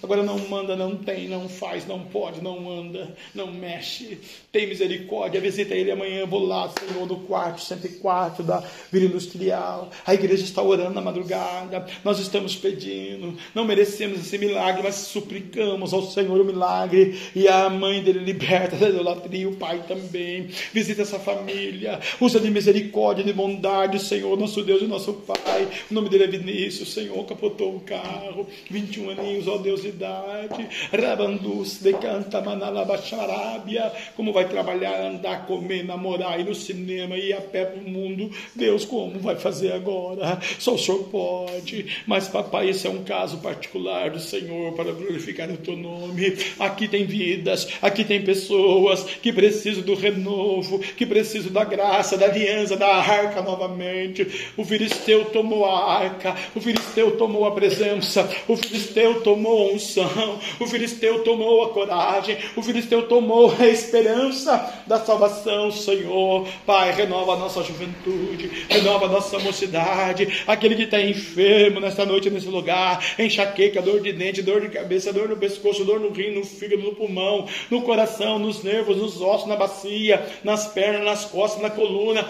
[0.03, 4.19] Agora não manda, não tem, não faz, não pode, não anda, não mexe.
[4.53, 9.91] Tem misericórdia, visita ele amanhã, vou lá, Senhor, no quarto 104 da Vila Industrial.
[10.07, 11.87] A igreja está orando na madrugada.
[12.05, 17.19] Nós estamos estamos pedindo, não merecemos esse milagre, mas suplicamos ao Senhor o milagre.
[17.35, 20.49] E a mãe dele liberta da idolatria, o pai também.
[20.73, 25.69] Visita essa família, usa de misericórdia, de bondade, Senhor, nosso Deus e nosso Pai.
[25.91, 30.69] O nome dele é Vinícius, Senhor, capotou o carro, 21 aninhos, ó Deus de idade.
[30.93, 33.93] Rabandus, decanta, manalabacharábia.
[34.17, 38.31] Como vai trabalhar, andar, comer, namorar, ir no cinema, ir a pé pro mundo.
[38.55, 40.39] Deus, como vai fazer agora?
[40.59, 45.51] Só o Senhor pode, mas papai, esse é um caso particular do Senhor para glorificar
[45.51, 46.39] o teu nome.
[46.59, 52.25] Aqui tem vidas, aqui tem pessoas que precisam do renovo, que precisam da graça, da
[52.25, 54.27] aliança, da arca novamente.
[54.57, 60.41] O filisteu tomou a arca, o filisteu tomou a presença, o filisteu tomou a unção,
[60.59, 66.49] o filisteu tomou a coragem, o filisteu tomou a esperança da salvação, Senhor.
[66.65, 72.31] Pai, renova a nossa juventude, renova a nossa mocidade, aquele que está enfermo nesta noite
[72.31, 73.05] nesse lugar.
[73.19, 76.83] Enxaqueca, dor de dente, dor de cabeça, dor no pescoço, dor no rim, no fígado,
[76.83, 81.71] no pulmão, no coração, nos nervos, nos ossos, na bacia, nas pernas, nas costas, na
[81.71, 82.25] coluna.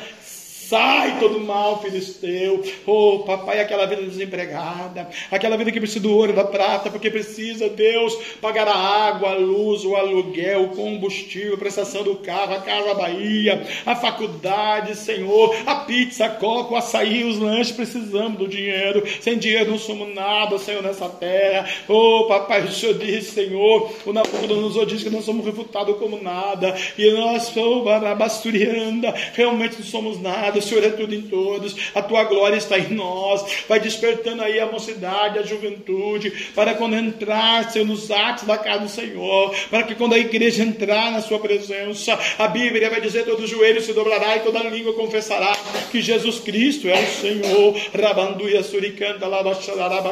[0.69, 2.63] Sai todo mal, filisteu.
[2.85, 7.11] Oh, papai, aquela vida desempregada, aquela vida que precisa do ouro e da prata, porque
[7.11, 12.53] precisa, Deus, pagar a água, a luz, o aluguel, o combustível, a prestação do carro,
[12.53, 18.39] a casa Bahia, a faculdade, Senhor, a pizza, a coca, o açaí, os lanches, precisamos
[18.39, 19.03] do dinheiro.
[19.23, 21.67] Sem dinheiro não somos nada, Senhor, nessa terra.
[21.89, 26.77] Oh, papai, o Senhor disse, Senhor, o Nabucodonosor diz que não somos refutados como nada,
[26.99, 32.03] e nós, oh, Barabasturianda, realmente não somos nada o Senhor é tudo em todos, a
[32.03, 33.45] tua glória está em nós.
[33.69, 38.81] Vai despertando aí a mocidade, a juventude, para quando entrar, Senhor, nos atos da casa
[38.81, 43.25] do Senhor, para que quando a igreja entrar na sua presença, a Bíblia vai dizer:
[43.25, 45.57] todo joelho se dobrará e toda língua confessará
[45.91, 47.77] que Jesus Cristo é o Senhor.
[47.95, 49.27] Rabanduia suricanta,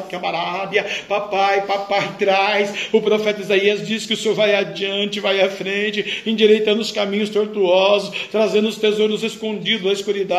[0.09, 0.87] cabarábia.
[1.09, 2.89] Papai, papai, traz.
[2.93, 7.31] O profeta Isaías diz que o Senhor vai adiante, vai à frente, endireitando os caminhos
[7.31, 10.36] tortuosos, trazendo os tesouros escondidos da escuridão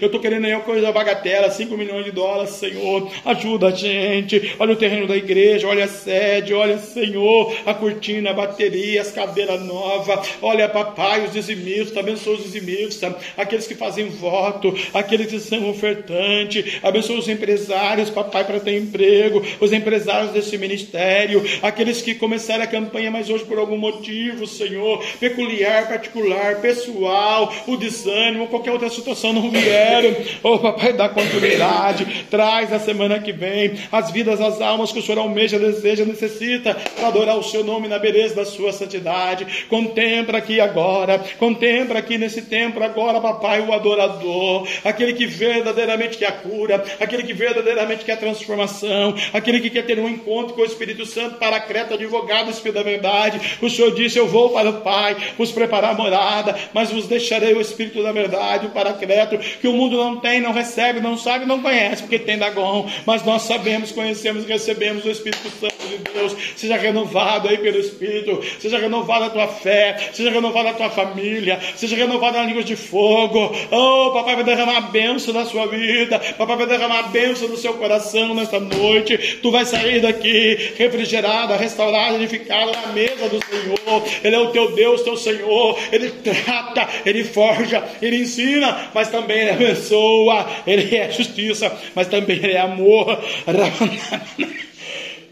[0.00, 3.10] eu estou querendo aí uma coisa bagatela, 5 milhões de dólares, Senhor.
[3.24, 4.54] Ajuda a gente.
[4.58, 9.10] Olha o terreno da igreja, olha a sede, olha, Senhor, a cortina, a bateria, as
[9.10, 10.30] cadeiras novas.
[10.42, 16.78] Olha, papai, os dizimistas, abençoa os dizimistas, aqueles que fazem voto, aqueles que são ofertantes,
[16.82, 22.66] abençoa os empresários, papai, para ter emprego, os empresários desse ministério, aqueles que começaram a
[22.66, 29.29] campanha, mas hoje por algum motivo, Senhor, peculiar, particular, pessoal, o desânimo, qualquer outra situação
[29.32, 30.16] não vieram.
[30.42, 32.24] Oh, papai, dá continuidade.
[32.30, 36.74] Traz na semana que vem as vidas, as almas que o Senhor almeja, deseja, necessita
[36.96, 39.66] para adorar o seu nome na beleza da sua santidade.
[39.68, 46.26] Contempla aqui agora, contempla aqui nesse tempo agora, papai, o adorador, aquele que verdadeiramente quer
[46.26, 50.62] a cura, aquele que verdadeiramente quer a transformação, aquele que quer ter um encontro com
[50.62, 53.58] o Espírito Santo, para Creta, advogado, Espírito da verdade.
[53.60, 57.60] O Senhor disse: Eu vou para o Pai, vos preparar morada, mas vos deixarei o
[57.60, 61.62] Espírito da verdade para Creta que o mundo não tem, não recebe, não sabe, não
[61.62, 62.88] conhece, porque tem Dagon.
[63.06, 66.36] Mas nós sabemos, conhecemos recebemos o Espírito Santo de Deus.
[66.56, 68.40] Seja renovado aí pelo Espírito.
[68.58, 70.10] Seja renovada a tua fé.
[70.12, 71.58] Seja renovada a tua família.
[71.76, 73.52] Seja renovada a língua de fogo.
[73.70, 76.18] Oh, papai vai derramar a bênção na sua vida.
[76.36, 79.38] Papai vai derramar a bênção no seu coração nesta noite.
[79.42, 84.04] Tu vai sair daqui refrigerada, restaurada, edificada na mesa do Senhor.
[84.22, 85.78] Ele é o teu Deus, teu Senhor.
[85.92, 90.46] Ele trata, ele forja, ele ensina, mas também ele abençoa.
[90.66, 93.18] Ele é justiça, mas também ele é amor.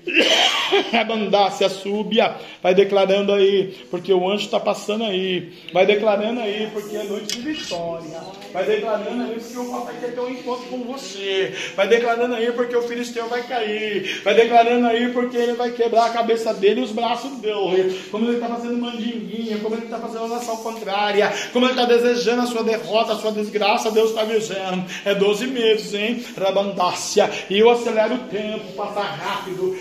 [0.92, 6.68] Abandasse a súbia, vai declarando aí, porque o anjo está passando aí, vai declarando aí,
[6.72, 8.20] porque é noite de vitória,
[8.52, 12.52] vai declarando aí, porque o papai quer ter um encontro com você, vai declarando aí,
[12.52, 16.80] porque o filisteu vai cair, vai declarando aí, porque ele vai quebrar a cabeça dele
[16.80, 21.32] e os braços dele, como ele está fazendo mandinguinha, como ele está fazendo nação contrária,
[21.52, 25.46] como ele está desejando a sua derrota, a sua desgraça, Deus está dizendo, é 12
[25.46, 29.76] meses, hein, Rabandácia, e eu acelero o tempo, passa rápido,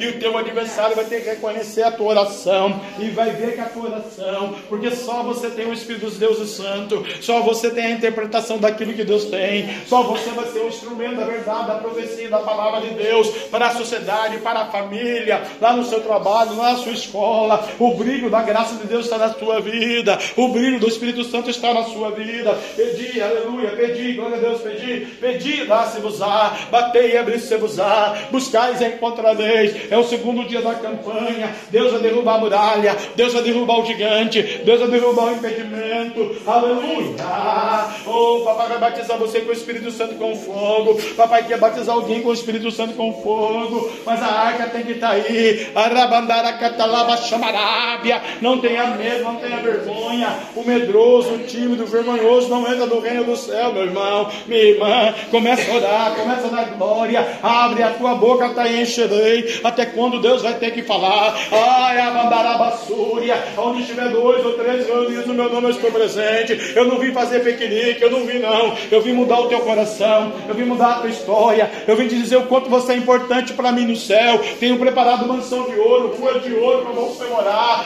[0.00, 3.60] e o teu adversário vai ter que reconhecer a tua oração e vai ver que
[3.60, 7.86] a tua oração, porque só você tem o Espírito dos deuses santo, só você tem
[7.86, 11.74] a interpretação daquilo que Deus tem, só você vai ser o instrumento da verdade, da
[11.76, 16.56] profecia, da palavra de Deus para a sociedade, para a família, lá no seu trabalho,
[16.56, 17.68] lá na sua escola.
[17.78, 21.50] O brilho da graça de Deus está na sua vida, o brilho do Espírito Santo
[21.50, 22.56] está na sua vida.
[22.76, 28.86] Pedi, aleluia, pedi, glória a Deus, pedi, pedi, dá-se vos-á, batei e abri-se-vos-á, buscais e
[28.86, 29.90] encontrareis.
[29.90, 31.54] É o segundo dia da campanha.
[31.70, 36.36] Deus vai derrubar a muralha, Deus vai derrubar o gigante, Deus vai derrubar o impedimento.
[36.46, 37.88] Aleluia!
[38.06, 41.00] Oh, papai vai batizar você com o Espírito Santo com fogo.
[41.16, 44.92] Papai quer batizar alguém com o Espírito Santo com fogo, mas a arca tem que
[44.92, 45.68] estar tá aí.
[45.74, 48.22] Arabandara catalaba chamarábia.
[48.40, 50.38] Não tenha medo, não tenha vergonha.
[50.56, 54.62] O medroso, o tímido, o vergonhoso não entra no reino do céu, meu irmão, minha
[54.62, 55.14] irmã.
[55.30, 60.20] Começa a orar começa a dar glória, abre a tua boca, tá encherei, até quando
[60.20, 65.50] Deus vai ter que falar, ai, abandarabassúria, onde estiver dois ou três reunidos no meu
[65.52, 69.12] nome eu estou presente, eu não vim fazer piquenique, eu não vim não, eu vim
[69.12, 72.46] mudar o teu coração, eu vim mudar a tua história, eu vim te dizer o
[72.46, 76.54] quanto você é importante para mim no céu, tenho preparado mansão de ouro, rua de
[76.54, 77.84] ouro para você morar,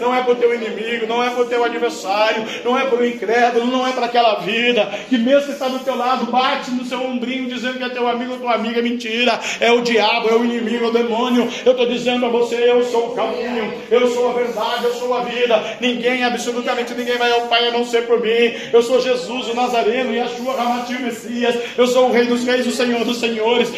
[0.00, 2.98] não é para o teu inimigo, não é para o teu adversário, não é para
[2.98, 6.70] o incrédulo, não é para aquela vida, que mesmo que está do teu lado, bate
[6.70, 9.80] no seu ombrinho dizendo que é teu amigo ou tua amiga, é mentira, é o
[9.80, 11.48] diabo, é o inimigo, é o demônio.
[11.64, 15.14] Eu estou dizendo a você: eu sou o caminho, eu sou a verdade, eu sou
[15.14, 15.76] a vida.
[15.80, 18.52] Ninguém, absolutamente ninguém vai ao Pai a não ser por mim.
[18.72, 21.56] Eu sou Jesus, o Nazareno, e a sua Ramatil Messias.
[21.76, 23.70] Eu sou o Rei dos Reis, o Senhor dos Senhores.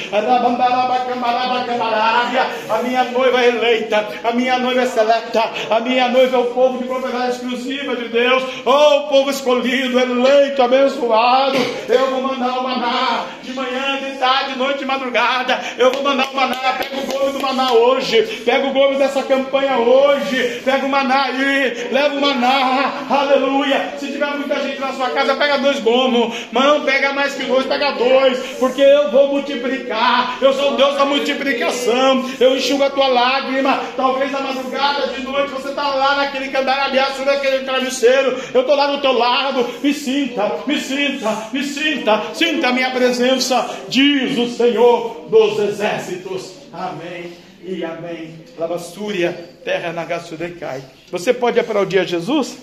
[2.68, 6.47] A minha noiva é eleita, a minha noiva é seleta, a minha noiva é o
[6.47, 8.43] povo de propriedade exclusiva de Deus.
[8.64, 11.56] Oh, o povo escolhido, eleito, abençoado.
[11.89, 15.61] Eu vou mandar o maná de manhã, de tarde, de noite, madrugada.
[15.77, 16.57] Eu vou mandar o maná.
[16.78, 18.23] Pega o gomes do maná hoje.
[18.44, 20.62] Pega o gomes dessa campanha hoje.
[20.65, 21.89] Pega o maná aí.
[21.90, 22.93] Leva o maná.
[23.09, 23.94] Aleluia.
[23.98, 26.35] Se tiver muita gente na sua casa, pega dois gomos.
[26.52, 28.39] Não pega mais que dois, pega dois.
[28.59, 30.39] Porque eu vou multiplicar.
[30.40, 32.24] Eu sou Deus da multiplicação.
[32.39, 33.81] Eu enxugo a tua lágrima.
[33.97, 38.40] Talvez na madrugada, de noite, você está lá naquele candarabiaço, naquele travesseiro.
[38.55, 39.66] Eu estou lá do teu lado.
[39.82, 46.52] Me sinta, me sinta, me sinta sinta a minha presença, diz o Senhor dos exércitos.
[46.72, 47.32] Amém
[47.64, 48.34] e amém.
[48.59, 49.32] Lavastúria,
[49.64, 50.82] terra Nagasudecai.
[51.10, 52.56] Você pode aplaudir a Jesus?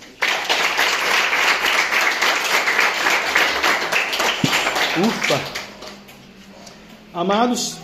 [5.00, 5.40] Ufa!
[7.14, 7.78] Amados,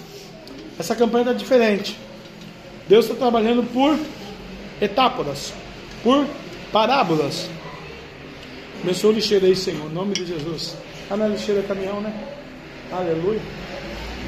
[0.79, 1.97] essa campanha está diferente.
[2.87, 3.97] Deus está trabalhando por
[4.81, 5.53] etapas,
[6.03, 6.25] por
[6.71, 7.47] parábolas.
[8.81, 10.75] Abençoa o lixeiro aí, Senhor, em nome de Jesus.
[11.13, 12.11] Ah, na lixeira é caminhão, né?
[12.91, 13.39] Aleluia.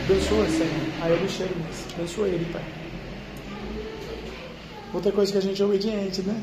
[0.03, 0.69] Abençoa, Senhor.
[1.01, 1.93] Aí é lixeiro mesmo.
[1.95, 2.63] Abençoa ele, Pai.
[4.93, 6.39] Outra coisa que a gente é obediente, né?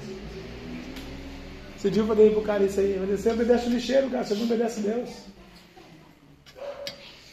[1.76, 2.98] Você viu falei pro cara isso aí.
[3.08, 4.24] Você obedece o lixeiro, cara.
[4.24, 5.10] Você não obedece a Deus.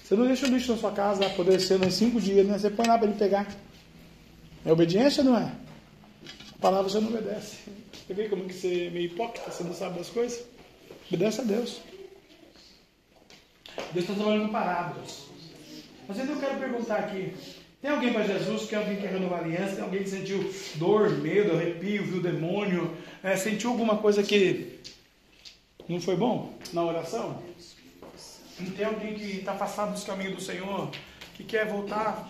[0.04, 2.60] Você não deixa o lixo na sua casa apodrecendo em cinco dias, né?
[2.60, 3.48] Você põe lá para ele pegar.
[4.64, 5.52] É obediência não é?
[6.54, 7.58] A palavra você não obedece.
[8.06, 10.44] Você vê como que você é meio hipócrita, você não sabe das coisas?
[11.08, 11.89] Obedece a Deus.
[13.92, 15.26] Deus está trabalhando com parábolas.
[16.08, 17.34] Mas eu quero perguntar aqui:
[17.82, 18.68] tem alguém para Jesus?
[18.68, 19.76] Tem alguém que quer renovar aliança?
[19.76, 22.96] Tem alguém que sentiu dor, medo, arrepio, viu demônio?
[23.24, 24.80] É, sentiu alguma coisa que
[25.88, 27.42] não foi bom na oração?
[28.76, 30.90] Tem alguém que está afastado dos caminhos do Senhor?
[31.36, 32.30] Que quer voltar?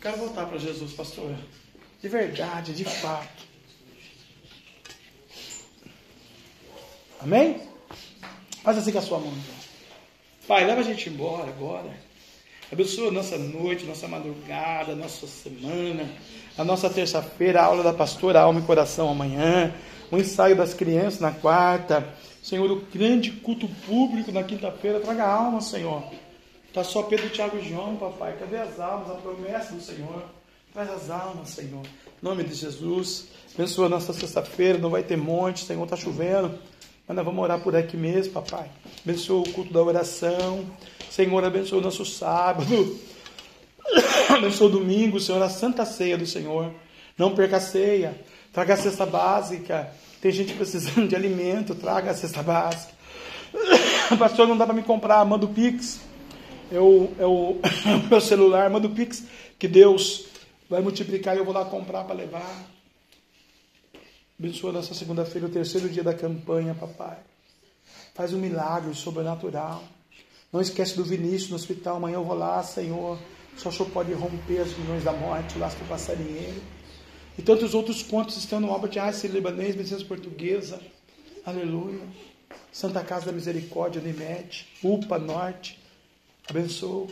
[0.00, 1.34] Quero voltar para Jesus, pastor.
[2.00, 3.46] De verdade, de fato.
[7.20, 7.62] Amém?
[8.62, 9.32] Faz assim com a sua mão.
[10.46, 11.88] Pai, leva a gente embora agora.
[12.72, 16.08] Abençoa nossa noite, nossa madrugada, nossa semana,
[16.58, 19.72] a nossa terça-feira, a aula da pastora Alma e Coração amanhã,
[20.10, 22.08] o ensaio das crianças na quarta.
[22.42, 24.98] Senhor, o grande culto público na quinta-feira.
[24.98, 26.02] Traga alma, Senhor.
[26.66, 28.34] Está só Pedro, Tiago e João, papai.
[28.38, 29.10] Cadê as almas?
[29.10, 30.24] A promessa do Senhor.
[30.72, 31.84] Traz as almas, Senhor.
[31.84, 33.28] Em nome de Jesus.
[33.54, 34.78] Abençoa nossa sexta-feira.
[34.78, 35.84] Não vai ter monte, Senhor.
[35.84, 36.58] Está chovendo.
[37.12, 38.70] Mas nós vamos orar por aqui mesmo, papai.
[39.04, 40.64] Abençoa o culto da oração.
[41.10, 42.98] Senhor, abençoa o nosso sábado.
[44.34, 46.72] abençoa o domingo, Senhor, a santa ceia do Senhor.
[47.18, 48.18] Não perca a ceia.
[48.50, 49.92] Traga a cesta básica.
[50.22, 51.74] Tem gente precisando de alimento.
[51.74, 52.94] Traga a cesta básica.
[54.18, 55.22] Pastor, não dá para me comprar.
[55.26, 56.00] Manda o Pix.
[56.70, 57.60] Eu, eu,
[58.08, 59.22] meu celular, manda o Pix.
[59.58, 60.24] Que Deus
[60.66, 62.71] vai multiplicar e eu vou lá comprar para levar.
[64.38, 67.18] Abençoa nessa segunda-feira, o terceiro dia da campanha, papai.
[68.14, 69.82] Faz um milagre sobrenatural.
[70.52, 71.96] Não esquece do Vinícius no hospital.
[71.96, 73.18] Amanhã eu vou lá, Senhor.
[73.56, 76.60] Só o Senhor pode romper as milhões da morte, o lastro passarinheiro.
[77.38, 80.80] E tantos outros contos estão no Albert Einstein, libanês, medicina portuguesa.
[81.46, 82.00] Aleluia.
[82.70, 85.78] Santa Casa da Misericórdia, Unimed, UPA Norte.
[86.48, 87.08] Abençoa.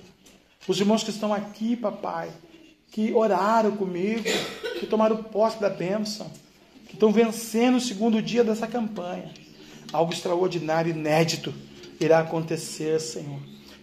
[0.68, 2.30] Os irmãos que estão aqui, papai,
[2.90, 4.24] que oraram comigo,
[4.78, 6.30] que tomaram posse da bênção,
[7.00, 9.32] estão vencendo o segundo dia dessa campanha.
[9.90, 11.54] Algo extraordinário, inédito
[11.98, 13.40] irá acontecer, Senhor,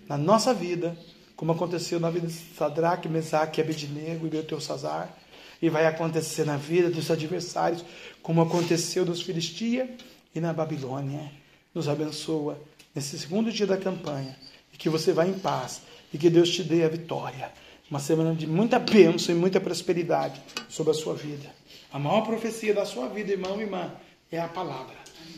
[0.07, 0.95] na nossa vida,
[1.35, 5.17] como aconteceu na vida de Sadraque, Mesaque, Abednego e Beltesazar,
[5.59, 7.83] e vai acontecer na vida dos adversários,
[8.21, 9.89] como aconteceu nos Filistia
[10.35, 11.31] e na Babilônia.
[11.73, 12.61] Nos abençoa
[12.93, 14.37] nesse segundo dia da campanha,
[14.71, 15.81] e que você vá em paz,
[16.13, 17.51] e que Deus te dê a vitória.
[17.89, 20.39] Uma semana de muita bênção e muita prosperidade
[20.69, 21.49] sobre a sua vida.
[21.91, 23.91] A maior profecia da sua vida, irmão e irmã,
[24.31, 24.95] é a palavra.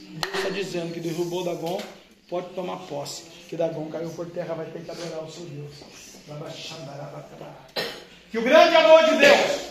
[0.10, 1.80] Deus está dizendo que derrubou Dagon,
[2.28, 3.24] pode tomar posse.
[3.48, 5.74] Que Dagon caiu por terra, vai ter que adorar o seu Deus.
[8.32, 9.62] Que o grande amor de Deus,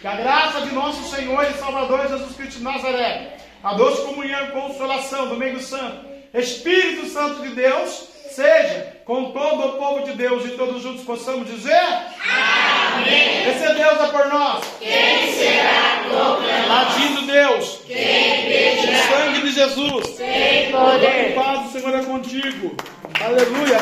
[0.00, 4.50] que a graça de nosso Senhor e Salvador Jesus Cristo de Nazaré, a doce comunhão
[4.50, 10.44] consolação do meio santo, Espírito Santo de Deus, seja com todo o povo de Deus
[10.44, 11.80] e todos juntos possamos dizer:
[12.28, 13.48] Amém.
[13.48, 14.64] Esse é Deus é por nós.
[14.80, 16.88] Quem será contra nós?
[16.88, 17.80] Agindo Deus.
[17.86, 18.84] Quem?
[18.84, 20.08] O sangue de Jesus.
[20.16, 21.34] Sem poder.
[21.34, 22.74] Paz do Senhor é contigo.
[23.24, 23.78] Aleluia.